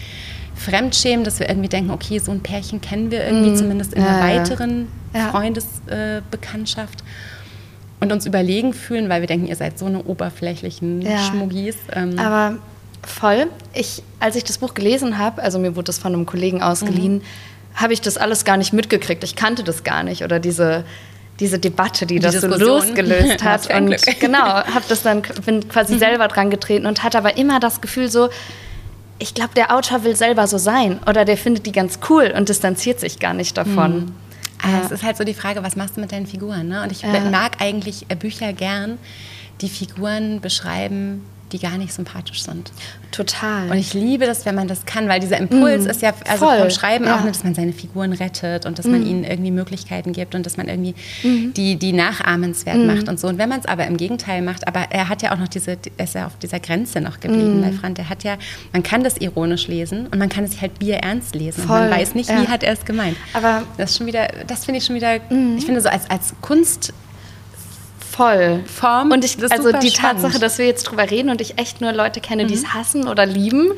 fremdschämen, 0.55 1.23
dass 1.23 1.39
wir 1.39 1.49
irgendwie 1.49 1.69
denken, 1.69 1.91
okay, 1.91 2.17
so 2.17 2.31
ein 2.31 2.41
Pärchen 2.41 2.81
kennen 2.81 3.11
wir 3.11 3.23
irgendwie 3.23 3.51
mhm. 3.51 3.57
zumindest 3.57 3.93
in 3.93 4.01
ja, 4.01 4.07
einer 4.07 4.39
weiteren 4.41 4.87
Freundesbekanntschaft. 5.31 7.01
Äh, 7.01 7.03
und 8.03 8.11
uns 8.11 8.25
überlegen 8.25 8.73
fühlen, 8.73 9.07
weil 9.07 9.21
wir 9.21 9.27
denken, 9.27 9.47
ihr 9.47 9.55
seid 9.55 9.79
so 9.79 9.85
eine 9.85 10.03
oberflächlichen 10.03 11.07
Schmuggis. 11.29 11.77
Ähm. 11.93 12.19
Aber 12.19 12.57
Voll. 13.05 13.47
Ich, 13.73 14.03
als 14.19 14.35
ich 14.35 14.43
das 14.43 14.57
Buch 14.57 14.73
gelesen 14.73 15.17
habe, 15.17 15.41
also 15.41 15.59
mir 15.59 15.75
wurde 15.75 15.85
das 15.85 15.97
von 15.97 16.13
einem 16.13 16.25
Kollegen 16.25 16.61
ausgeliehen, 16.61 17.15
mhm. 17.15 17.21
habe 17.75 17.93
ich 17.93 18.01
das 18.01 18.17
alles 18.17 18.45
gar 18.45 18.57
nicht 18.57 18.73
mitgekriegt. 18.73 19.23
Ich 19.23 19.35
kannte 19.35 19.63
das 19.63 19.83
gar 19.83 20.03
nicht 20.03 20.23
oder 20.23 20.39
diese 20.39 20.85
diese 21.39 21.57
Debatte, 21.59 22.05
die, 22.05 22.15
die 22.15 22.19
das 22.19 22.33
Diskussion. 22.33 22.59
so 22.59 22.65
losgelöst 22.65 23.43
hat. 23.43 23.73
und 23.73 23.87
Glück. 23.87 24.19
genau, 24.19 24.45
habe 24.45 24.83
das 24.87 25.01
dann 25.01 25.21
bin 25.45 25.67
quasi 25.67 25.95
mhm. 25.95 25.99
selber 25.99 26.27
dran 26.27 26.49
getreten 26.49 26.85
und 26.85 27.03
hatte 27.03 27.17
aber 27.17 27.37
immer 27.37 27.59
das 27.59 27.81
Gefühl 27.81 28.09
so, 28.09 28.29
ich 29.19 29.33
glaube, 29.33 29.53
der 29.55 29.75
Autor 29.75 30.03
will 30.03 30.15
selber 30.15 30.47
so 30.47 30.57
sein 30.57 30.99
oder 31.07 31.25
der 31.25 31.37
findet 31.37 31.65
die 31.65 31.71
ganz 31.71 31.99
cool 32.09 32.33
und 32.35 32.49
distanziert 32.49 32.99
sich 32.99 33.19
gar 33.19 33.33
nicht 33.33 33.57
davon. 33.57 33.95
Mhm. 33.95 34.11
Ah, 34.61 34.81
es 34.85 34.91
ist 34.91 35.03
halt 35.03 35.17
so 35.17 35.23
die 35.23 35.33
Frage, 35.33 35.61
was 35.63 35.75
machst 35.75 35.97
du 35.97 36.01
mit 36.01 36.11
deinen 36.11 36.25
Figuren? 36.25 36.67
Ne? 36.69 36.83
Und 36.83 36.91
ich 36.91 37.01
ja. 37.01 37.19
mag 37.29 37.61
eigentlich 37.61 38.07
Bücher 38.19 38.53
gern, 38.53 38.97
die 39.61 39.67
Figuren 39.67 40.39
beschreiben, 40.39 41.25
die 41.53 41.59
gar 41.59 41.77
nicht 41.77 41.93
sympathisch 41.93 42.43
sind. 42.43 42.71
Total. 43.11 43.69
Und 43.69 43.77
ich 43.77 43.93
liebe 43.93 44.25
das, 44.25 44.45
wenn 44.45 44.55
man 44.55 44.67
das 44.67 44.85
kann, 44.85 45.07
weil 45.07 45.19
dieser 45.19 45.37
Impuls 45.37 45.85
mm, 45.85 45.89
ist 45.89 46.01
ja, 46.01 46.13
also 46.27 46.45
voll. 46.45 46.57
vom 46.57 46.69
Schreiben 46.71 47.05
ja. 47.05 47.17
auch, 47.19 47.25
dass 47.25 47.43
man 47.43 47.53
seine 47.53 47.71
Figuren 47.71 48.11
rettet 48.11 48.65
und 48.65 48.79
dass 48.79 48.87
mm. 48.87 48.91
man 48.91 49.05
ihnen 49.05 49.23
irgendwie 49.23 49.51
Möglichkeiten 49.51 50.13
gibt 50.13 50.33
und 50.33 50.45
dass 50.45 50.57
man 50.57 50.67
irgendwie 50.67 50.95
mm. 51.23 51.53
die, 51.53 51.75
die 51.75 51.93
nachahmenswert 51.93 52.77
mm. 52.77 52.87
macht 52.87 53.07
und 53.07 53.19
so. 53.19 53.27
Und 53.27 53.37
wenn 53.37 53.49
man 53.49 53.59
es 53.59 53.67
aber 53.67 53.85
im 53.85 53.97
Gegenteil 53.97 54.41
macht, 54.41 54.67
aber 54.67 54.87
er 54.89 55.09
hat 55.09 55.21
ja 55.21 55.31
auch 55.33 55.37
noch 55.37 55.47
diese, 55.47 55.77
er 55.97 56.03
ist 56.03 56.15
ja 56.15 56.25
auf 56.25 56.37
dieser 56.39 56.59
Grenze 56.59 57.01
noch 57.01 57.19
geblieben 57.19 57.61
bei 57.61 57.71
mm. 57.71 57.79
Frank. 57.79 57.99
Er 57.99 58.09
hat 58.09 58.23
ja, 58.23 58.37
man 58.71 58.81
kann 58.81 59.03
das 59.03 59.17
ironisch 59.17 59.67
lesen 59.67 60.07
und 60.07 60.17
man 60.17 60.29
kann 60.29 60.43
es 60.43 60.59
halt 60.59 60.79
bierernst 60.79 61.35
lesen. 61.35 61.63
Voll. 61.63 61.79
Und 61.79 61.89
man 61.89 61.99
weiß 61.99 62.15
nicht, 62.15 62.29
ja. 62.29 62.41
wie 62.41 62.47
hat 62.47 62.63
er 62.63 62.73
es 62.73 62.83
gemeint. 62.83 63.15
Aber 63.33 63.63
das 63.77 63.91
ist 63.91 63.97
schon 63.97 64.07
wieder, 64.07 64.27
das 64.47 64.65
finde 64.65 64.79
ich 64.79 64.85
schon 64.85 64.95
wieder, 64.95 65.19
mm. 65.29 65.57
ich 65.57 65.65
finde 65.65 65.81
so 65.81 65.89
als, 65.89 66.09
als 66.09 66.33
Kunst 66.41 66.93
voll. 68.15 68.63
Form. 68.65 69.11
Und 69.11 69.25
ich, 69.25 69.37
also 69.51 69.71
die 69.71 69.89
spannend. 69.89 70.21
Tatsache, 70.21 70.39
dass 70.39 70.57
wir 70.57 70.65
jetzt 70.65 70.83
drüber 70.83 71.09
reden 71.09 71.29
und 71.29 71.41
ich 71.41 71.57
echt 71.57 71.81
nur 71.81 71.91
Leute 71.91 72.21
kenne, 72.21 72.43
mhm. 72.43 72.47
die 72.47 72.53
es 72.55 72.73
hassen 72.73 73.07
oder 73.07 73.25
lieben, 73.25 73.71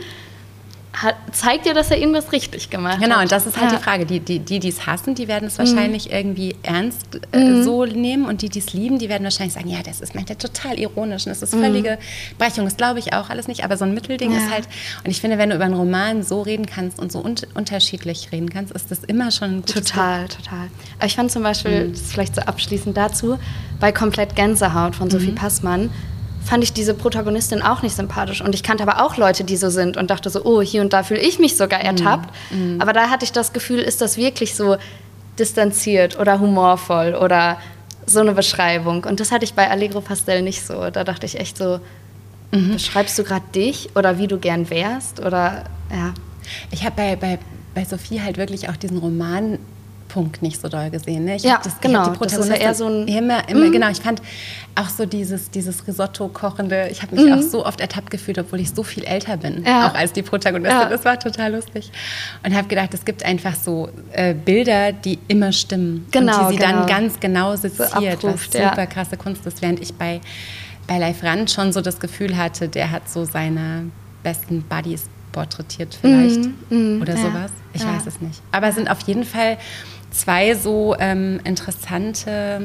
hat, 0.95 1.15
zeigt 1.31 1.65
ja, 1.65 1.73
dass 1.73 1.91
er 1.91 1.97
irgendwas 1.97 2.31
richtig 2.31 2.69
gemacht 2.69 2.99
genau, 2.99 3.03
hat. 3.03 3.09
Genau, 3.09 3.21
und 3.23 3.31
das 3.31 3.45
ist 3.45 3.59
halt 3.59 3.71
ja. 3.71 3.77
die 3.77 3.83
Frage. 3.83 4.05
Die, 4.05 4.19
die, 4.19 4.39
die 4.39 4.67
es 4.67 4.85
hassen, 4.85 5.15
die 5.15 5.27
werden 5.27 5.47
es 5.47 5.57
wahrscheinlich 5.57 6.07
mhm. 6.07 6.15
irgendwie 6.15 6.55
ernst 6.63 7.19
äh, 7.31 7.39
mhm. 7.39 7.63
so 7.63 7.85
nehmen 7.85 8.25
und 8.25 8.41
die, 8.41 8.49
die 8.49 8.59
es 8.59 8.73
lieben, 8.73 8.99
die 8.99 9.09
werden 9.09 9.23
wahrscheinlich 9.23 9.53
sagen, 9.53 9.69
ja, 9.69 9.83
das 9.83 10.01
ist 10.01 10.15
meint 10.15 10.29
er 10.29 10.37
total 10.37 10.79
ironisch 10.79 11.25
und 11.25 11.29
das 11.29 11.41
ist 11.41 11.53
mhm. 11.53 11.61
völlige 11.61 11.97
Brechung. 12.37 12.65
Das 12.65 12.77
glaube 12.77 12.99
ich 12.99 13.13
auch 13.13 13.29
alles 13.29 13.47
nicht, 13.47 13.63
aber 13.63 13.77
so 13.77 13.85
ein 13.85 13.93
Mittelding 13.93 14.31
ja. 14.31 14.37
ist 14.37 14.51
halt, 14.51 14.67
und 15.03 15.11
ich 15.11 15.21
finde, 15.21 15.37
wenn 15.37 15.49
du 15.49 15.55
über 15.55 15.65
einen 15.65 15.75
Roman 15.75 16.23
so 16.23 16.41
reden 16.41 16.65
kannst 16.65 16.99
und 16.99 17.11
so 17.11 17.23
un 17.23 17.35
unterschiedlich 17.53 18.31
reden 18.31 18.49
kannst, 18.49 18.73
ist 18.73 18.89
das 18.91 19.03
immer 19.03 19.31
schon 19.31 19.57
ein 19.57 19.65
Total, 19.65 20.23
Buch. 20.23 20.35
total. 20.35 20.67
Aber 20.97 21.05
ich 21.05 21.15
fand 21.15 21.31
zum 21.31 21.43
Beispiel, 21.43 21.87
mhm. 21.87 21.91
das 21.91 22.01
vielleicht 22.11 22.35
so 22.35 22.41
abschließend 22.41 22.95
dazu, 22.95 23.37
bei 23.79 23.91
Komplett 23.91 24.35
Gänsehaut 24.35 24.95
von 24.95 25.09
Sophie. 25.09 25.31
Passmann, 25.31 25.89
fand 26.45 26.63
ich 26.63 26.73
diese 26.73 26.93
Protagonistin 26.93 27.61
auch 27.61 27.81
nicht 27.81 27.95
sympathisch. 27.95 28.41
Und 28.41 28.53
ich 28.53 28.63
kannte 28.63 28.83
aber 28.83 29.03
auch 29.03 29.17
Leute, 29.17 29.43
die 29.43 29.57
so 29.57 29.69
sind 29.69 29.97
und 29.97 30.11
dachte 30.11 30.29
so, 30.29 30.45
oh, 30.45 30.61
hier 30.61 30.81
und 30.81 30.93
da 30.93 31.03
fühle 31.03 31.19
ich 31.19 31.39
mich 31.39 31.57
sogar 31.57 31.79
mhm. 31.79 31.85
ertappt. 31.85 32.29
Mm. 32.51 32.79
Aber 32.79 32.93
da 32.93 33.09
hatte 33.09 33.25
ich 33.25 33.31
das 33.31 33.51
Gefühl, 33.51 33.79
ist 33.79 33.99
das 34.01 34.15
wirklich 34.15 34.55
so 34.55 34.77
distanziert 35.39 36.19
oder 36.19 36.39
humorvoll 36.39 37.15
oder 37.15 37.57
so 38.05 38.19
eine 38.19 38.33
Beschreibung. 38.33 39.03
Und 39.03 39.19
das 39.19 39.31
hatte 39.31 39.43
ich 39.43 39.55
bei 39.55 39.69
Allegro 39.69 40.01
Pastel 40.01 40.43
nicht 40.43 40.65
so. 40.65 40.91
Da 40.91 41.03
dachte 41.03 41.25
ich 41.25 41.39
echt 41.39 41.57
so, 41.57 41.79
mhm. 42.51 42.73
beschreibst 42.73 43.17
du 43.17 43.23
gerade 43.23 43.45
dich 43.53 43.89
oder 43.95 44.19
wie 44.19 44.27
du 44.27 44.37
gern 44.37 44.69
wärst? 44.69 45.19
Oder 45.19 45.63
ja. 45.91 46.13
Ich 46.69 46.85
habe 46.85 46.95
bei, 46.95 47.15
bei, 47.15 47.39
bei 47.73 47.85
Sophie 47.85 48.21
halt 48.21 48.37
wirklich 48.37 48.69
auch 48.69 48.77
diesen 48.77 48.99
Roman 48.99 49.57
Punkt 50.15 50.41
nicht 50.41 50.61
so 50.61 50.69
doll 50.69 50.89
gesehen. 50.91 51.25
Ne? 51.25 51.35
Ich 51.35 51.43
ja, 51.43 51.59
das, 51.61 51.81
genau. 51.81 52.09
die 52.09 52.19
das 52.19 52.37
ist 52.37 52.47
ja 52.47 52.55
eher 52.55 52.73
so 52.73 52.87
ein 52.87 53.05
immer, 53.05 53.49
immer, 53.49 53.65
mm. 53.65 53.71
Genau, 53.73 53.89
ich 53.89 53.99
fand 53.99 54.21
auch 54.73 54.87
so 54.87 55.05
dieses, 55.05 55.51
dieses 55.51 55.85
Risotto-Kochende, 55.85 56.87
ich 56.89 57.01
habe 57.01 57.17
mich 57.17 57.25
mm. 57.25 57.33
auch 57.33 57.41
so 57.41 57.65
oft 57.65 57.81
ertappt 57.81 58.11
gefühlt, 58.11 58.39
obwohl 58.39 58.61
ich 58.61 58.71
so 58.71 58.81
viel 58.81 59.03
älter 59.03 59.35
bin, 59.35 59.65
ja. 59.65 59.89
auch 59.89 59.93
als 59.93 60.13
die 60.13 60.21
Protagonistin. 60.21 60.79
Ja. 60.79 60.87
Das 60.87 61.03
war 61.03 61.19
total 61.19 61.53
lustig. 61.53 61.91
Und 62.45 62.55
habe 62.55 62.69
gedacht, 62.69 62.93
es 62.93 63.03
gibt 63.03 63.25
einfach 63.25 63.55
so 63.55 63.89
äh, 64.13 64.33
Bilder, 64.33 64.93
die 64.93 65.19
immer 65.27 65.51
stimmen. 65.51 66.07
Genau, 66.11 66.43
und 66.43 66.47
die 66.47 66.55
sie 66.55 66.61
genau. 66.61 66.77
dann 66.77 66.87
ganz 66.87 67.19
genau 67.19 67.57
seziert, 67.57 67.91
so 67.91 67.97
abruft, 68.29 68.53
was 68.55 68.69
super 68.69 68.87
krasse 68.87 69.17
Kunst 69.17 69.45
ist, 69.45 69.61
während 69.61 69.81
ich 69.81 69.95
bei, 69.95 70.21
bei 70.87 70.97
Leif 70.97 71.23
Rand 71.23 71.51
schon 71.51 71.73
so 71.73 71.81
das 71.81 71.99
Gefühl 71.99 72.37
hatte, 72.37 72.69
der 72.69 72.89
hat 72.91 73.09
so 73.09 73.25
seine 73.25 73.91
besten 74.23 74.63
Buddies 74.63 75.09
porträtiert 75.33 75.97
vielleicht 75.99 76.39
mm, 76.69 76.97
mm, 76.97 77.01
oder 77.01 77.15
ja, 77.15 77.21
sowas. 77.21 77.51
Ich 77.73 77.81
ja. 77.81 77.93
weiß 77.93 78.07
es 78.07 78.21
nicht. 78.21 78.41
Aber 78.53 78.69
es 78.69 78.75
sind 78.75 78.89
auf 78.89 79.01
jeden 79.01 79.25
Fall 79.25 79.57
zwei 80.15 80.55
so 80.55 80.95
ähm, 80.99 81.39
interessante. 81.43 82.61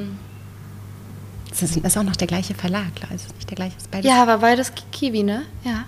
Das 1.51 1.63
ist 1.63 1.99
auch 1.99 2.03
noch 2.03 2.17
der 2.17 2.29
gleiche 2.29 2.55
Verlag, 2.55 2.95
klar. 2.95 3.11
Ist 3.13 3.27
es 3.27 3.35
nicht 3.35 3.51
der 3.51 3.57
gleiche? 3.57 3.77
Ist 3.77 3.91
beides 3.91 4.09
ja, 4.09 4.23
aber 4.23 4.39
beides 4.39 4.73
Kiwi, 4.93 5.23
ne? 5.23 5.43
Ja. 5.65 5.85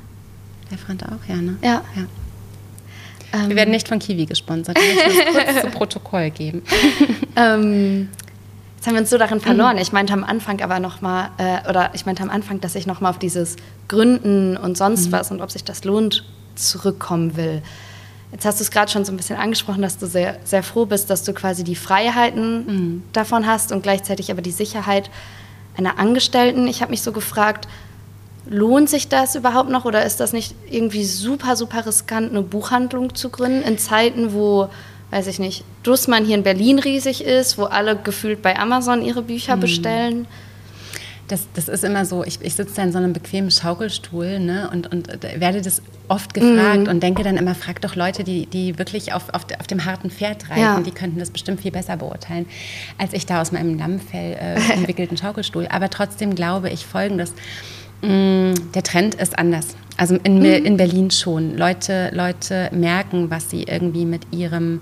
Der 0.71 0.79
Frant 0.79 1.05
auch, 1.05 1.29
ja, 1.29 1.37
ne? 1.37 1.57
Ja. 1.63 1.83
ja. 1.95 2.03
Ähm. 3.33 3.49
Wir 3.49 3.57
werden 3.57 3.71
nicht 3.71 3.89
von 3.89 3.99
Kiwi 3.99 4.27
gesponsert. 4.27 4.79
Ich 4.79 4.95
möchte 4.97 5.35
das 5.35 5.35
kurz 5.45 5.61
zu 5.61 5.71
Protokoll 5.71 6.31
geben. 6.31 6.63
ähm, 7.37 8.09
Jetzt 8.83 8.89
haben 8.89 8.95
wir 8.95 9.03
uns 9.03 9.11
so 9.11 9.19
darin 9.19 9.39
verloren. 9.39 9.79
Ich 9.79 9.93
meinte 9.93 10.13
am 10.13 10.25
Anfang 10.25 10.61
aber 10.61 10.81
noch 10.81 11.03
mal, 11.03 11.31
äh, 11.39 11.69
oder 11.71 11.91
ich 11.95 12.05
meinte 12.05 12.21
am 12.25 12.31
Anfang, 12.31 12.61
dass 12.61 12.75
ich 12.75 12.85
noch 12.85 13.01
mal 13.01 13.11
auf 13.11 13.19
dieses 13.21 13.55
Gründen 13.87 14.57
und 14.57 14.77
sonst 14.77 15.07
mhm. 15.07 15.13
was 15.13 15.31
und 15.31 15.41
ob 15.41 15.53
sich 15.53 15.63
das 15.63 15.85
lohnt 15.85 16.25
zurückkommen 16.57 17.37
will. 17.37 17.63
Jetzt 18.33 18.47
hast 18.47 18.61
du 18.61 18.65
es 18.65 18.71
gerade 18.71 18.91
schon 18.91 19.05
so 19.05 19.13
ein 19.13 19.17
bisschen 19.17 19.37
angesprochen, 19.37 19.83
dass 19.83 19.99
du 19.99 20.07
sehr, 20.07 20.39
sehr 20.45 20.63
froh 20.63 20.87
bist, 20.87 21.11
dass 21.11 21.23
du 21.23 21.33
quasi 21.35 21.65
die 21.65 21.77
Freiheiten 21.77 22.67
mhm. 22.67 23.03
davon 23.13 23.47
hast 23.47 23.73
und 23.73 23.83
gleichzeitig 23.83 24.31
aber 24.31 24.43
die 24.43 24.51
Sicherheit 24.51 25.11
einer 25.77 25.99
Angestellten. 25.99 26.67
Ich 26.67 26.81
habe 26.81 26.91
mich 26.91 27.03
so 27.03 27.13
gefragt, 27.13 27.69
lohnt 28.49 28.89
sich 28.89 29.09
das 29.09 29.35
überhaupt 29.35 29.71
noch 29.71 29.85
oder 29.85 30.05
ist 30.05 30.19
das 30.19 30.33
nicht 30.33 30.55
irgendwie 30.69 31.05
super, 31.05 31.57
super 31.57 31.87
riskant, 31.87 32.31
eine 32.31 32.43
Buchhandlung 32.43 33.15
zu 33.15 33.29
gründen 33.29 33.63
in 33.63 33.79
Zeiten, 33.79 34.33
wo 34.33 34.69
weiß 35.13 35.27
ich 35.27 35.39
nicht, 35.39 35.63
Dussmann 35.83 36.25
hier 36.25 36.37
in 36.37 36.43
Berlin 36.43 36.79
riesig 36.79 37.23
ist, 37.23 37.59
wo 37.59 37.65
alle 37.65 37.97
gefühlt 37.97 38.41
bei 38.41 38.59
Amazon 38.59 39.03
ihre 39.03 39.21
Bücher 39.21 39.57
mhm. 39.57 39.61
bestellen. 39.61 40.27
Das, 41.29 41.47
das 41.55 41.69
ist 41.69 41.85
immer 41.85 42.05
so, 42.05 42.25
ich, 42.25 42.41
ich 42.43 42.55
sitze 42.55 42.77
da 42.77 42.83
in 42.83 42.93
so 42.93 42.99
einem 42.99 43.13
bequemen 43.13 43.51
Schaukelstuhl 43.51 44.39
ne, 44.39 44.69
und, 44.71 44.93
und 44.93 45.09
werde 45.23 45.63
das 45.63 45.81
oft 46.09 46.35
gefragt 46.35 46.87
mm. 46.87 46.91
und 46.91 47.03
denke 47.03 47.23
dann 47.23 47.37
immer, 47.37 47.55
frag 47.55 47.81
doch 47.81 47.97
Leute, 47.97 48.23
die, 48.25 48.47
die 48.47 48.79
wirklich 48.79 49.13
auf, 49.13 49.31
auf, 49.33 49.47
auf 49.59 49.67
dem 49.67 49.85
harten 49.85 50.11
Pferd 50.11 50.51
reiten, 50.51 50.61
ja. 50.61 50.81
die 50.81 50.91
könnten 50.91 51.19
das 51.19 51.31
bestimmt 51.31 51.61
viel 51.61 51.71
besser 51.71 51.97
beurteilen, 51.97 52.47
als 52.99 53.13
ich 53.13 53.25
da 53.25 53.41
aus 53.41 53.53
meinem 53.53 53.79
Lammfell 53.79 54.35
äh, 54.35 54.73
entwickelten 54.73 55.17
Schaukelstuhl. 55.19 55.67
Aber 55.69 55.89
trotzdem 55.89 56.35
glaube 56.35 56.71
ich 56.71 56.85
folgendes, 56.85 57.33
mm, 58.03 58.53
der 58.75 58.83
Trend 58.83 59.15
ist 59.15 59.39
anders. 59.39 59.77
Also 59.97 60.17
in, 60.23 60.39
mhm. 60.39 60.45
in 60.45 60.77
Berlin 60.77 61.11
schon. 61.11 61.57
Leute, 61.57 62.11
Leute 62.13 62.69
merken, 62.73 63.31
was 63.31 63.51
sie 63.51 63.63
irgendwie 63.65 64.05
mit 64.05 64.23
ihrem 64.33 64.81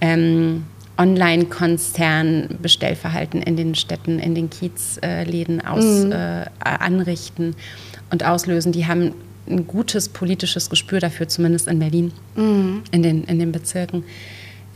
ähm, 0.00 0.64
Online-Konzern-Bestellverhalten 0.98 3.40
in 3.40 3.56
den 3.56 3.74
Städten, 3.74 4.18
in 4.18 4.34
den 4.34 4.50
Kiezläden 4.50 5.64
aus, 5.64 5.84
mhm. 5.84 6.12
äh, 6.12 6.44
anrichten 6.60 7.56
und 8.10 8.22
auslösen. 8.24 8.72
Die 8.72 8.86
haben 8.86 9.14
ein 9.48 9.66
gutes 9.66 10.10
politisches 10.10 10.68
Gespür 10.68 11.00
dafür, 11.00 11.26
zumindest 11.28 11.68
in 11.68 11.78
Berlin, 11.78 12.12
mhm. 12.36 12.82
in, 12.90 13.02
den, 13.02 13.24
in 13.24 13.38
den 13.38 13.52
Bezirken 13.52 14.04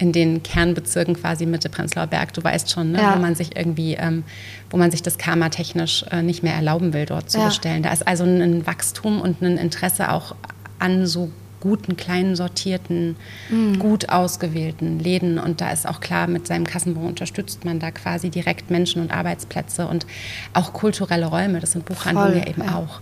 in 0.02 0.10
den 0.10 0.42
Kernbezirken 0.42 1.14
quasi 1.14 1.46
Mitte 1.46 1.68
Prenzlauer 1.68 2.08
Berg, 2.08 2.32
du 2.32 2.42
weißt 2.42 2.72
schon, 2.72 2.90
ne, 2.90 3.00
ja. 3.00 3.14
wo 3.14 3.20
man 3.20 3.36
sich 3.36 3.56
irgendwie, 3.56 3.94
ähm, 3.94 4.24
wo 4.68 4.76
man 4.76 4.90
sich 4.90 5.02
das 5.02 5.16
Karma 5.16 5.48
technisch 5.48 6.04
äh, 6.10 6.22
nicht 6.22 6.42
mehr 6.42 6.54
erlauben 6.54 6.92
will, 6.92 7.06
dort 7.06 7.30
zu 7.30 7.38
ja. 7.38 7.46
bestellen. 7.46 7.84
Da 7.84 7.92
ist 7.92 8.08
also 8.08 8.24
ein, 8.24 8.42
ein, 8.42 8.66
Wachstum 8.66 9.20
und 9.20 9.42
ein 9.42 9.58
Interesse 9.58 10.10
auch 10.10 10.34
an 10.80 11.06
so 11.06 11.30
guten, 11.62 11.96
kleinen, 11.96 12.34
sortierten, 12.34 13.16
mhm. 13.48 13.78
gut 13.78 14.08
ausgewählten 14.08 14.98
Läden. 14.98 15.38
Und 15.38 15.60
da 15.60 15.70
ist 15.70 15.88
auch 15.88 16.00
klar, 16.00 16.26
mit 16.26 16.44
seinem 16.46 16.66
Kassenbon 16.66 17.06
unterstützt 17.06 17.64
man 17.64 17.78
da 17.78 17.92
quasi 17.92 18.30
direkt 18.30 18.70
Menschen 18.70 19.00
und 19.00 19.12
Arbeitsplätze 19.12 19.86
und 19.86 20.06
auch 20.52 20.72
kulturelle 20.72 21.26
Räume. 21.26 21.60
Das 21.60 21.70
sind 21.72 21.84
Buchhandlungen 21.84 22.32
Voll, 22.32 22.42
ja 22.42 22.48
eben 22.48 22.64
ja. 22.64 22.76
auch. 22.76 23.00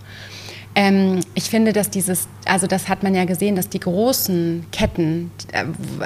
Ähm, 0.75 1.21
ich 1.33 1.45
finde, 1.45 1.73
dass 1.73 1.89
dieses, 1.89 2.27
also 2.45 2.67
das 2.67 2.87
hat 2.87 3.01
man 3.03 3.15
ja 3.15 3.25
gesehen, 3.25 3.57
dass 3.57 3.67
die 3.67 3.79
großen 3.79 4.67
Ketten, 4.71 5.31
äh, 5.51 5.65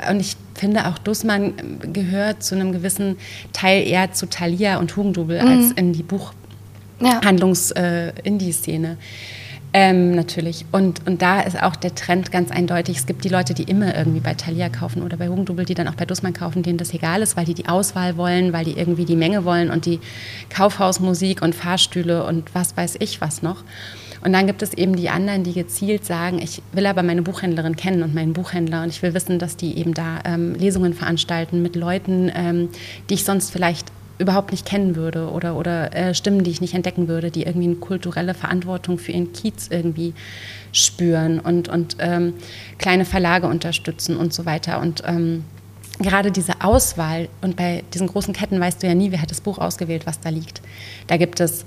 und 0.09 0.21
ich 0.21 0.37
finde 0.55 0.87
auch 0.87 0.97
Dussmann 0.97 1.53
gehört 1.93 2.41
zu 2.41 2.55
einem 2.55 2.71
gewissen 2.71 3.17
Teil 3.53 3.85
eher 3.85 4.13
zu 4.13 4.27
Thalia 4.27 4.79
und 4.79 4.95
Hugendubel 4.95 5.43
mhm. 5.43 5.47
als 5.47 5.71
in 5.73 5.93
die 5.93 6.03
Buchhandlungs-Indie-Szene. 6.03 8.87
Äh, 8.87 8.95
ähm, 9.77 10.15
natürlich. 10.15 10.65
Und, 10.71 11.05
und 11.05 11.21
da 11.21 11.41
ist 11.41 11.61
auch 11.61 11.75
der 11.75 11.93
Trend 11.93 12.31
ganz 12.31 12.49
eindeutig. 12.49 12.95
Es 12.95 13.07
gibt 13.07 13.25
die 13.25 13.29
Leute, 13.29 13.53
die 13.53 13.63
immer 13.63 13.93
irgendwie 13.93 14.21
bei 14.21 14.33
Thalia 14.33 14.69
kaufen 14.69 15.03
oder 15.03 15.17
bei 15.17 15.27
Hugendubel, 15.27 15.65
die 15.65 15.73
dann 15.73 15.89
auch 15.89 15.95
bei 15.95 16.05
Dussmann 16.05 16.31
kaufen, 16.31 16.63
denen 16.63 16.77
das 16.77 16.93
egal 16.93 17.21
ist, 17.21 17.35
weil 17.35 17.43
die 17.43 17.55
die 17.55 17.67
Auswahl 17.67 18.15
wollen, 18.15 18.53
weil 18.53 18.63
die 18.63 18.77
irgendwie 18.77 19.03
die 19.03 19.17
Menge 19.17 19.43
wollen 19.43 19.69
und 19.69 19.85
die 19.85 19.99
Kaufhausmusik 20.49 21.41
und 21.41 21.53
Fahrstühle 21.53 22.23
und 22.23 22.55
was 22.55 22.77
weiß 22.77 22.95
ich 22.99 23.19
was 23.19 23.41
noch. 23.41 23.65
Und 24.23 24.31
dann 24.31 24.47
gibt 24.47 24.61
es 24.61 24.73
eben 24.73 24.95
die 24.95 25.09
anderen, 25.09 25.43
die 25.43 25.51
gezielt 25.51 26.05
sagen, 26.05 26.39
ich 26.41 26.61
will 26.71 26.85
aber 26.85 27.03
meine 27.03 27.21
Buchhändlerin 27.21 27.75
kennen 27.75 28.01
und 28.01 28.15
meinen 28.15 28.31
Buchhändler 28.31 28.81
und 28.81 28.87
ich 28.87 29.01
will 29.01 29.13
wissen, 29.13 29.39
dass 29.39 29.57
die 29.57 29.77
eben 29.77 29.93
da 29.93 30.19
ähm, 30.23 30.55
Lesungen 30.55 30.93
veranstalten 30.93 31.61
mit 31.61 31.75
Leuten, 31.75 32.31
ähm, 32.33 32.69
die 33.09 33.15
ich 33.15 33.25
sonst 33.25 33.51
vielleicht 33.51 33.91
überhaupt 34.17 34.51
nicht 34.51 34.65
kennen 34.65 34.95
würde 34.95 35.29
oder, 35.29 35.55
oder 35.55 35.93
äh, 35.95 36.13
Stimmen, 36.13 36.43
die 36.43 36.51
ich 36.51 36.61
nicht 36.61 36.73
entdecken 36.73 37.07
würde, 37.07 37.31
die 37.31 37.43
irgendwie 37.43 37.67
eine 37.67 37.75
kulturelle 37.75 38.33
Verantwortung 38.33 38.97
für 38.97 39.11
ihren 39.11 39.33
Kiez 39.33 39.67
irgendwie 39.69 40.13
spüren 40.71 41.39
und, 41.39 41.67
und 41.67 41.97
ähm, 41.99 42.33
kleine 42.77 43.05
Verlage 43.05 43.47
unterstützen 43.47 44.17
und 44.17 44.33
so 44.33 44.45
weiter. 44.45 44.79
Und 44.79 45.03
ähm, 45.05 45.43
gerade 45.99 46.31
diese 46.31 46.61
Auswahl, 46.61 47.29
und 47.41 47.55
bei 47.55 47.83
diesen 47.93 48.07
großen 48.07 48.33
Ketten 48.33 48.59
weißt 48.59 48.83
du 48.83 48.87
ja 48.87 48.95
nie, 48.95 49.11
wer 49.11 49.21
hat 49.21 49.31
das 49.31 49.41
Buch 49.41 49.57
ausgewählt, 49.57 50.05
was 50.05 50.19
da 50.19 50.29
liegt. 50.29 50.61
Da 51.07 51.17
gibt 51.17 51.39
es 51.39 51.65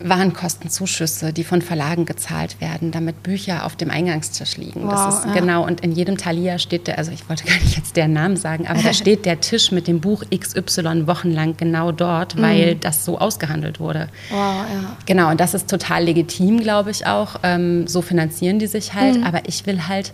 Warenkostenzuschüsse, 0.00 1.32
die 1.32 1.44
von 1.44 1.62
Verlagen 1.62 2.04
gezahlt 2.04 2.60
werden, 2.60 2.90
damit 2.90 3.22
Bücher 3.22 3.64
auf 3.64 3.76
dem 3.76 3.90
Eingangstisch 3.90 4.56
liegen. 4.56 4.84
Wow, 4.84 4.92
das 4.92 5.18
ist 5.18 5.26
ja. 5.26 5.32
genau 5.32 5.66
und 5.66 5.80
in 5.80 5.92
jedem 5.92 6.18
Thalia 6.18 6.58
steht 6.58 6.86
der, 6.86 6.98
also 6.98 7.12
ich 7.12 7.28
wollte 7.28 7.44
gar 7.44 7.54
nicht 7.54 7.76
jetzt 7.76 7.96
deren 7.96 8.12
Namen 8.12 8.36
sagen, 8.36 8.66
aber 8.66 8.82
da 8.82 8.92
steht 8.94 9.24
der 9.24 9.40
Tisch 9.40 9.72
mit 9.72 9.88
dem 9.88 10.00
Buch 10.00 10.22
XY 10.30 11.06
wochenlang 11.06 11.56
genau 11.56 11.92
dort, 11.92 12.40
weil 12.40 12.74
mhm. 12.74 12.80
das 12.80 13.04
so 13.04 13.18
ausgehandelt 13.18 13.80
wurde. 13.80 14.08
Wow, 14.30 14.38
ja. 14.38 14.96
Genau 15.06 15.30
und 15.30 15.40
das 15.40 15.54
ist 15.54 15.68
total 15.70 16.04
legitim, 16.04 16.60
glaube 16.60 16.90
ich 16.90 17.06
auch. 17.06 17.36
Ähm, 17.42 17.86
so 17.86 18.02
finanzieren 18.02 18.58
die 18.58 18.66
sich 18.66 18.94
halt, 18.94 19.18
mhm. 19.18 19.24
aber 19.24 19.42
ich 19.46 19.66
will 19.66 19.88
halt 19.88 20.12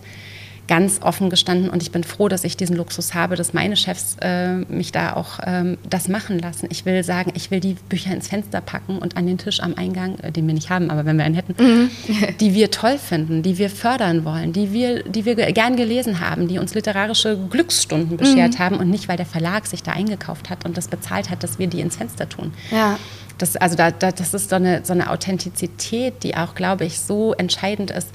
ganz 0.67 1.01
offen 1.01 1.29
gestanden 1.29 1.69
und 1.69 1.83
ich 1.83 1.91
bin 1.91 2.03
froh, 2.03 2.29
dass 2.29 2.43
ich 2.43 2.55
diesen 2.55 2.75
Luxus 2.75 3.13
habe, 3.13 3.35
dass 3.35 3.53
meine 3.53 3.75
Chefs 3.75 4.15
äh, 4.21 4.55
mich 4.55 4.91
da 4.91 5.13
auch 5.13 5.39
ähm, 5.45 5.77
das 5.89 6.07
machen 6.07 6.39
lassen. 6.39 6.67
Ich 6.71 6.85
will 6.85 7.03
sagen, 7.03 7.33
ich 7.35 7.51
will 7.51 7.59
die 7.59 7.75
Bücher 7.89 8.13
ins 8.13 8.29
Fenster 8.29 8.61
packen 8.61 8.97
und 8.97 9.17
an 9.17 9.27
den 9.27 9.37
Tisch 9.37 9.59
am 9.59 9.75
Eingang, 9.75 10.17
äh, 10.19 10.31
den 10.31 10.47
wir 10.47 10.53
nicht 10.53 10.69
haben, 10.69 10.89
aber 10.89 11.05
wenn 11.05 11.17
wir 11.17 11.25
einen 11.25 11.35
hätten, 11.35 11.55
mhm. 11.61 11.89
die 12.39 12.53
wir 12.53 12.71
toll 12.71 12.97
finden, 12.97 13.43
die 13.43 13.57
wir 13.57 13.69
fördern 13.69 14.23
wollen, 14.23 14.53
die 14.53 14.71
wir, 14.71 15.03
die 15.03 15.25
wir 15.25 15.35
gern 15.35 15.75
gelesen 15.75 16.19
haben, 16.19 16.47
die 16.47 16.59
uns 16.59 16.73
literarische 16.73 17.37
Glücksstunden 17.49 18.17
beschert 18.17 18.53
mhm. 18.53 18.59
haben 18.59 18.75
und 18.77 18.89
nicht, 18.89 19.09
weil 19.09 19.17
der 19.17 19.25
Verlag 19.25 19.65
sich 19.65 19.83
da 19.83 19.91
eingekauft 19.91 20.49
hat 20.49 20.65
und 20.65 20.77
das 20.77 20.87
bezahlt 20.87 21.29
hat, 21.29 21.43
dass 21.43 21.59
wir 21.59 21.67
die 21.67 21.81
ins 21.81 21.97
Fenster 21.97 22.29
tun. 22.29 22.53
Ja. 22.71 22.97
Das, 23.43 23.57
also 23.57 23.75
da, 23.75 23.91
da, 23.91 24.13
das 24.13 24.33
ist 24.33 24.49
so 24.49 24.55
eine, 24.55 24.85
so 24.85 24.93
eine 24.93 25.09
Authentizität, 25.09 26.23
die 26.23 26.37
auch, 26.37 26.55
glaube 26.55 26.85
ich, 26.85 27.01
so 27.01 27.33
entscheidend 27.33 27.91
ist. 27.91 28.07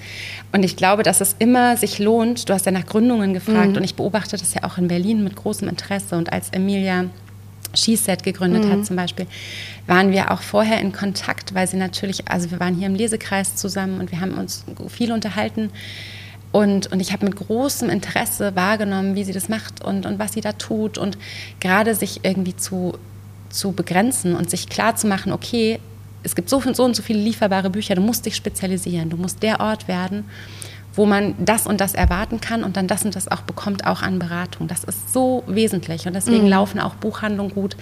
Und 0.52 0.62
ich 0.62 0.74
glaube, 0.74 1.02
dass 1.02 1.20
es 1.20 1.36
immer 1.38 1.76
sich 1.76 1.98
lohnt. 1.98 2.48
Du 2.48 2.54
hast 2.54 2.64
ja 2.64 2.72
nach 2.72 2.86
Gründungen 2.86 3.34
gefragt 3.34 3.72
mhm. 3.72 3.76
und 3.76 3.84
ich 3.84 3.94
beobachte 3.94 4.38
das 4.38 4.54
ja 4.54 4.64
auch 4.64 4.78
in 4.78 4.88
Berlin 4.88 5.22
mit 5.22 5.36
großem 5.36 5.68
Interesse. 5.68 6.16
Und 6.16 6.32
als 6.32 6.48
Emilia 6.48 7.04
Skiset 7.76 8.22
gegründet 8.22 8.64
mhm. 8.64 8.72
hat 8.72 8.86
zum 8.86 8.96
Beispiel, 8.96 9.26
waren 9.86 10.12
wir 10.12 10.30
auch 10.30 10.40
vorher 10.40 10.80
in 10.80 10.92
Kontakt, 10.92 11.54
weil 11.54 11.66
sie 11.66 11.76
natürlich, 11.76 12.26
also 12.30 12.50
wir 12.50 12.58
waren 12.58 12.74
hier 12.74 12.86
im 12.86 12.94
Lesekreis 12.94 13.54
zusammen 13.54 14.00
und 14.00 14.10
wir 14.10 14.22
haben 14.22 14.32
uns 14.32 14.64
viel 14.88 15.12
unterhalten. 15.12 15.68
Und, 16.52 16.90
und 16.90 17.00
ich 17.00 17.12
habe 17.12 17.26
mit 17.26 17.36
großem 17.36 17.90
Interesse 17.90 18.56
wahrgenommen, 18.56 19.14
wie 19.14 19.24
sie 19.24 19.34
das 19.34 19.50
macht 19.50 19.84
und, 19.84 20.06
und 20.06 20.18
was 20.18 20.32
sie 20.32 20.40
da 20.40 20.52
tut 20.52 20.96
und 20.96 21.18
gerade 21.60 21.94
sich 21.94 22.20
irgendwie 22.24 22.56
zu 22.56 22.94
zu 23.50 23.72
begrenzen 23.72 24.34
und 24.34 24.50
sich 24.50 24.68
klar 24.68 24.96
zu 24.96 25.06
machen, 25.06 25.32
okay, 25.32 25.80
es 26.22 26.34
gibt 26.34 26.48
so, 26.50 26.62
so 26.72 26.84
und 26.84 26.96
so 26.96 27.02
viele 27.02 27.20
lieferbare 27.20 27.70
Bücher, 27.70 27.94
du 27.94 28.02
musst 28.02 28.26
dich 28.26 28.36
spezialisieren, 28.36 29.10
du 29.10 29.16
musst 29.16 29.42
der 29.42 29.60
Ort 29.60 29.88
werden, 29.88 30.24
wo 30.94 31.06
man 31.06 31.34
das 31.38 31.66
und 31.66 31.80
das 31.80 31.94
erwarten 31.94 32.40
kann 32.40 32.64
und 32.64 32.76
dann 32.76 32.88
das 32.88 33.04
und 33.04 33.14
das 33.14 33.28
auch 33.28 33.42
bekommt, 33.42 33.86
auch 33.86 34.02
an 34.02 34.18
Beratung. 34.18 34.66
Das 34.66 34.82
ist 34.82 35.12
so 35.12 35.44
wesentlich 35.46 36.06
und 36.06 36.14
deswegen 36.14 36.44
mhm. 36.44 36.50
laufen 36.50 36.80
auch 36.80 36.96
Buchhandlungen 36.96 37.54
gut, 37.54 37.76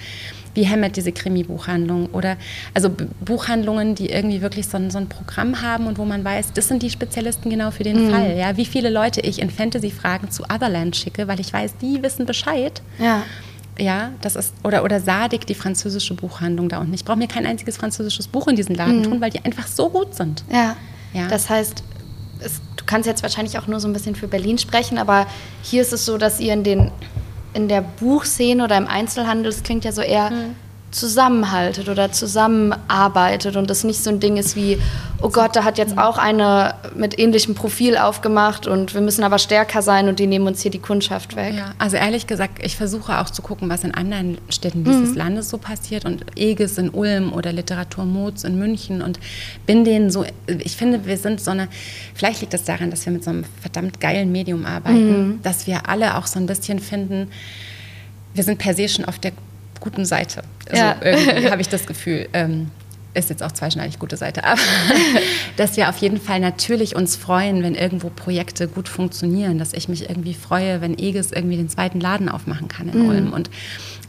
wie 0.53 0.65
Hemmet, 0.65 0.97
diese 0.97 1.13
Krimi-Buchhandlung 1.13 2.07
oder 2.13 2.37
also 2.75 2.91
Buchhandlungen, 3.25 3.95
die 3.95 4.11
irgendwie 4.11 4.43
wirklich 4.43 4.67
so 4.67 4.77
ein, 4.77 4.91
so 4.91 4.99
ein, 4.99 5.09
Programm 5.09 5.63
haben 5.63 5.87
und 5.87 5.99
wo 5.99 6.05
man 6.05 6.25
weiß, 6.25 6.53
das 6.53 6.69
sind 6.69 6.83
die 6.83 6.91
Spezialisten 6.91 7.51
genau 7.51 7.71
für 7.71 7.85
den 7.85 8.07
mhm. 8.07 8.11
Fall. 8.11 8.37
Ja? 8.37 8.57
Wie 8.57 8.67
viele 8.67 8.91
Leute 8.91 9.21
ich 9.21 9.41
in 9.41 9.51
Fantasy-Fragen 9.51 10.31
zu 10.31 10.45
Otherland 10.45 10.97
schicke, 10.97 11.27
weil 11.27 11.41
ich 11.41 11.53
weiß, 11.53 11.77
die 11.81 12.03
wissen 12.03 12.27
Bescheid. 12.27 12.83
Ja 12.99 13.23
ja, 13.79 14.13
das 14.21 14.37
ist, 14.37 14.55
oder, 14.65 14.85
oder 14.85 15.01
Sadik, 15.01 15.47
die 15.47 15.55
französische 15.55 16.15
Buchhandlung 16.15 16.69
da 16.69 16.79
unten. 16.79 16.95
Ich 16.95 17.05
brauche 17.05 17.19
mir 17.19 17.29
kein 17.29 17.47
einziges 17.47 17.77
französisches 17.77 18.29
Buch 18.29 18.49
in 18.49 18.57
diesen 18.57 18.75
Laden 18.75 19.01
mhm. 19.01 19.03
tun, 19.05 19.21
weil 19.21 19.31
die 19.31 19.45
einfach 19.45 19.67
so 19.67 19.91
gut 19.91 20.15
sind. 20.15 20.45
Ja. 20.51 20.77
ja. 21.13 21.29
Das 21.29 21.51
heißt, 21.51 21.83
es, 22.41 22.61
du 22.77 22.85
kannst 22.85 23.07
jetzt 23.07 23.23
wahrscheinlich 23.23 23.59
auch 23.59 23.67
nur 23.67 23.81
so 23.81 23.89
ein 23.89 23.93
bisschen 23.93 24.15
für 24.15 24.29
Berlin 24.29 24.59
sprechen, 24.59 24.99
aber 24.99 25.27
hier 25.63 25.83
ist 25.83 25.93
es 25.93 26.05
so, 26.05 26.19
dass 26.19 26.41
ihr 26.41 26.53
in, 26.53 26.65
den, 26.65 26.91
in 27.55 27.69
der 27.69 27.83
Buchszene 27.83 28.65
oder 28.65 28.77
im 28.77 28.87
Einzelhandel, 28.87 29.51
es 29.51 29.63
klingt 29.63 29.85
ja 29.85 29.93
so 29.93 30.03
eher 30.03 30.31
mhm. 30.31 30.57
Zusammenhaltet 30.97 31.89
oder 31.89 32.11
zusammenarbeitet 32.11 33.57
und 33.57 33.69
das 33.69 33.85
nicht 33.85 34.03
so 34.03 34.11
ein 34.11 34.19
Ding 34.19 34.39
ist 34.39 34.57
wie, 34.57 34.79
oh 35.21 35.29
Gott, 35.29 35.55
da 35.55 35.63
hat 35.63 35.77
jetzt 35.77 35.99
auch 35.99 36.17
eine 36.17 36.75
mit 36.97 37.19
ähnlichem 37.19 37.55
Profil 37.55 37.99
aufgemacht 37.99 38.67
und 38.67 38.95
wir 38.95 39.03
müssen 39.03 39.23
aber 39.23 39.39
stärker 39.39 39.83
sein 39.83 40.09
und 40.09 40.19
die 40.19 40.27
nehmen 40.27 40.47
uns 40.47 40.63
hier 40.63 40.71
die 40.71 40.79
Kundschaft 40.79 41.37
weg. 41.37 41.55
Ja, 41.55 41.75
also 41.79 41.97
ehrlich 41.97 42.27
gesagt, 42.27 42.65
ich 42.65 42.77
versuche 42.77 43.21
auch 43.21 43.29
zu 43.29 43.43
gucken, 43.43 43.69
was 43.69 43.85
in 43.85 43.93
anderen 43.95 44.39
Städten 44.49 44.85
dieses 44.85 45.11
mhm. 45.11 45.17
Landes 45.17 45.51
so 45.51 45.59
passiert 45.59 46.07
und 46.07 46.25
EGES 46.35 46.79
in 46.79 46.91
Ulm 46.91 47.33
oder 47.33 47.53
Literatur 47.53 48.07
Moz 48.07 48.45
in 48.45 48.59
München 48.59 49.03
und 49.03 49.21
bin 49.67 49.85
denen 49.85 50.11
so, 50.11 50.25
ich 50.47 50.77
finde, 50.77 51.05
wir 51.05 51.19
sind 51.19 51.43
so 51.43 51.51
eine, 51.51 51.69
vielleicht 52.15 52.41
liegt 52.41 52.55
das 52.55 52.65
daran, 52.65 52.91
dass 52.91 53.05
wir 53.05 53.13
mit 53.13 53.23
so 53.23 53.31
einem 53.31 53.45
verdammt 53.61 54.01
geilen 54.01 54.33
Medium 54.33 54.65
arbeiten, 54.65 55.29
mhm. 55.29 55.43
dass 55.43 55.67
wir 55.67 55.91
alle 55.91 56.17
auch 56.17 56.27
so 56.27 56.39
ein 56.39 56.47
bisschen 56.47 56.79
finden, 56.79 57.29
wir 58.33 58.45
sind 58.45 58.59
per 58.59 58.75
se 58.75 58.89
schon 58.89 59.05
auf 59.05 59.19
der 59.19 59.33
guten 59.81 60.05
Seite. 60.05 60.43
Also 60.69 60.83
ja. 60.83 60.97
irgendwie 61.01 61.51
habe 61.51 61.61
ich 61.61 61.69
das 61.69 61.87
Gefühl. 61.87 62.29
Ähm, 62.33 62.71
ist 63.17 63.31
jetzt 63.31 63.43
auch 63.43 63.53
zweischneidig 63.53 63.99
gute 63.99 64.17
Seite, 64.17 64.45
aber 64.45 64.61
dass 65.57 65.77
wir 65.77 65.89
auf 65.89 65.97
jeden 65.99 66.21
Fall 66.21 66.39
natürlich 66.39 66.95
uns 66.95 67.17
freuen, 67.17 67.63
wenn 67.63 67.75
irgendwo 67.75 68.11
Projekte 68.11 68.69
gut 68.69 68.89
funktionieren, 68.89 69.59
dass 69.59 69.73
ich 69.73 69.89
mich 69.89 70.09
irgendwie 70.11 70.35
freue, 70.35 70.83
wenn 70.83 70.99
EGES 70.99 71.33
irgendwie 71.33 71.57
den 71.57 71.71
zweiten 71.71 71.99
Laden 71.99 72.29
aufmachen 72.29 72.69
kann 72.69 72.91
in 72.91 73.05
mhm. 73.05 73.09
Ulm 73.09 73.33
und 73.33 73.51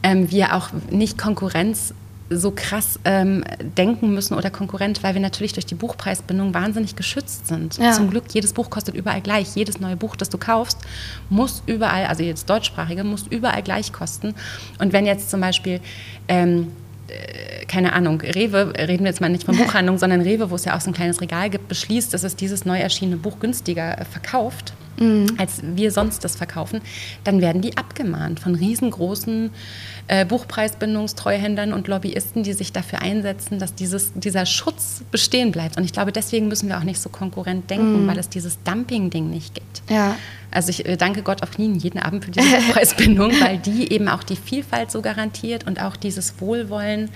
ähm, 0.02 0.30
wir 0.30 0.54
auch 0.54 0.68
nicht 0.90 1.16
Konkurrenz 1.16 1.94
so 2.30 2.52
krass 2.54 2.98
ähm, 3.04 3.44
denken 3.76 4.12
müssen 4.12 4.34
oder 4.34 4.50
Konkurrent, 4.50 5.02
weil 5.02 5.14
wir 5.14 5.20
natürlich 5.20 5.54
durch 5.54 5.66
die 5.66 5.74
Buchpreisbindung 5.74 6.54
wahnsinnig 6.54 6.96
geschützt 6.96 7.46
sind. 7.46 7.78
Ja. 7.78 7.92
Zum 7.92 8.10
Glück, 8.10 8.24
jedes 8.32 8.52
Buch 8.52 8.70
kostet 8.70 8.94
überall 8.94 9.20
gleich. 9.20 9.54
Jedes 9.54 9.80
neue 9.80 9.96
Buch, 9.96 10.16
das 10.16 10.28
du 10.28 10.38
kaufst, 10.38 10.78
muss 11.30 11.62
überall, 11.66 12.06
also 12.06 12.22
jetzt 12.22 12.48
deutschsprachige, 12.50 13.04
muss 13.04 13.26
überall 13.28 13.62
gleich 13.62 13.92
kosten. 13.92 14.34
Und 14.78 14.92
wenn 14.92 15.06
jetzt 15.06 15.30
zum 15.30 15.40
Beispiel 15.40 15.80
ähm, 16.28 16.68
äh, 17.08 17.64
keine 17.66 17.92
Ahnung, 17.92 18.20
Rewe, 18.20 18.74
reden 18.76 19.04
wir 19.04 19.10
jetzt 19.10 19.20
mal 19.20 19.28
nicht 19.28 19.44
von 19.44 19.56
Buchhandlung, 19.58 19.98
sondern 19.98 20.20
Rewe, 20.20 20.50
wo 20.50 20.54
es 20.54 20.64
ja 20.64 20.76
auch 20.76 20.80
so 20.80 20.90
ein 20.90 20.94
kleines 20.94 21.20
Regal 21.20 21.50
gibt, 21.50 21.68
beschließt, 21.68 22.12
dass 22.12 22.24
es 22.24 22.36
dieses 22.36 22.64
neu 22.64 22.78
erschienene 22.78 23.16
Buch 23.16 23.40
günstiger 23.40 23.98
äh, 23.98 24.04
verkauft, 24.04 24.74
mhm. 24.98 25.34
als 25.38 25.60
wir 25.62 25.92
sonst 25.92 26.24
das 26.24 26.36
verkaufen, 26.36 26.80
dann 27.24 27.40
werden 27.40 27.62
die 27.62 27.76
abgemahnt 27.76 28.40
von 28.40 28.54
riesengroßen 28.54 29.50
äh, 30.08 30.24
Buchpreisbindungstreuhändern 30.24 31.72
und 31.72 31.88
Lobbyisten, 31.88 32.42
die 32.42 32.52
sich 32.52 32.72
dafür 32.72 33.02
einsetzen, 33.02 33.58
dass 33.58 33.74
dieses, 33.74 34.12
dieser 34.14 34.46
Schutz 34.46 35.02
bestehen 35.10 35.52
bleibt. 35.52 35.76
Und 35.76 35.84
ich 35.84 35.92
glaube, 35.92 36.12
deswegen 36.12 36.48
müssen 36.48 36.68
wir 36.68 36.78
auch 36.78 36.84
nicht 36.84 37.00
so 37.00 37.08
konkurrent 37.08 37.70
denken, 37.70 38.04
mhm. 38.04 38.08
weil 38.08 38.18
es 38.18 38.28
dieses 38.28 38.62
Dumping-Ding 38.64 39.28
nicht 39.30 39.54
gibt. 39.54 39.82
Ja. 39.88 40.16
Also 40.50 40.70
ich 40.70 40.86
äh, 40.86 40.96
danke 40.96 41.22
Gott 41.22 41.42
auf 41.42 41.50
Knien 41.50 41.74
jeden 41.74 41.98
Abend 41.98 42.24
für 42.24 42.30
diese 42.30 42.48
Buchpreisbindung, 42.56 43.32
weil 43.40 43.58
die 43.58 43.92
eben 43.92 44.08
auch 44.08 44.22
die 44.22 44.36
Vielfalt 44.36 44.90
so 44.90 45.02
garantiert 45.02 45.66
und 45.66 45.82
auch 45.82 45.96
dieses 45.96 46.40
Wohlwollen 46.40 47.10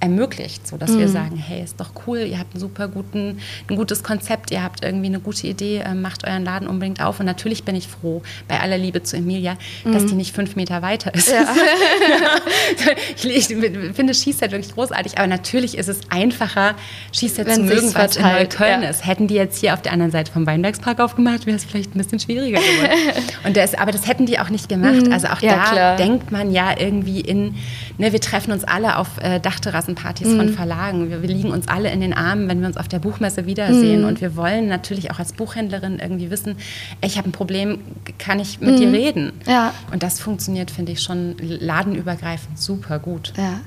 ermöglicht, 0.00 0.66
sodass 0.66 0.90
mhm. 0.90 0.98
wir 1.00 1.08
sagen, 1.08 1.36
hey, 1.36 1.62
ist 1.62 1.80
doch 1.80 1.90
cool, 2.06 2.18
ihr 2.18 2.38
habt 2.38 2.54
einen 2.54 2.60
super 2.60 2.88
guten, 2.88 3.38
ein 3.68 3.76
gutes 3.76 4.02
Konzept, 4.02 4.50
ihr 4.50 4.62
habt 4.62 4.84
irgendwie 4.84 5.06
eine 5.06 5.20
gute 5.20 5.46
Idee, 5.46 5.78
äh, 5.78 5.94
macht 5.94 6.26
euren 6.26 6.44
Laden 6.44 6.68
unbedingt 6.68 7.02
auf. 7.02 7.20
Und 7.20 7.26
natürlich 7.26 7.64
bin 7.64 7.74
ich 7.74 7.88
froh, 7.88 8.22
bei 8.46 8.60
aller 8.60 8.78
Liebe 8.78 9.02
zu 9.02 9.16
Emilia, 9.16 9.56
mhm. 9.84 9.92
dass 9.92 10.06
die 10.06 10.14
nicht 10.14 10.34
fünf 10.34 10.56
Meter 10.56 10.82
weiter 10.82 11.12
ist. 11.14 11.30
Ja. 11.30 11.46
ich, 13.16 13.24
ich, 13.24 13.46
finde 13.94 14.14
Schießzeit 14.14 14.52
wirklich 14.52 14.74
großartig, 14.74 15.18
aber 15.18 15.26
natürlich 15.26 15.76
ist 15.76 15.88
es 15.88 16.00
einfacher, 16.10 16.74
Schießzeit 17.12 17.52
zu 17.52 17.62
mögen, 17.62 17.94
was 17.94 18.16
in 18.16 18.22
Neukölln 18.22 18.82
ja. 18.82 18.90
ist. 18.90 19.06
Hätten 19.06 19.26
die 19.26 19.34
jetzt 19.34 19.58
hier 19.58 19.74
auf 19.74 19.82
der 19.82 19.92
anderen 19.92 20.12
Seite 20.12 20.32
vom 20.32 20.46
Weinbergspark 20.46 21.00
aufgemacht, 21.00 21.46
wäre 21.46 21.56
es 21.56 21.64
vielleicht 21.64 21.94
ein 21.94 21.98
bisschen 21.98 22.20
schwieriger 22.20 22.60
geworden. 22.60 22.90
Und 23.44 23.56
das, 23.56 23.74
aber 23.74 23.92
das 23.92 24.06
hätten 24.06 24.26
die 24.26 24.38
auch 24.38 24.50
nicht 24.50 24.68
gemacht. 24.68 25.06
Mhm. 25.06 25.12
Also 25.12 25.28
auch 25.28 25.40
ja, 25.40 25.56
da 25.56 25.70
klar. 25.70 25.96
denkt 25.96 26.30
man 26.30 26.52
ja 26.52 26.78
irgendwie 26.78 27.20
in, 27.20 27.56
ne, 27.98 28.12
wir 28.12 28.20
treffen 28.20 28.52
uns 28.52 28.64
alle 28.64 28.96
auf 28.96 29.08
äh, 29.20 29.40
Dachterrassen 29.40 29.87
Klassenpartys 29.94 30.28
mhm. 30.28 30.36
von 30.36 30.48
Verlagen. 30.50 31.10
Wir, 31.10 31.22
wir, 31.22 31.28
liegen 31.28 31.50
uns 31.50 31.68
alle 31.68 31.90
in 31.90 32.00
den 32.00 32.12
Armen, 32.12 32.48
wenn 32.48 32.60
wir 32.60 32.66
uns 32.66 32.76
auf 32.76 32.88
der 32.88 32.98
Buchmesse 32.98 33.46
wiedersehen. 33.46 34.02
Mhm. 34.02 34.08
Und 34.08 34.20
wir 34.20 34.36
wollen 34.36 34.68
natürlich 34.68 35.10
auch 35.10 35.18
als 35.18 35.32
Buchhändlerin 35.32 35.98
irgendwie 36.00 36.30
wissen, 36.30 36.56
ich 37.02 37.16
habe 37.16 37.28
ein 37.28 37.32
Problem, 37.32 37.80
kann 38.18 38.40
ich 38.40 38.60
mit 38.60 38.74
mhm. 38.74 38.76
dir 38.76 38.92
reden? 38.92 39.32
Ja. 39.46 39.72
Und 39.92 40.02
das 40.02 40.20
funktioniert, 40.20 40.70
finde 40.70 40.92
ich, 40.92 41.02
schon 41.02 41.36
ladenübergreifend 41.38 42.58
super 42.58 42.98
gut. 42.98 43.32
Ja. 43.36 43.60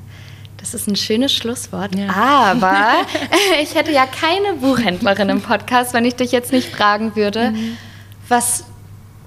Das 0.58 0.76
ist 0.76 0.88
ein 0.88 0.96
schönes 0.96 1.34
Schlusswort. 1.34 1.96
Ja. 1.96 2.10
Aber 2.10 2.94
ich 3.62 3.76
hätte 3.76 3.92
ja 3.92 4.06
keine 4.06 4.58
Buchhändlerin 4.60 5.30
im 5.30 5.42
Podcast, 5.42 5.94
wenn 5.94 6.06
ich 6.06 6.16
dich 6.16 6.32
jetzt 6.32 6.52
nicht 6.52 6.70
fragen 6.70 7.16
würde, 7.16 7.52
mhm. 7.52 7.78
was 8.28 8.66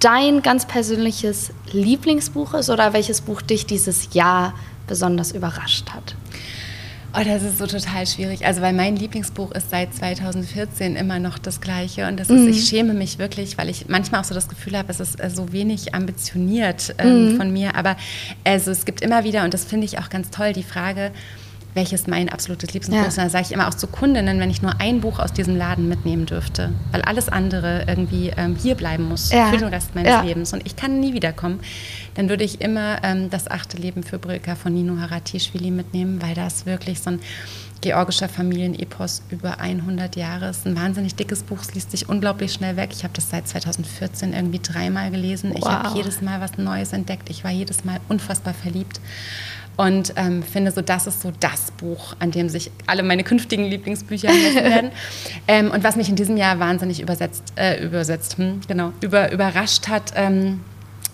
dein 0.00 0.42
ganz 0.42 0.66
persönliches 0.66 1.50
Lieblingsbuch 1.72 2.54
ist 2.54 2.68
oder 2.68 2.92
welches 2.92 3.22
Buch 3.22 3.40
dich 3.40 3.66
dieses 3.66 4.12
Jahr 4.12 4.52
besonders 4.86 5.32
überrascht 5.32 5.90
hat. 5.90 6.14
Oh, 7.16 7.22
das 7.24 7.44
ist 7.44 7.58
so 7.58 7.66
total 7.66 8.06
schwierig. 8.08 8.44
Also, 8.44 8.60
weil 8.60 8.72
mein 8.72 8.96
Lieblingsbuch 8.96 9.52
ist 9.52 9.70
seit 9.70 9.94
2014 9.94 10.96
immer 10.96 11.20
noch 11.20 11.38
das 11.38 11.60
gleiche. 11.60 12.08
Und 12.08 12.18
das 12.18 12.28
ist, 12.28 12.40
mhm. 12.40 12.48
ich 12.48 12.66
schäme 12.66 12.92
mich 12.92 13.18
wirklich, 13.18 13.56
weil 13.56 13.68
ich 13.68 13.88
manchmal 13.88 14.20
auch 14.20 14.24
so 14.24 14.34
das 14.34 14.48
Gefühl 14.48 14.76
habe, 14.76 14.90
es 14.90 14.98
ist 14.98 15.22
äh, 15.22 15.30
so 15.30 15.52
wenig 15.52 15.94
ambitioniert 15.94 16.94
ähm, 16.98 17.34
mhm. 17.34 17.36
von 17.36 17.52
mir. 17.52 17.76
Aber 17.76 17.96
also, 18.42 18.72
es 18.72 18.84
gibt 18.84 19.00
immer 19.00 19.22
wieder, 19.22 19.44
und 19.44 19.54
das 19.54 19.64
finde 19.64 19.84
ich 19.84 19.98
auch 20.00 20.10
ganz 20.10 20.30
toll, 20.30 20.52
die 20.52 20.64
Frage, 20.64 21.12
welches 21.74 22.06
mein 22.06 22.28
absolutes 22.28 22.72
Lieblingsbuch 22.72 23.06
ist. 23.06 23.16
Ja. 23.16 23.24
Da 23.24 23.30
sage 23.30 23.46
ich 23.46 23.52
immer 23.52 23.68
auch 23.68 23.74
zu 23.74 23.86
Kundinnen, 23.86 24.38
wenn 24.38 24.50
ich 24.50 24.62
nur 24.62 24.80
ein 24.80 25.00
Buch 25.00 25.18
aus 25.18 25.32
diesem 25.32 25.56
Laden 25.56 25.88
mitnehmen 25.88 26.26
dürfte, 26.26 26.72
weil 26.92 27.02
alles 27.02 27.28
andere 27.28 27.84
irgendwie 27.86 28.32
ähm, 28.36 28.56
hier 28.56 28.76
bleiben 28.76 29.08
muss 29.08 29.30
ja. 29.30 29.50
für 29.50 29.58
den 29.58 29.68
Rest 29.68 29.94
meines 29.94 30.10
ja. 30.10 30.22
Lebens 30.22 30.52
und 30.52 30.64
ich 30.64 30.76
kann 30.76 31.00
nie 31.00 31.12
wiederkommen, 31.14 31.60
dann 32.14 32.28
würde 32.28 32.44
ich 32.44 32.60
immer 32.60 33.02
ähm, 33.02 33.28
das 33.30 33.50
achte 33.50 33.76
Leben 33.76 34.02
für 34.04 34.18
Brilka 34.18 34.54
von 34.54 34.72
Nino 34.72 35.00
Haratischvili 35.00 35.70
mitnehmen, 35.70 36.22
weil 36.22 36.34
das 36.34 36.64
wirklich 36.64 37.00
so 37.00 37.10
ein 37.10 37.20
georgischer 37.84 38.30
Familienepos 38.30 39.22
über 39.28 39.60
100 39.60 40.16
Jahre 40.16 40.48
ist. 40.48 40.66
Ein 40.66 40.74
wahnsinnig 40.74 41.16
dickes 41.16 41.42
Buch, 41.42 41.58
es 41.60 41.74
liest 41.74 41.90
sich 41.90 42.08
unglaublich 42.08 42.52
schnell 42.54 42.76
weg. 42.76 42.90
Ich 42.92 43.04
habe 43.04 43.12
das 43.12 43.28
seit 43.28 43.46
2014 43.46 44.32
irgendwie 44.32 44.58
dreimal 44.58 45.10
gelesen. 45.10 45.50
Wow. 45.50 45.58
Ich 45.58 45.66
habe 45.66 45.96
jedes 45.98 46.22
Mal 46.22 46.40
was 46.40 46.56
Neues 46.56 46.94
entdeckt. 46.94 47.28
Ich 47.28 47.44
war 47.44 47.50
jedes 47.50 47.84
Mal 47.84 48.00
unfassbar 48.08 48.54
verliebt. 48.54 49.00
Und 49.76 50.12
ähm, 50.16 50.42
finde 50.42 50.70
so, 50.70 50.82
das 50.82 51.06
ist 51.06 51.22
so 51.22 51.32
das 51.40 51.72
Buch, 51.72 52.14
an 52.20 52.30
dem 52.30 52.48
sich 52.48 52.70
alle 52.86 53.02
meine 53.02 53.24
künftigen 53.24 53.64
Lieblingsbücher 53.64 54.28
messen 54.28 54.64
werden. 54.64 54.90
ähm, 55.48 55.70
und 55.70 55.82
was 55.82 55.96
mich 55.96 56.08
in 56.08 56.16
diesem 56.16 56.36
Jahr 56.36 56.60
wahnsinnig 56.60 57.00
übersetzt, 57.00 57.52
äh, 57.56 57.84
übersetzt, 57.84 58.38
hm, 58.38 58.60
genau, 58.68 58.92
über, 59.00 59.32
überrascht 59.32 59.88
hat, 59.88 60.12
ähm, 60.14 60.60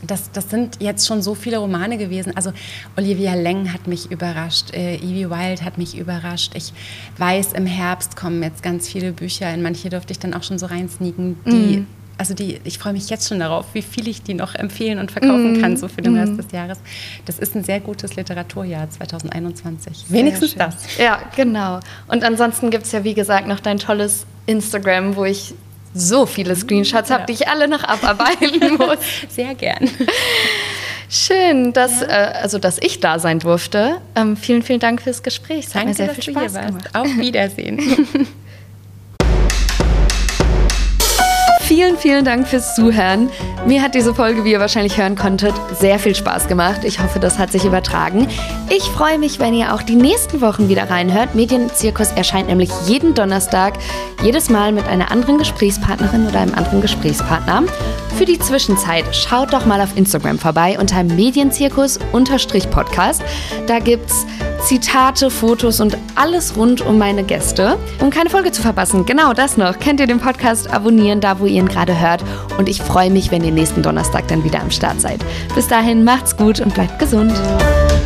das, 0.02 0.32
das 0.32 0.48
sind 0.48 0.80
jetzt 0.80 1.06
schon 1.06 1.20
so 1.20 1.34
viele 1.34 1.58
Romane 1.58 1.98
gewesen. 1.98 2.34
Also 2.36 2.52
Olivia 2.96 3.34
Leng 3.34 3.72
hat 3.72 3.86
mich 3.86 4.10
überrascht, 4.10 4.72
äh, 4.72 4.96
Evie 4.96 5.28
Wild 5.28 5.62
hat 5.62 5.78
mich 5.78 5.96
überrascht. 5.96 6.52
Ich 6.54 6.72
weiß, 7.18 7.52
im 7.52 7.66
Herbst 7.66 8.16
kommen 8.16 8.42
jetzt 8.42 8.62
ganz 8.62 8.88
viele 8.88 9.12
Bücher. 9.12 9.52
In 9.52 9.62
manche 9.62 9.90
durfte 9.90 10.12
ich 10.12 10.18
dann 10.18 10.32
auch 10.32 10.42
schon 10.42 10.58
so 10.58 10.66
reinsneaken, 10.66 11.36
die 11.46 11.50
mm 11.78 11.86
also 12.20 12.34
die, 12.34 12.60
ich 12.64 12.78
freue 12.78 12.92
mich 12.92 13.08
jetzt 13.08 13.26
schon 13.30 13.38
darauf, 13.38 13.64
wie 13.72 13.80
viel 13.80 14.06
ich 14.06 14.22
die 14.22 14.34
noch 14.34 14.54
empfehlen 14.54 14.98
und 14.98 15.10
verkaufen 15.10 15.54
mm. 15.54 15.62
kann, 15.62 15.78
so 15.78 15.88
für 15.88 16.02
den 16.02 16.12
mm. 16.12 16.18
Rest 16.18 16.38
des 16.38 16.52
Jahres. 16.52 16.78
Das 17.24 17.38
ist 17.38 17.56
ein 17.56 17.64
sehr 17.64 17.80
gutes 17.80 18.14
Literaturjahr 18.14 18.90
2021. 18.90 19.96
Sehr 19.96 20.18
Wenigstens 20.18 20.50
schön. 20.50 20.58
das. 20.58 20.98
Ja, 20.98 21.18
genau. 21.34 21.80
Und 22.08 22.22
ansonsten 22.22 22.68
gibt 22.68 22.84
es 22.84 22.92
ja, 22.92 23.04
wie 23.04 23.14
gesagt, 23.14 23.48
noch 23.48 23.60
dein 23.60 23.78
tolles 23.78 24.26
Instagram, 24.44 25.16
wo 25.16 25.24
ich 25.24 25.54
so 25.94 26.26
viele 26.26 26.54
Screenshots 26.54 27.08
ja. 27.08 27.14
habe, 27.14 27.24
die 27.24 27.32
ich 27.32 27.48
alle 27.48 27.66
noch 27.66 27.84
abarbeiten 27.84 28.76
muss. 28.78 28.98
Sehr 29.30 29.54
gern. 29.54 29.88
Schön, 31.08 31.72
dass, 31.72 32.02
ja. 32.02 32.06
äh, 32.06 32.32
also, 32.42 32.58
dass 32.58 32.76
ich 32.82 33.00
da 33.00 33.18
sein 33.18 33.38
durfte. 33.38 33.96
Ähm, 34.14 34.36
vielen, 34.36 34.62
vielen 34.62 34.80
Dank 34.80 35.00
fürs 35.00 35.22
Gespräch. 35.22 35.68
Es 35.68 35.72
Danke, 35.72 35.88
hat 35.88 35.98
mir 35.98 36.04
sehr 36.04 36.14
viel 36.14 36.34
Spaß 36.34 36.52
gemacht. 36.52 36.90
Auf 36.92 37.08
Wiedersehen. 37.16 37.80
Vielen, 41.70 41.96
vielen 41.96 42.24
Dank 42.24 42.48
fürs 42.48 42.74
Zuhören. 42.74 43.30
Mir 43.64 43.80
hat 43.80 43.94
diese 43.94 44.12
Folge, 44.12 44.44
wie 44.44 44.50
ihr 44.50 44.58
wahrscheinlich 44.58 44.98
hören 44.98 45.14
konntet, 45.14 45.54
sehr 45.78 46.00
viel 46.00 46.16
Spaß 46.16 46.48
gemacht. 46.48 46.82
Ich 46.82 47.00
hoffe, 47.00 47.20
das 47.20 47.38
hat 47.38 47.52
sich 47.52 47.64
übertragen. 47.64 48.26
Ich 48.70 48.82
freue 48.82 49.20
mich, 49.20 49.38
wenn 49.38 49.54
ihr 49.54 49.72
auch 49.72 49.82
die 49.82 49.94
nächsten 49.94 50.40
Wochen 50.40 50.68
wieder 50.68 50.90
reinhört. 50.90 51.36
Medienzirkus 51.36 52.10
erscheint 52.10 52.48
nämlich 52.48 52.70
jeden 52.86 53.14
Donnerstag, 53.14 53.74
jedes 54.20 54.50
Mal 54.50 54.72
mit 54.72 54.88
einer 54.88 55.12
anderen 55.12 55.38
Gesprächspartnerin 55.38 56.26
oder 56.26 56.40
einem 56.40 56.56
anderen 56.56 56.80
Gesprächspartner. 56.80 57.62
Für 58.18 58.24
die 58.24 58.40
Zwischenzeit 58.40 59.04
schaut 59.14 59.52
doch 59.52 59.64
mal 59.64 59.80
auf 59.80 59.96
Instagram 59.96 60.40
vorbei 60.40 60.76
unter 60.76 61.04
Medienzirkus-Podcast. 61.04 63.22
Da 63.68 63.78
gibt's 63.78 64.26
Zitate, 64.62 65.30
Fotos 65.30 65.80
und 65.80 65.96
alles 66.14 66.56
rund 66.56 66.80
um 66.82 66.98
meine 66.98 67.24
Gäste. 67.24 67.78
Um 68.00 68.10
keine 68.10 68.30
Folge 68.30 68.52
zu 68.52 68.62
verpassen, 68.62 69.06
genau 69.06 69.32
das 69.32 69.56
noch, 69.56 69.78
könnt 69.78 70.00
ihr 70.00 70.06
den 70.06 70.20
Podcast 70.20 70.70
abonnieren, 70.70 71.20
da 71.20 71.40
wo 71.40 71.46
ihr 71.46 71.60
ihn 71.60 71.68
gerade 71.68 71.98
hört. 71.98 72.22
Und 72.58 72.68
ich 72.68 72.82
freue 72.82 73.10
mich, 73.10 73.30
wenn 73.30 73.42
ihr 73.42 73.52
nächsten 73.52 73.82
Donnerstag 73.82 74.28
dann 74.28 74.44
wieder 74.44 74.60
am 74.60 74.70
Start 74.70 75.00
seid. 75.00 75.24
Bis 75.54 75.66
dahin, 75.66 76.04
macht's 76.04 76.36
gut 76.36 76.60
und 76.60 76.74
bleibt 76.74 76.98
gesund. 76.98 77.32